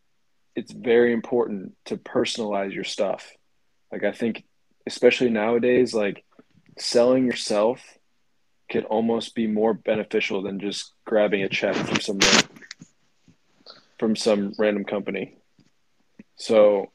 it's 0.55 0.72
very 0.72 1.12
important 1.12 1.74
to 1.86 1.97
personalize 1.97 2.72
your 2.72 2.84
stuff. 2.84 3.30
Like 3.92 4.05
I 4.05 4.12
think, 4.12 4.45
especially 4.87 5.30
nowadays, 5.30 5.95
like 5.95 6.24
selling 6.78 7.26
yourself 7.26 7.80
could 8.70 8.85
almost 8.85 9.35
be 9.35 9.47
more 9.47 9.74
beneficial 9.74 10.43
than 10.43 10.59
just 10.59 10.93
grabbing 11.05 11.43
a 11.43 11.49
check 11.49 11.76
from 11.76 12.01
some 12.01 12.18
from 13.99 14.16
some 14.16 14.53
random 14.59 14.85
company. 14.85 15.37
So, 16.37 16.91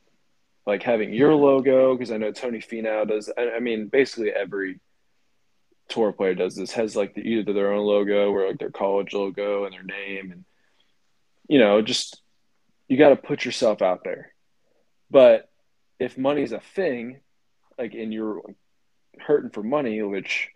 like 0.66 0.84
having 0.84 1.14
your 1.14 1.34
logo, 1.34 1.96
because 1.96 2.12
I 2.12 2.18
know 2.18 2.32
Tony 2.32 2.60
Finau 2.60 3.08
does. 3.08 3.32
I, 3.38 3.52
I 3.52 3.60
mean, 3.60 3.88
basically 3.88 4.32
every 4.32 4.80
tour 5.90 6.12
player 6.12 6.36
does 6.36 6.56
this 6.56 6.72
has 6.74 6.96
like 6.96 7.16
the, 7.16 7.22
either 7.22 7.52
their 7.52 7.74
own 7.74 7.86
logo 7.86 8.32
or 8.32 8.48
like 8.48 8.60
their 8.60 8.70
college 8.70 9.14
logo 9.14 9.66
and 9.66 9.74
their 9.74 9.84
name 9.84 10.32
and 10.32 10.46
you 11.48 11.58
know 11.58 11.82
just 11.82 12.22
you 12.88 12.96
got 12.96 13.10
to 13.10 13.16
put 13.16 13.44
yourself 13.44 13.82
out 13.82 14.04
there 14.04 14.32
but 15.10 15.50
if 16.00 16.18
money's 16.18 16.52
a 16.52 16.60
thing 16.60 17.20
like 17.80 17.94
and 17.94 18.14
you're 18.14 18.42
hurting 19.20 19.50
for 19.50 19.64
money 19.64 20.02
which 20.04 20.50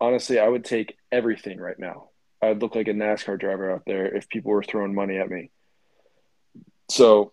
honestly 0.00 0.38
i 0.38 0.46
would 0.46 0.64
take 0.64 0.96
everything 1.10 1.58
right 1.58 1.78
now 1.78 2.08
i 2.40 2.48
would 2.48 2.62
look 2.62 2.76
like 2.76 2.88
a 2.88 2.92
nascar 2.92 3.38
driver 3.38 3.72
out 3.72 3.82
there 3.86 4.14
if 4.14 4.28
people 4.28 4.52
were 4.52 4.62
throwing 4.62 4.94
money 4.94 5.18
at 5.18 5.30
me 5.30 5.50
so 6.88 7.32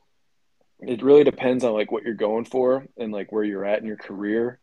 it 0.79 1.03
really 1.03 1.23
depends 1.23 1.63
on 1.63 1.73
like 1.73 1.91
what 1.91 2.03
you're 2.03 2.13
going 2.13 2.45
for 2.45 2.87
and 2.97 3.11
like 3.11 3.31
where 3.31 3.43
you're 3.43 3.65
at 3.65 3.79
in 3.79 3.85
your 3.85 3.97
career 3.97 4.59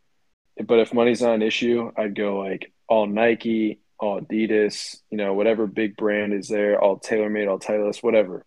but 0.64 0.78
if 0.78 0.94
money's 0.94 1.20
not 1.20 1.34
an 1.34 1.42
issue, 1.42 1.92
I'd 1.96 2.14
go 2.14 2.38
like 2.38 2.72
all 2.88 3.06
Nike, 3.06 3.80
all 3.98 4.20
Adidas, 4.20 4.96
you 5.10 5.18
know, 5.18 5.34
whatever 5.34 5.66
big 5.66 5.96
brand 5.96 6.32
is 6.32 6.48
there, 6.48 6.80
all 6.80 6.98
TaylorMade, 6.98 7.48
all 7.48 7.58
Titleist, 7.58 8.02
whatever. 8.02 8.44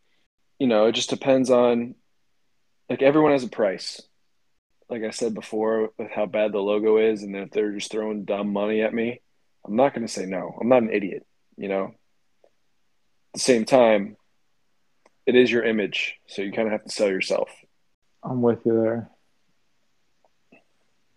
You 0.57 0.67
know, 0.67 0.87
it 0.87 0.93
just 0.93 1.09
depends 1.09 1.49
on 1.49 1.95
like 2.89 3.01
everyone 3.01 3.31
has 3.33 3.43
a 3.43 3.49
price. 3.49 4.01
Like 4.89 5.03
I 5.03 5.11
said 5.11 5.33
before, 5.33 5.91
with 5.97 6.09
how 6.09 6.25
bad 6.25 6.51
the 6.51 6.59
logo 6.59 6.97
is, 6.97 7.23
and 7.23 7.35
if 7.35 7.51
they're 7.51 7.73
just 7.73 7.91
throwing 7.91 8.25
dumb 8.25 8.51
money 8.51 8.81
at 8.81 8.93
me, 8.93 9.21
I'm 9.65 9.75
not 9.75 9.93
going 9.93 10.05
to 10.05 10.11
say 10.11 10.25
no. 10.25 10.57
I'm 10.59 10.69
not 10.69 10.81
an 10.81 10.91
idiot, 10.91 11.25
you 11.57 11.67
know. 11.67 11.85
At 11.85 13.33
the 13.35 13.39
same 13.39 13.65
time, 13.65 14.17
it 15.27 15.35
is 15.35 15.51
your 15.51 15.63
image, 15.63 16.15
so 16.27 16.41
you 16.41 16.51
kind 16.51 16.67
of 16.67 16.71
have 16.71 16.85
to 16.85 16.91
sell 16.91 17.09
yourself. 17.09 17.49
I'm 18.23 18.41
with 18.41 18.65
you 18.65 18.81
there. 18.81 19.11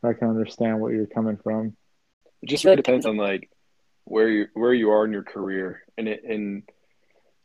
I 0.05 0.13
can 0.13 0.29
understand 0.29 0.81
what 0.81 0.93
you're 0.93 1.07
coming 1.07 1.39
from. 1.43 1.77
It 2.43 2.49
just 2.49 2.65
really 2.65 2.77
depends 2.77 3.07
on 3.07 3.17
like 3.17 3.49
where 4.05 4.29
you 4.29 4.47
where 4.55 4.75
you 4.75 4.91
are 4.91 5.05
in 5.05 5.13
your 5.13 5.23
career 5.23 5.83
and 5.97 6.09
it 6.09 6.25
and 6.25 6.65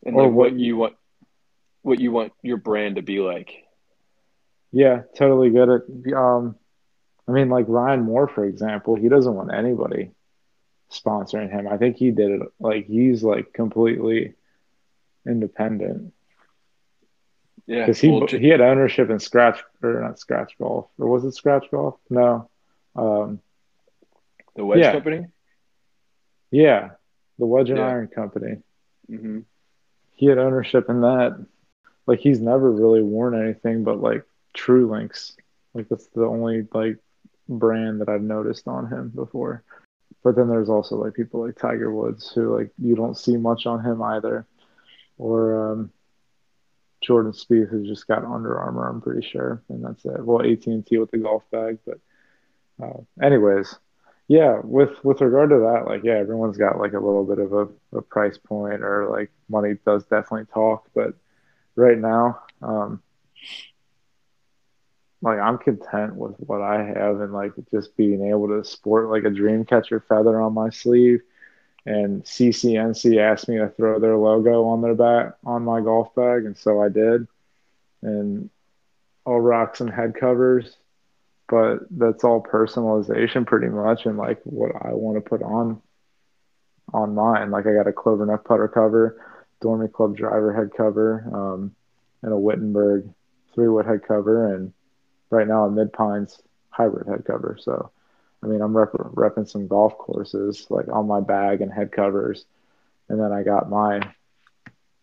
and 0.04 0.16
like 0.16 0.26
what, 0.26 0.34
what 0.34 0.54
you 0.54 0.76
want 0.76 0.96
what 1.84 2.00
you 2.00 2.12
want 2.12 2.34
your 2.42 2.58
brand 2.58 2.96
to 2.96 3.02
be 3.02 3.20
like. 3.20 3.52
Yeah, 4.72 5.04
totally 5.16 5.50
get 5.50 5.70
it. 5.70 6.14
Um, 6.14 6.56
I 7.28 7.32
mean, 7.32 7.50
like 7.50 7.66
Ryan 7.68 8.04
Moore, 8.04 8.28
for 8.28 8.46
example, 8.46 8.96
he 8.96 9.10
doesn't 9.10 9.34
want 9.34 9.54
anybody 9.54 10.12
sponsoring 10.92 11.52
him. 11.52 11.68
I 11.68 11.78
think 11.78 11.98
he 11.98 12.12
did 12.12 12.32
it 12.32 12.42
like 12.60 12.88
he's 12.88 13.24
like 13.24 13.54
completely 13.54 14.36
independent. 15.28 16.14
Yeah, 17.66 17.82
because 17.82 18.00
he 18.00 18.10
well, 18.10 18.28
he 18.28 18.48
had 18.48 18.62
ownership 18.62 19.10
in 19.10 19.20
Scratch 19.20 19.62
or 19.84 20.02
not 20.02 20.20
Scratch 20.20 20.58
Golf 20.58 20.88
or 20.98 21.08
was 21.08 21.26
it 21.26 21.34
Scratch 21.34 21.66
Golf? 21.70 21.96
No, 22.10 22.50
um, 22.96 23.42
the 24.56 24.64
Wedge 24.64 24.80
yeah. 24.80 24.94
Company. 24.94 25.26
Yeah, 26.50 26.92
the 27.38 27.46
Wedge 27.46 27.70
and 27.70 27.80
yeah. 27.80 27.88
Iron 27.88 28.08
Company. 28.08 28.58
Mm-hmm. 29.12 29.40
He 30.16 30.28
had 30.28 30.38
ownership 30.38 30.90
in 30.90 31.02
that. 31.02 31.46
Like 32.06 32.20
he's 32.22 32.40
never 32.40 32.72
really 32.72 33.02
worn 33.02 33.38
anything 33.38 33.84
but 33.84 34.00
like 34.02 34.24
True 34.58 34.90
Links. 34.92 35.38
Like 35.74 35.88
that's 35.88 36.08
the 36.08 36.26
only 36.26 36.68
like 36.74 36.98
brand 37.48 38.02
that 38.02 38.10
I've 38.10 38.22
noticed 38.22 38.68
on 38.68 38.88
him 38.92 39.10
before. 39.16 39.64
But 40.24 40.36
then 40.36 40.50
there's 40.50 40.70
also 40.70 40.96
like 40.98 41.14
people 41.14 41.46
like 41.46 41.56
Tiger 41.56 41.94
Woods 41.94 42.32
who 42.34 42.58
like 42.58 42.72
you 42.78 42.96
don't 42.96 43.18
see 43.18 43.38
much 43.38 43.66
on 43.66 43.84
him 43.86 44.02
either, 44.02 44.46
or 45.18 45.72
um, 45.72 45.92
Jordan 47.02 47.32
Spieth 47.32 47.70
who's 47.70 47.88
just 47.88 48.08
got 48.08 48.26
Under 48.26 48.58
Armour, 48.60 48.88
I'm 48.90 49.02
pretty 49.02 49.26
sure, 49.26 49.62
and 49.70 49.86
that's 49.86 50.04
it. 50.06 50.26
Well, 50.26 50.42
AT 50.42 50.66
and 50.68 50.86
T 50.86 50.98
with 50.98 51.12
the 51.12 51.20
golf 51.20 51.44
bag, 51.52 51.78
but 51.86 52.00
uh, 52.84 53.02
anyways, 53.22 53.76
Yeah, 54.28 54.60
with 54.64 55.04
with 55.04 55.22
regard 55.22 55.52
to 55.52 55.60
that, 55.60 55.86
like 55.88 56.04
yeah, 56.04 56.16
everyone's 56.18 56.58
got 56.58 56.80
like 56.80 56.94
a 56.94 57.00
little 57.00 57.24
bit 57.26 57.40
of 57.40 57.54
a, 57.54 57.68
a 57.98 58.02
price 58.02 58.38
point 58.38 58.82
or 58.84 59.08
like 59.10 59.32
money 59.50 59.76
does 59.86 60.04
definitely 60.06 60.48
talk, 60.54 60.90
but 60.94 61.14
right 61.76 61.98
now, 61.98 62.42
um 62.62 63.02
like 65.22 65.40
I'm 65.40 65.58
content 65.58 66.16
with 66.16 66.36
what 66.38 66.62
I 66.62 66.84
have 66.84 67.22
and 67.22 67.34
like 67.34 67.54
just 67.72 67.96
being 67.98 68.30
able 68.30 68.48
to 68.50 68.64
sport 68.64 69.10
like 69.10 69.24
a 69.24 69.30
Dreamcatcher 69.36 70.04
feather 70.08 70.40
on 70.40 70.54
my 70.54 70.70
sleeve. 70.70 71.22
And 71.86 72.24
CCNC 72.24 73.18
asked 73.18 73.48
me 73.48 73.58
to 73.58 73.70
throw 73.70 74.00
their 74.00 74.18
logo 74.18 74.66
on 74.66 74.82
their 74.82 74.94
back 74.94 75.36
on 75.46 75.64
my 75.64 75.80
golf 75.80 76.14
bag, 76.16 76.46
and 76.46 76.58
so 76.58 76.82
I 76.82 76.90
did. 76.90 77.28
And 78.02 78.50
I'll 79.26 79.40
rock 79.40 79.76
some 79.78 79.88
head 79.88 80.14
covers, 80.14 80.76
but 81.48 81.80
that's 81.90 82.26
all 82.26 82.44
personalization 82.44 83.48
pretty 83.48 83.68
much, 83.70 84.06
and 84.06 84.18
like 84.18 84.42
what 84.44 84.74
I 84.82 84.94
want 84.94 85.16
to 85.16 85.30
put 85.30 85.42
on 85.42 85.82
on 86.94 87.16
mine. 87.16 87.52
Like 87.52 87.66
I 87.68 87.74
got 87.74 87.88
a 87.88 87.94
Clovernook 87.94 88.44
putter 88.44 88.68
cover, 88.68 89.22
Dormie 89.62 89.92
Club 89.92 90.16
driver 90.18 90.54
head 90.54 90.72
cover, 90.76 91.24
um, 91.34 91.74
and 92.22 92.34
a 92.34 92.38
Wittenberg 92.38 93.10
three 93.54 93.70
wood 93.70 93.86
head 93.86 94.02
cover, 94.06 94.54
and 94.54 94.74
right 95.30 95.48
now 95.48 95.66
a 95.66 95.72
Mid 95.72 95.94
Pines 95.94 96.42
hybrid 96.70 97.08
head 97.08 97.26
cover. 97.26 97.58
So, 97.60 97.92
I 98.44 98.48
mean, 98.48 98.62
I'm 98.62 98.76
rep- 98.76 98.92
repping 98.92 99.50
some 99.50 99.68
golf 99.68 99.98
courses 99.98 100.68
like 100.70 100.88
on 100.90 101.08
my 101.08 101.20
bag 101.22 101.62
and 101.62 101.72
head 101.72 101.92
covers, 101.92 102.46
and 103.10 103.20
then 103.20 103.32
I 103.32 103.44
got 103.44 103.70
my 103.70 104.02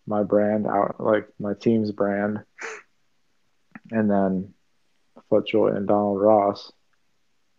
my 0.07 0.23
brand 0.23 0.67
out, 0.67 0.97
like 1.01 1.29
my 1.39 1.55
team's 1.55 1.91
brand, 1.91 2.41
and 3.91 4.11
then 4.11 4.55
FootJoy 5.31 5.77
and 5.77 5.89
Donald 5.89 6.21
Ross, 6.21 6.73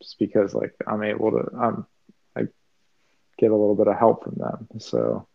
just 0.01 0.20
because 0.20 0.53
like 0.53 0.74
I'm 0.88 1.03
able 1.03 1.32
to, 1.32 1.49
I'm 1.59 1.86
I 2.36 2.41
get 3.38 3.51
a 3.51 3.55
little 3.55 3.76
bit 3.76 3.88
of 3.88 3.97
help 3.97 4.24
from 4.24 4.36
them. 4.36 4.68
So, 4.80 5.28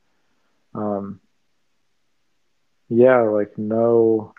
um, 0.75 1.21
yeah, 2.89 3.21
like 3.23 3.59
no, 3.59 4.35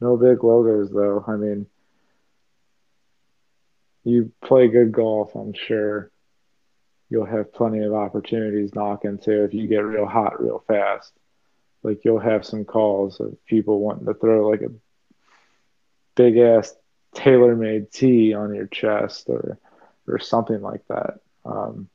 no 0.00 0.16
big 0.16 0.42
logos 0.44 0.90
though. 0.90 1.24
I 1.26 1.36
mean 1.36 1.66
you 4.06 4.32
play 4.42 4.68
good 4.68 4.92
golf, 4.92 5.34
I'm 5.34 5.52
sure 5.52 6.10
you'll 7.08 7.26
have 7.26 7.52
plenty 7.52 7.84
of 7.84 7.92
opportunities 7.92 8.74
knocking 8.74 9.18
too 9.18 9.44
if 9.44 9.54
you 9.54 9.66
get 9.66 9.84
real 9.84 10.06
hot 10.06 10.42
real 10.42 10.62
fast. 10.66 11.12
Like 11.82 12.04
you'll 12.04 12.20
have 12.20 12.44
some 12.44 12.64
calls 12.64 13.20
of 13.20 13.36
people 13.46 13.80
wanting 13.80 14.06
to 14.06 14.14
throw 14.14 14.48
like 14.48 14.62
a 14.62 14.72
big 16.14 16.36
ass 16.38 16.74
TaylorMade 17.14 17.90
tee 17.92 18.34
on 18.34 18.54
your 18.54 18.66
chest 18.66 19.28
or 19.28 19.58
or 20.08 20.18
something 20.18 20.60
like 20.60 20.86
that. 20.88 21.20
Um, 21.44 21.88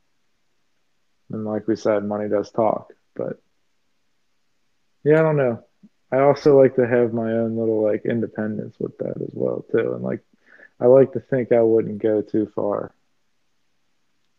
and 1.30 1.44
like 1.44 1.66
we 1.66 1.76
said, 1.76 2.04
money 2.04 2.28
does 2.28 2.50
talk. 2.50 2.92
But 3.14 3.40
yeah, 5.04 5.20
I 5.20 5.22
don't 5.22 5.36
know. 5.36 5.64
I 6.10 6.20
also 6.20 6.60
like 6.60 6.76
to 6.76 6.86
have 6.86 7.14
my 7.14 7.32
own 7.32 7.56
little 7.56 7.82
like 7.82 8.04
independence 8.04 8.76
with 8.78 8.98
that 8.98 9.16
as 9.16 9.30
well 9.32 9.64
too, 9.70 9.94
and 9.94 10.02
like 10.02 10.22
I 10.82 10.86
like 10.86 11.12
to 11.12 11.20
think 11.20 11.52
I 11.52 11.62
wouldn't 11.62 12.02
go 12.02 12.22
too 12.22 12.50
far. 12.56 12.92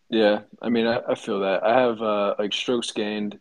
Yeah, 0.10 0.42
I 0.62 0.68
mean, 0.68 0.86
I, 0.86 1.00
I 1.08 1.16
feel 1.16 1.40
that. 1.40 1.64
I 1.64 1.80
have 1.80 2.02
uh, 2.02 2.36
like 2.38 2.54
strokes 2.54 2.92
gained 2.92 3.40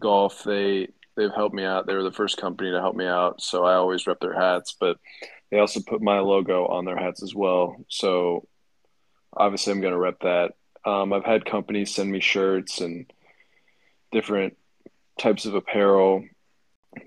golf. 0.00 0.44
They 0.44 0.88
they've 1.14 1.34
helped 1.34 1.54
me 1.54 1.64
out. 1.64 1.86
They 1.86 1.94
were 1.94 2.02
the 2.02 2.10
first 2.10 2.38
company 2.38 2.70
to 2.70 2.80
help 2.80 2.96
me 2.96 3.04
out, 3.04 3.42
so 3.42 3.64
I 3.64 3.74
always 3.74 4.06
rep 4.06 4.20
their 4.20 4.32
hats. 4.32 4.74
But 4.80 4.96
they 5.50 5.58
also 5.58 5.80
put 5.86 6.00
my 6.00 6.20
logo 6.20 6.66
on 6.66 6.86
their 6.86 6.96
hats 6.96 7.22
as 7.22 7.34
well. 7.34 7.84
So 7.88 8.48
obviously, 9.36 9.74
I'm 9.74 9.82
going 9.82 9.92
to 9.92 9.98
rep 9.98 10.20
that. 10.20 10.54
Um, 10.86 11.12
I've 11.12 11.26
had 11.26 11.44
companies 11.44 11.94
send 11.94 12.10
me 12.10 12.20
shirts 12.20 12.80
and 12.80 13.12
different 14.10 14.56
types 15.18 15.44
of 15.44 15.54
apparel, 15.54 16.24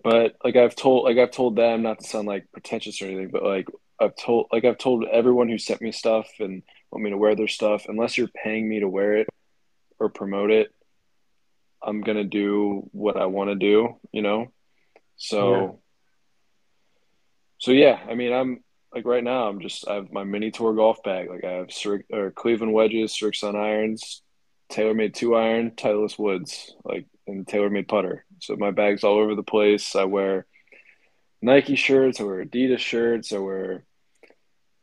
but 0.04 0.36
like 0.44 0.56
I've 0.56 0.76
told, 0.76 1.06
like 1.06 1.18
I've 1.18 1.32
told 1.32 1.56
them 1.56 1.82
not 1.82 2.00
to 2.00 2.08
sound 2.08 2.28
like 2.28 2.52
pretentious 2.52 3.02
or 3.02 3.06
anything, 3.06 3.30
but 3.30 3.44
like 3.44 3.68
I've 4.02 4.16
told 4.16 4.48
like 4.52 4.66
I've 4.66 4.78
told 4.78 5.06
everyone 5.06 5.48
who 5.48 5.58
sent 5.58 5.82
me 5.82 5.92
stuff 5.92 6.28
and 6.40 6.64
want 6.92 7.04
me 7.04 7.12
to 7.12 7.18
wear 7.18 7.36
their 7.36 7.48
stuff, 7.48 7.86
unless 7.88 8.18
you're 8.18 8.28
paying 8.28 8.68
me 8.68 8.80
to 8.80 8.90
wear 8.90 9.18
it 9.18 9.28
or 10.00 10.10
promote 10.10 10.52
it, 10.52 10.74
I'm 11.84 12.02
gonna 12.02 12.24
do 12.24 12.90
what 12.92 13.18
I 13.18 13.28
want 13.28 13.50
to 13.50 13.56
do, 13.56 14.00
you 14.12 14.22
know. 14.22 14.52
So, 15.18 15.54
yeah. 15.54 15.72
so 17.60 17.72
yeah, 17.72 18.00
I 18.10 18.16
mean, 18.16 18.34
I'm 18.34 18.64
like 18.94 19.06
right 19.06 19.24
now, 19.24 19.48
I'm 19.48 19.62
just 19.62 19.88
I 19.88 19.96
have 19.96 20.12
my 20.12 20.24
mini 20.24 20.52
tour 20.52 20.74
golf 20.74 21.04
bag. 21.04 21.30
Like 21.30 21.44
I 21.44 21.52
have 21.52 21.72
Sir, 21.72 22.04
or 22.12 22.32
Cleveland 22.32 22.74
wedges, 22.74 23.14
Srixon 23.14 23.56
irons, 23.56 24.22
TaylorMade 24.72 25.14
two 25.14 25.36
iron, 25.36 25.72
Titleist 25.72 26.18
woods, 26.20 26.76
like 26.84 27.06
and 27.28 27.46
TaylorMade 27.46 27.88
putter. 27.88 28.26
So 28.40 28.56
my 28.56 28.72
bag's 28.72 29.04
all 29.04 29.18
over 29.20 29.36
the 29.36 29.44
place. 29.44 29.96
I 29.96 30.06
wear 30.06 30.46
Nike 31.42 31.76
shirts, 31.76 32.20
I 32.20 32.24
wear 32.24 32.44
Adidas 32.44 32.80
shirts, 32.80 33.32
I 33.32 33.38
wear 33.38 33.86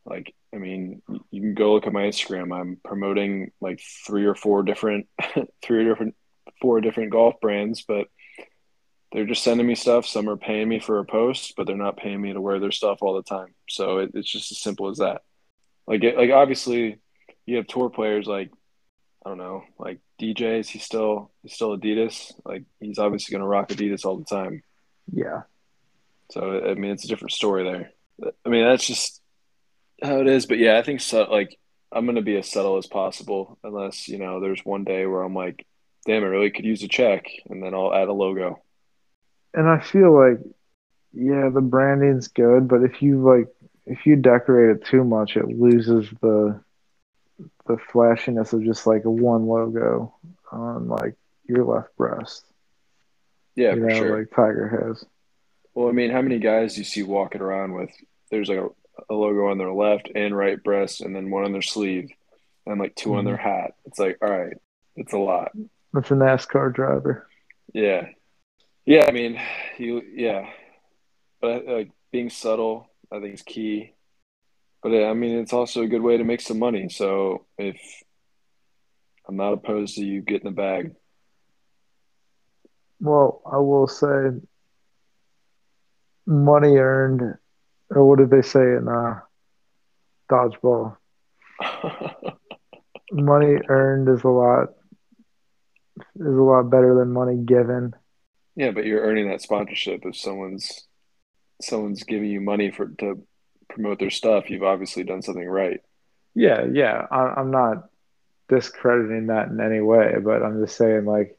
like, 0.05 0.33
I 0.53 0.57
mean, 0.57 1.01
you 1.31 1.41
can 1.41 1.53
go 1.53 1.73
look 1.73 1.87
at 1.87 1.93
my 1.93 2.03
Instagram. 2.03 2.57
I'm 2.57 2.77
promoting 2.83 3.51
like 3.61 3.81
three 4.05 4.25
or 4.25 4.35
four 4.35 4.63
different, 4.63 5.07
three 5.61 5.85
or 5.85 5.89
different, 5.89 6.15
four 6.61 6.81
different 6.81 7.11
golf 7.11 7.35
brands, 7.41 7.83
but 7.87 8.07
they're 9.11 9.25
just 9.25 9.43
sending 9.43 9.67
me 9.67 9.75
stuff. 9.75 10.05
Some 10.05 10.29
are 10.29 10.37
paying 10.37 10.69
me 10.69 10.79
for 10.79 10.99
a 10.99 11.05
post, 11.05 11.53
but 11.57 11.67
they're 11.67 11.75
not 11.75 11.97
paying 11.97 12.21
me 12.21 12.33
to 12.33 12.41
wear 12.41 12.59
their 12.59 12.71
stuff 12.71 12.99
all 13.01 13.15
the 13.15 13.23
time. 13.23 13.53
So 13.69 13.99
it, 13.99 14.11
it's 14.13 14.29
just 14.29 14.51
as 14.51 14.59
simple 14.59 14.89
as 14.89 14.97
that. 14.97 15.21
Like, 15.87 16.03
it, 16.03 16.17
like 16.17 16.31
obviously, 16.31 16.99
you 17.45 17.57
have 17.57 17.67
tour 17.67 17.89
players 17.89 18.27
like 18.27 18.51
I 19.25 19.29
don't 19.29 19.37
know, 19.37 19.63
like 19.77 19.99
DJs. 20.21 20.67
He's 20.67 20.83
still 20.83 21.31
he's 21.43 21.53
still 21.53 21.77
Adidas. 21.77 22.33
Like 22.45 22.63
he's 22.79 22.99
obviously 22.99 23.33
going 23.33 23.41
to 23.41 23.47
rock 23.47 23.69
Adidas 23.69 24.05
all 24.05 24.17
the 24.17 24.25
time. 24.25 24.63
Yeah. 25.11 25.41
So 26.31 26.61
I 26.65 26.75
mean, 26.75 26.91
it's 26.91 27.05
a 27.05 27.07
different 27.07 27.33
story 27.33 27.63
there. 27.63 28.31
I 28.45 28.49
mean, 28.49 28.63
that's 28.63 28.87
just 28.87 29.21
how 30.01 30.19
it 30.21 30.27
is. 30.27 30.45
But 30.45 30.59
yeah, 30.59 30.77
I 30.77 30.83
think 30.83 31.01
so. 31.01 31.23
Like 31.23 31.57
I'm 31.91 32.05
gonna 32.05 32.21
be 32.21 32.37
as 32.37 32.49
subtle 32.49 32.77
as 32.77 32.87
possible, 32.87 33.57
unless 33.63 34.07
you 34.07 34.17
know 34.17 34.39
there's 34.39 34.63
one 34.63 34.83
day 34.83 35.05
where 35.05 35.23
I'm 35.23 35.35
like, 35.35 35.65
damn, 36.05 36.23
I 36.23 36.27
really 36.27 36.51
could 36.51 36.65
use 36.65 36.83
a 36.83 36.87
check, 36.87 37.27
and 37.49 37.63
then 37.63 37.73
I'll 37.73 37.93
add 37.93 38.07
a 38.07 38.13
logo. 38.13 38.61
And 39.53 39.67
I 39.67 39.79
feel 39.79 40.13
like, 40.13 40.39
yeah, 41.13 41.49
the 41.49 41.61
branding's 41.61 42.27
good, 42.27 42.67
but 42.67 42.83
if 42.83 43.01
you 43.01 43.21
like, 43.23 43.47
if 43.85 44.05
you 44.05 44.15
decorate 44.15 44.77
it 44.77 44.85
too 44.85 45.03
much, 45.03 45.35
it 45.35 45.47
loses 45.47 46.09
the 46.21 46.61
the 47.67 47.77
flashiness 47.91 48.53
of 48.53 48.63
just 48.63 48.85
like 48.85 49.05
a 49.05 49.11
one 49.11 49.47
logo 49.47 50.15
on 50.51 50.87
like 50.87 51.15
your 51.47 51.63
left 51.65 51.95
breast. 51.97 52.43
Yeah, 53.55 53.73
you 53.73 53.81
for 53.81 53.87
know, 53.87 53.95
sure. 53.95 54.19
Like 54.19 54.31
Tiger 54.31 54.85
has. 54.87 55.05
Well, 55.73 55.89
I 55.89 55.91
mean, 55.91 56.11
how 56.11 56.21
many 56.21 56.39
guys 56.39 56.75
do 56.75 56.81
you 56.81 56.85
see 56.85 57.03
walking 57.03 57.41
around 57.41 57.73
with? 57.73 57.91
There's 58.31 58.49
like 58.49 58.59
a 58.59 58.69
a 59.09 59.13
logo 59.13 59.47
on 59.47 59.57
their 59.57 59.71
left 59.71 60.09
and 60.13 60.35
right 60.35 60.61
breast, 60.61 61.01
and 61.01 61.15
then 61.15 61.31
one 61.31 61.45
on 61.45 61.51
their 61.51 61.61
sleeve, 61.61 62.09
and 62.65 62.79
like 62.79 62.95
2 62.95 63.09
mm-hmm. 63.09 63.19
on 63.19 63.25
their 63.25 63.37
hat. 63.37 63.75
It's 63.85 63.99
like, 63.99 64.17
all 64.21 64.29
right, 64.29 64.57
it's 64.95 65.13
a 65.13 65.17
lot. 65.17 65.51
That's 65.93 66.11
a 66.11 66.15
NASCAR 66.15 66.73
driver. 66.73 67.27
Yeah, 67.73 68.07
yeah. 68.85 69.05
I 69.07 69.11
mean, 69.11 69.39
you, 69.77 70.01
yeah, 70.13 70.49
but 71.41 71.65
like 71.65 71.91
being 72.11 72.29
subtle, 72.29 72.89
I 73.11 73.19
think 73.19 73.33
is 73.33 73.41
key. 73.41 73.93
But 74.81 74.93
I 74.93 75.13
mean, 75.13 75.39
it's 75.39 75.53
also 75.53 75.81
a 75.81 75.87
good 75.87 76.01
way 76.01 76.17
to 76.17 76.23
make 76.23 76.41
some 76.41 76.59
money. 76.59 76.89
So 76.89 77.45
if 77.57 77.77
I'm 79.29 79.35
not 79.35 79.53
opposed 79.53 79.95
to 79.95 80.03
you 80.03 80.21
getting 80.21 80.49
the 80.49 80.55
bag. 80.55 80.95
Well, 82.99 83.43
I 83.45 83.57
will 83.57 83.87
say 83.87 84.39
money 86.25 86.77
earned 86.77 87.37
or 87.89 88.05
what 88.05 88.19
did 88.19 88.29
they 88.29 88.41
say 88.41 88.61
in 88.61 88.87
uh, 88.87 89.19
dodgeball? 90.29 90.97
money 93.11 93.59
earned 93.67 94.07
is 94.09 94.23
a 94.23 94.27
lot 94.27 94.69
is 96.15 96.25
a 96.25 96.29
lot 96.29 96.69
better 96.69 96.95
than 96.95 97.11
money 97.11 97.37
given. 97.37 97.93
Yeah, 98.55 98.71
but 98.71 98.85
you're 98.85 99.01
earning 99.01 99.29
that 99.29 99.41
sponsorship 99.41 100.05
if 100.05 100.15
someone's 100.15 100.87
someone's 101.61 102.03
giving 102.03 102.29
you 102.29 102.41
money 102.41 102.71
for 102.71 102.87
to 102.99 103.25
promote 103.69 103.99
their 103.99 104.09
stuff. 104.09 104.49
You've 104.49 104.63
obviously 104.63 105.03
done 105.03 105.21
something 105.21 105.47
right. 105.47 105.81
Yeah, 106.35 106.65
yeah. 106.71 107.05
I, 107.11 107.33
I'm 107.37 107.51
not 107.51 107.89
discrediting 108.47 109.27
that 109.27 109.47
in 109.47 109.59
any 109.59 109.81
way, 109.81 110.15
but 110.23 110.43
I'm 110.43 110.61
just 110.61 110.77
saying, 110.77 111.05
like, 111.05 111.37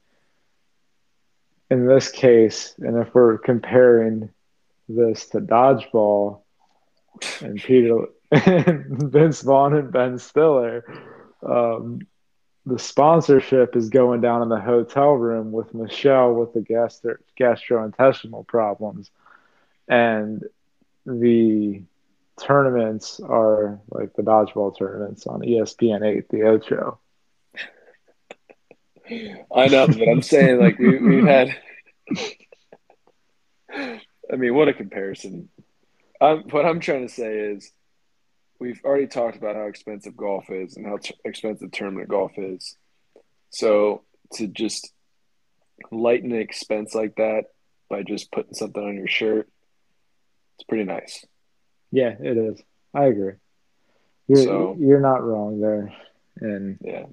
in 1.71 1.87
this 1.87 2.11
case, 2.11 2.75
and 2.79 2.97
if 2.99 3.15
we're 3.15 3.39
comparing 3.39 4.31
this 4.97 5.27
to 5.29 5.41
dodgeball 5.41 6.43
and 7.41 7.61
Peter 7.63 8.07
and 8.31 9.11
Vince 9.13 9.43
Vaughn 9.43 9.75
and 9.75 9.93
Ben 9.93 10.19
Stiller. 10.19 10.85
Um, 11.43 12.01
the 12.67 12.79
sponsorship 12.79 13.75
is 13.75 13.89
going 13.89 14.21
down 14.21 14.43
in 14.43 14.49
the 14.49 14.61
hotel 14.61 15.13
room 15.13 15.51
with 15.51 15.75
Michelle 15.75 16.35
with 16.35 16.53
the 16.53 16.61
gastro- 16.61 17.17
gastrointestinal 17.39 18.47
problems, 18.47 19.11
and 19.89 20.45
the 21.07 21.83
tournaments 22.41 23.21
are 23.21 23.81
like 23.91 24.15
the 24.15 24.23
dodgeball 24.23 24.77
tournaments 24.79 25.27
on 25.27 25.41
ESPN 25.41 26.05
eight, 26.05 26.29
the 26.29 26.43
Ocho. 26.43 26.99
I 29.11 29.67
know, 29.67 29.89
but 29.89 30.09
I'm 30.09 30.23
saying 30.23 30.61
like 30.61 30.79
we, 30.79 30.99
we've 30.99 31.27
had. 31.27 31.57
I 34.33 34.37
mean, 34.37 34.55
what 34.55 34.69
a 34.69 34.75
comparison! 34.75 35.49
I'm, 36.21 36.43
what 36.51 36.67
I'm 36.67 36.81
trying 36.81 37.07
to 37.07 37.13
say 37.13 37.39
is, 37.39 37.73
we've 38.59 38.81
already 38.85 39.07
talked 39.07 39.37
about 39.37 39.57
how 39.57 39.67
expensive 39.67 40.17
golf 40.17 40.51
is 40.51 40.77
and 40.77 40.87
how 40.87 40.99
t- 40.99 41.15
expensive 41.25 41.73
tournament 41.73 42.09
golf 42.09 42.33
is. 42.37 42.77
So 43.51 44.03
to 44.35 44.47
just 44.47 44.93
lighten 45.91 46.33
an 46.33 46.41
expense 46.41 46.95
like 46.95 47.17
that 47.17 47.45
by 47.89 48.03
just 48.03 48.31
putting 48.31 48.55
something 48.55 48.83
on 48.83 48.97
your 48.97 49.09
shirt, 49.09 49.49
it's 50.57 50.65
pretty 50.69 50.85
nice. 50.85 51.25
Yeah, 51.91 52.15
it 52.21 52.37
is. 52.37 52.63
I 52.95 53.07
agree. 53.07 53.33
You're 54.29 54.45
So- 54.45 54.77
you're 54.79 55.01
not 55.01 55.25
wrong 55.25 55.61
there. 55.61 55.93
And 56.41 56.79
Yeah. 56.83 57.07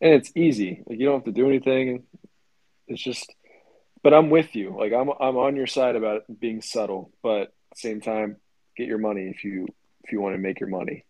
And 0.00 0.14
it's 0.14 0.32
easy. 0.34 0.82
Like 0.86 0.98
you 0.98 1.06
don't 1.06 1.18
have 1.18 1.24
to 1.26 1.32
do 1.32 1.46
anything. 1.46 2.02
It's 2.88 3.00
just 3.00 3.32
but 4.02 4.12
I'm 4.12 4.30
with 4.30 4.54
you. 4.54 4.76
Like 4.78 4.92
I'm 4.92 5.08
I'm 5.08 5.36
on 5.36 5.56
your 5.56 5.66
side 5.66 5.96
about 5.96 6.22
being 6.40 6.62
subtle, 6.62 7.12
but 7.22 7.42
at 7.42 7.50
the 7.74 7.80
same 7.80 8.00
time, 8.00 8.36
get 8.76 8.88
your 8.88 8.98
money 8.98 9.28
if 9.28 9.44
you 9.44 9.66
if 10.04 10.12
you 10.12 10.20
want 10.20 10.34
to 10.34 10.38
make 10.38 10.60
your 10.60 10.68
money. 10.68 11.04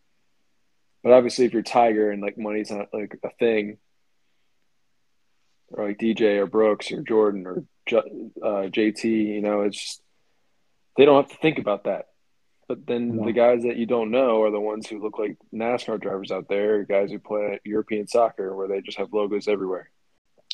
But 1.02 1.12
obviously 1.12 1.46
if 1.46 1.52
you're 1.52 1.62
Tiger 1.62 2.10
and 2.10 2.22
like 2.22 2.38
money's 2.38 2.70
not 2.70 2.88
like 2.92 3.18
a 3.24 3.30
thing, 3.30 3.78
or 5.68 5.88
like 5.88 5.98
DJ 5.98 6.38
or 6.38 6.46
Brooks 6.46 6.92
or 6.92 7.02
Jordan 7.02 7.46
or 7.46 7.64
J- 7.86 8.30
uh, 8.42 8.68
JT, 8.68 9.04
you 9.04 9.40
know, 9.40 9.62
it's 9.62 9.80
just 9.80 10.02
they 10.96 11.04
don't 11.04 11.22
have 11.22 11.32
to 11.32 11.42
think 11.42 11.58
about 11.58 11.84
that. 11.84 12.06
But 12.68 12.86
then 12.86 13.16
the 13.16 13.32
guys 13.32 13.64
that 13.64 13.76
you 13.76 13.86
don't 13.86 14.10
know 14.10 14.42
are 14.42 14.50
the 14.50 14.60
ones 14.60 14.86
who 14.86 15.02
look 15.02 15.18
like 15.18 15.36
NASCAR 15.52 16.00
drivers 16.00 16.30
out 16.30 16.48
there, 16.48 16.84
guys 16.84 17.10
who 17.10 17.18
play 17.18 17.60
European 17.64 18.06
soccer 18.06 18.54
where 18.54 18.68
they 18.68 18.80
just 18.80 18.98
have 18.98 19.12
logos 19.12 19.48
everywhere. 19.48 19.90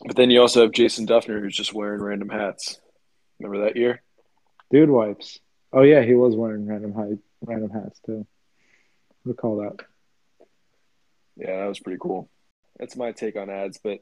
But 0.04 0.16
then 0.16 0.30
you 0.30 0.40
also 0.40 0.62
have 0.62 0.72
Jason 0.72 1.06
Dufner 1.06 1.40
who's 1.40 1.56
just 1.56 1.74
wearing 1.74 2.00
random 2.00 2.28
hats. 2.28 2.80
Remember 3.38 3.64
that 3.66 3.76
year? 3.76 4.02
dude 4.70 4.90
wipes. 4.90 5.38
Oh 5.72 5.82
yeah, 5.82 6.02
he 6.02 6.14
was 6.14 6.34
wearing 6.34 6.66
random 6.66 6.94
high, 6.94 7.18
random 7.42 7.70
hats 7.70 8.00
too. 8.04 8.26
Recall 9.24 9.58
that. 9.58 9.84
Yeah, 11.36 11.60
that 11.60 11.68
was 11.68 11.80
pretty 11.80 11.98
cool. 12.00 12.28
That's 12.78 12.96
my 12.96 13.12
take 13.12 13.36
on 13.36 13.50
ads, 13.50 13.78
but 13.82 14.00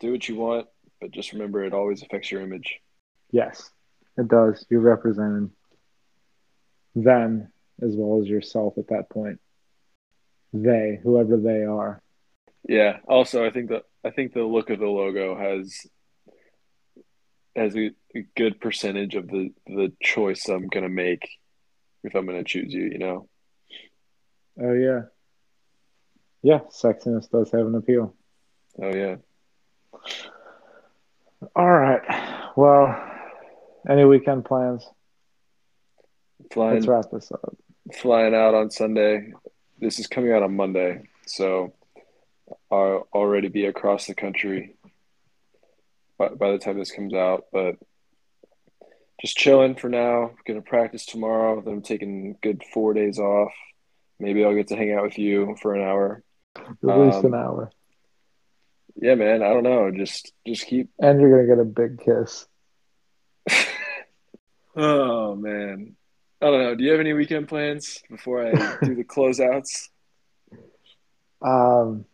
do 0.00 0.12
what 0.12 0.28
you 0.28 0.36
want, 0.36 0.66
but 1.00 1.10
just 1.10 1.32
remember 1.32 1.64
it 1.64 1.74
always 1.74 2.02
affects 2.02 2.30
your 2.30 2.42
image. 2.42 2.80
Yes, 3.30 3.70
it 4.16 4.28
does. 4.28 4.64
You're 4.70 4.80
representing 4.80 5.50
them 6.94 7.52
as 7.82 7.94
well 7.96 8.20
as 8.22 8.28
yourself 8.28 8.78
at 8.78 8.88
that 8.88 9.10
point. 9.10 9.40
They, 10.52 11.00
whoever 11.02 11.36
they 11.36 11.64
are. 11.64 12.00
Yeah. 12.68 12.98
Also, 13.08 13.44
I 13.44 13.50
think 13.50 13.70
that 13.70 13.84
I 14.04 14.10
think 14.10 14.32
the 14.34 14.42
look 14.42 14.70
of 14.70 14.78
the 14.78 14.86
logo 14.86 15.36
has 15.36 15.86
has 17.56 17.76
a, 17.76 17.90
a 18.14 18.26
good 18.36 18.60
percentage 18.60 19.14
of 19.14 19.28
the 19.28 19.52
the 19.66 19.92
choice 20.02 20.48
I'm 20.48 20.68
gonna 20.68 20.88
make 20.88 21.28
if 22.02 22.14
I'm 22.14 22.26
gonna 22.26 22.44
choose 22.44 22.72
you. 22.72 22.84
You 22.84 22.98
know. 22.98 23.28
Oh 24.60 24.72
yeah. 24.72 25.02
Yeah, 26.42 26.60
sexiness 26.70 27.30
does 27.30 27.50
have 27.52 27.66
an 27.66 27.74
appeal. 27.74 28.14
Oh 28.80 28.94
yeah. 28.94 29.16
All 31.56 31.70
right. 31.70 32.52
Well, 32.56 32.94
any 33.88 34.04
weekend 34.04 34.44
plans? 34.44 34.86
Flying 36.52 36.74
Let's 36.74 36.86
wrap 36.86 37.10
this 37.10 37.32
up. 37.32 37.56
flying 37.94 38.34
out 38.34 38.54
on 38.54 38.70
Sunday. 38.70 39.32
This 39.80 39.98
is 39.98 40.06
coming 40.06 40.32
out 40.32 40.42
on 40.42 40.54
Monday, 40.54 41.08
so 41.26 41.72
I'll 42.74 43.08
already 43.12 43.48
be 43.48 43.66
across 43.66 44.06
the 44.06 44.14
country 44.14 44.76
by, 46.18 46.28
by 46.28 46.50
the 46.52 46.58
time 46.58 46.78
this 46.78 46.90
comes 46.90 47.14
out. 47.14 47.44
But 47.52 47.76
just 49.20 49.36
chilling 49.36 49.76
for 49.76 49.88
now. 49.88 50.32
Going 50.46 50.60
to 50.62 50.68
practice 50.68 51.06
tomorrow. 51.06 51.60
Then 51.60 51.74
I'm 51.74 51.82
taking 51.82 52.34
a 52.36 52.46
good 52.46 52.62
four 52.72 52.94
days 52.94 53.18
off. 53.18 53.52
Maybe 54.18 54.44
I'll 54.44 54.54
get 54.54 54.68
to 54.68 54.76
hang 54.76 54.92
out 54.92 55.04
with 55.04 55.18
you 55.18 55.56
for 55.62 55.74
an 55.74 55.82
hour. 55.82 56.22
At 56.56 56.66
least 56.82 57.18
Um, 57.18 57.26
an 57.26 57.34
hour. 57.34 57.70
Yeah, 58.96 59.14
man. 59.16 59.42
I 59.42 59.48
don't 59.52 59.64
know. 59.64 59.90
Just 59.90 60.32
just 60.46 60.66
keep. 60.66 60.88
And 61.00 61.20
you're 61.20 61.30
gonna 61.30 61.48
get 61.48 61.60
a 61.60 61.64
big 61.64 62.00
kiss. 62.04 62.46
Oh 64.76 65.34
man. 65.36 65.96
I 66.40 66.46
don't 66.46 66.62
know. 66.62 66.74
Do 66.74 66.84
you 66.84 66.90
have 66.90 67.00
any 67.00 67.12
weekend 67.12 67.48
plans 67.48 68.02
before 68.10 68.46
I 68.46 68.52
do 68.82 68.94
the 68.94 69.04
closeouts? 69.14 69.88
Um 71.42 72.04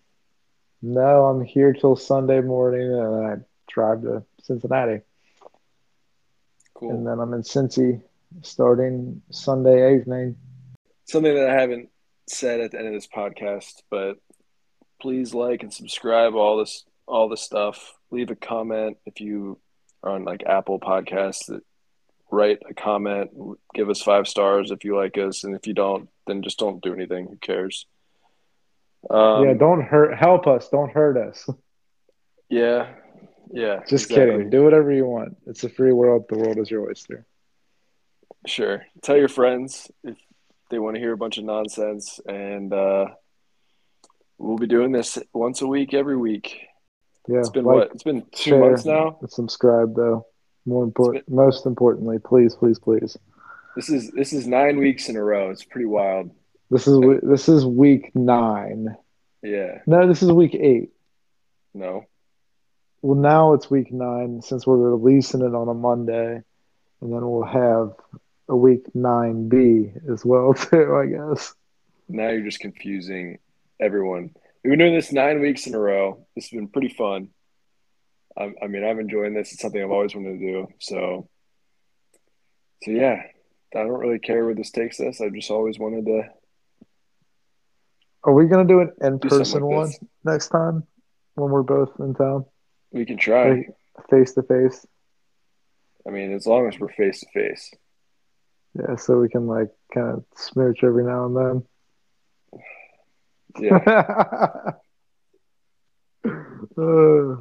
no, 0.82 1.26
I'm 1.26 1.44
here 1.44 1.72
till 1.72 1.96
Sunday 1.96 2.40
morning 2.40 2.92
and 2.92 3.26
I 3.26 3.36
drive 3.68 4.02
to 4.02 4.24
Cincinnati. 4.42 5.00
Cool. 6.74 6.90
And 6.90 7.06
then 7.06 7.18
I'm 7.20 7.34
in 7.34 7.42
Cincy 7.42 8.02
starting 8.42 9.22
Sunday 9.30 9.96
evening. 9.96 10.36
something 11.04 11.34
that 11.34 11.50
I 11.50 11.60
haven't 11.60 11.90
said 12.28 12.60
at 12.60 12.70
the 12.70 12.78
end 12.78 12.86
of 12.86 12.94
this 12.94 13.08
podcast, 13.08 13.82
but 13.90 14.18
please 15.00 15.34
like 15.34 15.62
and 15.62 15.72
subscribe 15.72 16.34
all 16.34 16.58
this 16.58 16.84
all 17.06 17.28
this 17.28 17.42
stuff. 17.42 17.94
Leave 18.10 18.30
a 18.30 18.36
comment 18.36 18.98
if 19.04 19.20
you 19.20 19.58
are 20.02 20.12
on 20.12 20.24
like 20.24 20.42
Apple 20.46 20.78
Podcasts. 20.80 21.60
Write 22.30 22.60
a 22.68 22.74
comment. 22.74 23.30
Give 23.74 23.90
us 23.90 24.00
five 24.00 24.28
stars 24.28 24.70
if 24.70 24.84
you 24.84 24.96
like 24.96 25.18
us, 25.18 25.42
and 25.42 25.56
if 25.56 25.66
you 25.66 25.74
don't, 25.74 26.08
then 26.26 26.42
just 26.42 26.58
don't 26.58 26.82
do 26.82 26.94
anything. 26.94 27.26
Who 27.26 27.36
cares? 27.36 27.86
Um, 29.08 29.44
yeah, 29.44 29.54
don't 29.54 29.82
hurt 29.82 30.16
help 30.18 30.46
us, 30.46 30.68
don't 30.68 30.90
hurt 30.90 31.16
us. 31.16 31.48
Yeah, 32.48 32.92
yeah. 33.52 33.80
Just 33.88 34.10
exactly. 34.10 34.26
kidding. 34.26 34.50
Do 34.50 34.64
whatever 34.64 34.92
you 34.92 35.06
want. 35.06 35.36
It's 35.46 35.64
a 35.64 35.68
free 35.68 35.92
world. 35.92 36.24
The 36.28 36.36
world 36.36 36.58
is 36.58 36.70
your 36.70 36.88
oyster. 36.88 37.24
Sure. 38.46 38.84
Tell 39.02 39.16
your 39.16 39.28
friends 39.28 39.90
if 40.02 40.16
they 40.70 40.78
want 40.78 40.96
to 40.96 41.00
hear 41.00 41.12
a 41.12 41.16
bunch 41.16 41.38
of 41.38 41.44
nonsense, 41.44 42.20
and 42.26 42.72
uh, 42.72 43.06
we'll 44.38 44.58
be 44.58 44.66
doing 44.66 44.92
this 44.92 45.18
once 45.32 45.62
a 45.62 45.66
week, 45.66 45.94
every 45.94 46.16
week. 46.16 46.60
Yeah. 47.28 47.38
It's 47.38 47.50
been 47.50 47.64
like, 47.64 47.74
what? 47.74 47.90
It's 47.92 48.02
been 48.02 48.26
two 48.32 48.50
share, 48.50 48.60
months 48.60 48.84
now. 48.84 49.18
Subscribe 49.28 49.94
though. 49.94 50.26
More 50.66 50.84
important 50.84 51.26
been- 51.26 51.36
most 51.36 51.66
importantly, 51.66 52.18
please, 52.18 52.54
please, 52.54 52.78
please. 52.78 53.16
This 53.76 53.88
is 53.88 54.10
this 54.10 54.32
is 54.32 54.46
nine 54.46 54.78
weeks 54.78 55.08
in 55.08 55.16
a 55.16 55.22
row. 55.22 55.50
It's 55.50 55.64
pretty 55.64 55.86
wild. 55.86 56.30
This 56.70 56.86
is 56.86 57.00
this 57.22 57.48
is 57.48 57.66
week 57.66 58.12
nine. 58.14 58.96
Yeah. 59.42 59.78
No, 59.86 60.06
this 60.06 60.22
is 60.22 60.30
week 60.30 60.54
eight. 60.54 60.90
No. 61.74 62.04
Well, 63.02 63.18
now 63.18 63.54
it's 63.54 63.70
week 63.70 63.90
nine 63.92 64.40
since 64.42 64.66
we're 64.66 64.76
releasing 64.76 65.40
it 65.40 65.54
on 65.54 65.68
a 65.68 65.74
Monday, 65.74 66.42
and 67.00 67.12
then 67.12 67.28
we'll 67.28 67.44
have 67.44 67.94
a 68.48 68.56
week 68.56 68.94
nine 68.94 69.48
B 69.48 69.90
as 70.12 70.24
well 70.24 70.54
too. 70.54 70.94
I 70.94 71.06
guess. 71.06 71.54
Now 72.08 72.28
you're 72.28 72.44
just 72.44 72.60
confusing 72.60 73.38
everyone. 73.80 74.30
We've 74.62 74.70
been 74.70 74.78
doing 74.78 74.94
this 74.94 75.12
nine 75.12 75.40
weeks 75.40 75.66
in 75.66 75.74
a 75.74 75.78
row. 75.78 76.26
This 76.34 76.50
has 76.50 76.56
been 76.56 76.68
pretty 76.68 76.90
fun. 76.90 77.30
I, 78.36 78.52
I 78.62 78.66
mean, 78.68 78.84
I'm 78.84 79.00
enjoying 79.00 79.34
this. 79.34 79.52
It's 79.52 79.62
something 79.62 79.82
I've 79.82 79.90
always 79.90 80.14
wanted 80.14 80.38
to 80.38 80.46
do. 80.46 80.68
So, 80.78 81.28
so 82.82 82.90
yeah, 82.90 83.22
I 83.74 83.78
don't 83.78 83.88
really 83.88 84.18
care 84.18 84.44
where 84.44 84.54
this 84.54 84.70
takes 84.70 85.00
us. 85.00 85.20
I've 85.20 85.34
just 85.34 85.50
always 85.50 85.78
wanted 85.78 86.06
to. 86.06 86.28
Are 88.24 88.32
we 88.32 88.46
gonna 88.46 88.66
do 88.66 88.80
an 88.80 88.92
in-person 89.00 89.62
like 89.62 89.70
one 89.70 89.86
this. 89.86 89.98
next 90.24 90.48
time 90.48 90.86
when 91.34 91.50
we're 91.50 91.62
both 91.62 91.98
in 92.00 92.14
town, 92.14 92.44
We 92.92 93.04
can 93.06 93.16
try. 93.16 93.66
face 94.10 94.32
to 94.34 94.42
face? 94.42 94.86
I 96.06 96.10
mean, 96.10 96.32
as 96.32 96.46
long 96.46 96.66
as 96.68 96.78
we're 96.78 96.92
face 96.92 97.20
to 97.20 97.26
face. 97.32 97.72
Yeah, 98.74 98.96
so 98.96 99.18
we 99.18 99.28
can 99.28 99.46
like 99.46 99.70
kind 99.92 100.08
of 100.18 100.24
smooch 100.36 100.82
every 100.84 101.04
now 101.04 101.26
and 101.26 101.36
then. 101.36 101.62
Yeah. 103.58 104.72
Uh, 106.76 107.36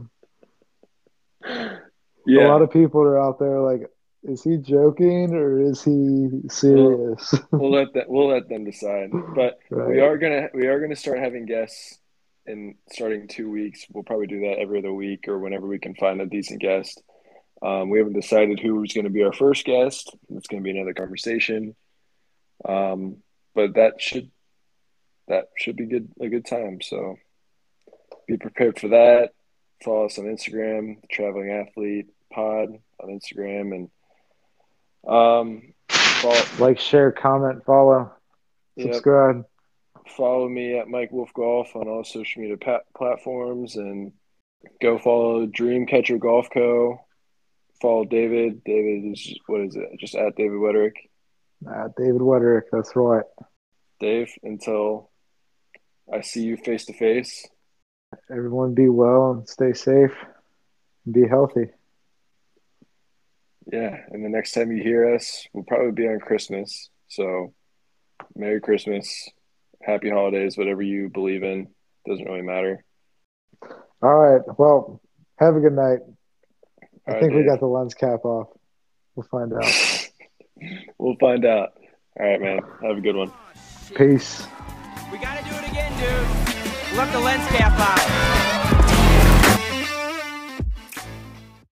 Yeah. 2.25 2.47
A 2.47 2.49
lot 2.49 2.61
of 2.61 2.71
people 2.71 3.01
are 3.01 3.19
out 3.19 3.39
there 3.39 3.59
like, 3.59 3.89
is 4.23 4.43
he 4.43 4.57
joking 4.57 5.33
or 5.33 5.61
is 5.61 5.83
he 5.83 6.27
serious? 6.49 7.33
we'll 7.51 7.71
let 7.71 7.93
that 7.93 8.09
we'll 8.09 8.29
let 8.29 8.49
them 8.49 8.65
decide. 8.65 9.11
But 9.11 9.59
Right. 9.69 9.89
we 9.89 9.99
are 9.99 10.17
gonna 10.17 10.49
we 10.53 10.67
are 10.67 10.79
gonna 10.79 10.95
start 10.95 11.19
having 11.19 11.45
guests 11.45 11.99
in 12.45 12.75
starting 12.91 13.27
two 13.27 13.49
weeks. 13.49 13.85
We'll 13.91 14.03
probably 14.03 14.27
do 14.27 14.41
that 14.41 14.57
every 14.59 14.79
other 14.79 14.93
week 14.93 15.27
or 15.27 15.39
whenever 15.39 15.67
we 15.67 15.79
can 15.79 15.95
find 15.95 16.19
a 16.21 16.25
decent 16.25 16.61
guest. 16.61 17.01
Um, 17.61 17.89
we 17.89 17.99
haven't 17.99 18.13
decided 18.13 18.59
who's 18.59 18.93
going 18.93 19.03
to 19.03 19.11
be 19.11 19.23
our 19.23 19.33
first 19.33 19.65
guest. 19.65 20.15
It's 20.29 20.47
going 20.47 20.63
to 20.63 20.63
be 20.63 20.71
another 20.71 20.93
conversation, 20.93 21.75
um, 22.65 23.17
but 23.53 23.75
that 23.75 24.01
should 24.01 24.31
that 25.27 25.49
should 25.57 25.75
be 25.75 25.85
good 25.85 26.09
a 26.21 26.29
good 26.29 26.45
time. 26.45 26.81
So 26.81 27.17
be 28.27 28.37
prepared 28.37 28.79
for 28.79 28.87
that. 28.89 29.31
Follow 29.83 30.05
us 30.05 30.17
on 30.17 30.25
Instagram, 30.25 31.01
the 31.01 31.07
Traveling 31.11 31.51
Athlete 31.51 32.07
Pod 32.33 32.69
on 33.01 33.09
Instagram, 33.09 33.75
and 33.75 33.89
um, 35.07 35.73
follow, 35.89 36.41
like, 36.59 36.79
share, 36.79 37.11
comment, 37.11 37.63
follow, 37.65 38.11
Yep. 38.75 38.93
subscribe. 38.93 39.45
follow 40.15 40.47
me 40.47 40.77
at 40.77 40.87
Mike 40.87 41.11
Wolf 41.11 41.31
Golf 41.33 41.75
on 41.75 41.87
all 41.87 42.03
social 42.03 42.41
media 42.41 42.57
platforms 42.95 43.75
and 43.75 44.13
go 44.81 44.97
follow 44.97 45.45
Dreamcatcher 45.47 46.19
Golf 46.19 46.47
Co. 46.53 46.99
Follow 47.81 48.05
David. 48.05 48.63
David 48.63 49.11
is 49.13 49.37
what 49.47 49.61
is 49.61 49.75
it? 49.75 49.89
Just 49.99 50.15
at 50.15 50.35
David 50.35 50.57
Wetterich. 50.59 50.95
Uh, 51.67 51.89
David 51.97 52.21
Wetterich, 52.21 52.63
that's 52.71 52.95
right. 52.95 53.23
Dave, 53.99 54.29
until 54.43 55.09
I 56.11 56.21
see 56.21 56.43
you 56.43 56.57
face 56.57 56.85
to 56.85 56.93
face. 56.93 57.45
Everyone 58.31 58.73
be 58.73 58.89
well 58.89 59.31
and 59.31 59.47
stay 59.49 59.73
safe 59.73 60.13
and 61.05 61.13
be 61.13 61.27
healthy. 61.27 61.67
Yeah, 63.71 63.97
and 64.09 64.25
the 64.25 64.29
next 64.29 64.53
time 64.53 64.71
you 64.71 64.81
hear 64.81 65.13
us, 65.13 65.47
we'll 65.53 65.63
probably 65.63 65.91
be 65.91 66.07
on 66.07 66.19
Christmas. 66.19 66.89
So, 67.07 67.53
Merry 68.35 68.61
Christmas, 68.61 69.29
Happy 69.83 70.09
Holidays, 70.09 70.57
whatever 70.57 70.81
you 70.81 71.09
believe 71.09 71.43
in. 71.43 71.67
Doesn't 72.07 72.25
really 72.25 72.41
matter. 72.41 72.83
All 74.01 74.15
right. 74.15 74.41
Well, 74.57 75.01
have 75.37 75.55
a 75.55 75.59
good 75.59 75.73
night. 75.73 75.99
I 77.07 77.19
think 77.19 77.33
right, 77.33 77.35
we 77.35 77.43
got 77.43 77.59
the 77.59 77.67
lens 77.67 77.93
cap 77.93 78.25
off. 78.25 78.47
We'll 79.15 79.27
find 79.29 79.53
out. 79.53 79.65
We'll 80.97 81.15
find 81.21 81.45
out. 81.45 81.69
All 82.19 82.27
right, 82.27 82.41
man. 82.41 82.59
Have 82.83 82.97
a 82.97 82.99
good 82.99 83.15
one. 83.15 83.31
Peace. 83.95 84.45
We 85.09 85.17
gotta 85.17 85.41
do 85.49 85.55
it 85.55 85.69
again, 85.69 85.91
dude. 85.97 86.97
Let 86.97 87.13
the 87.13 87.19
lens 87.19 87.47
cap 87.47 87.79
out. 87.79 88.38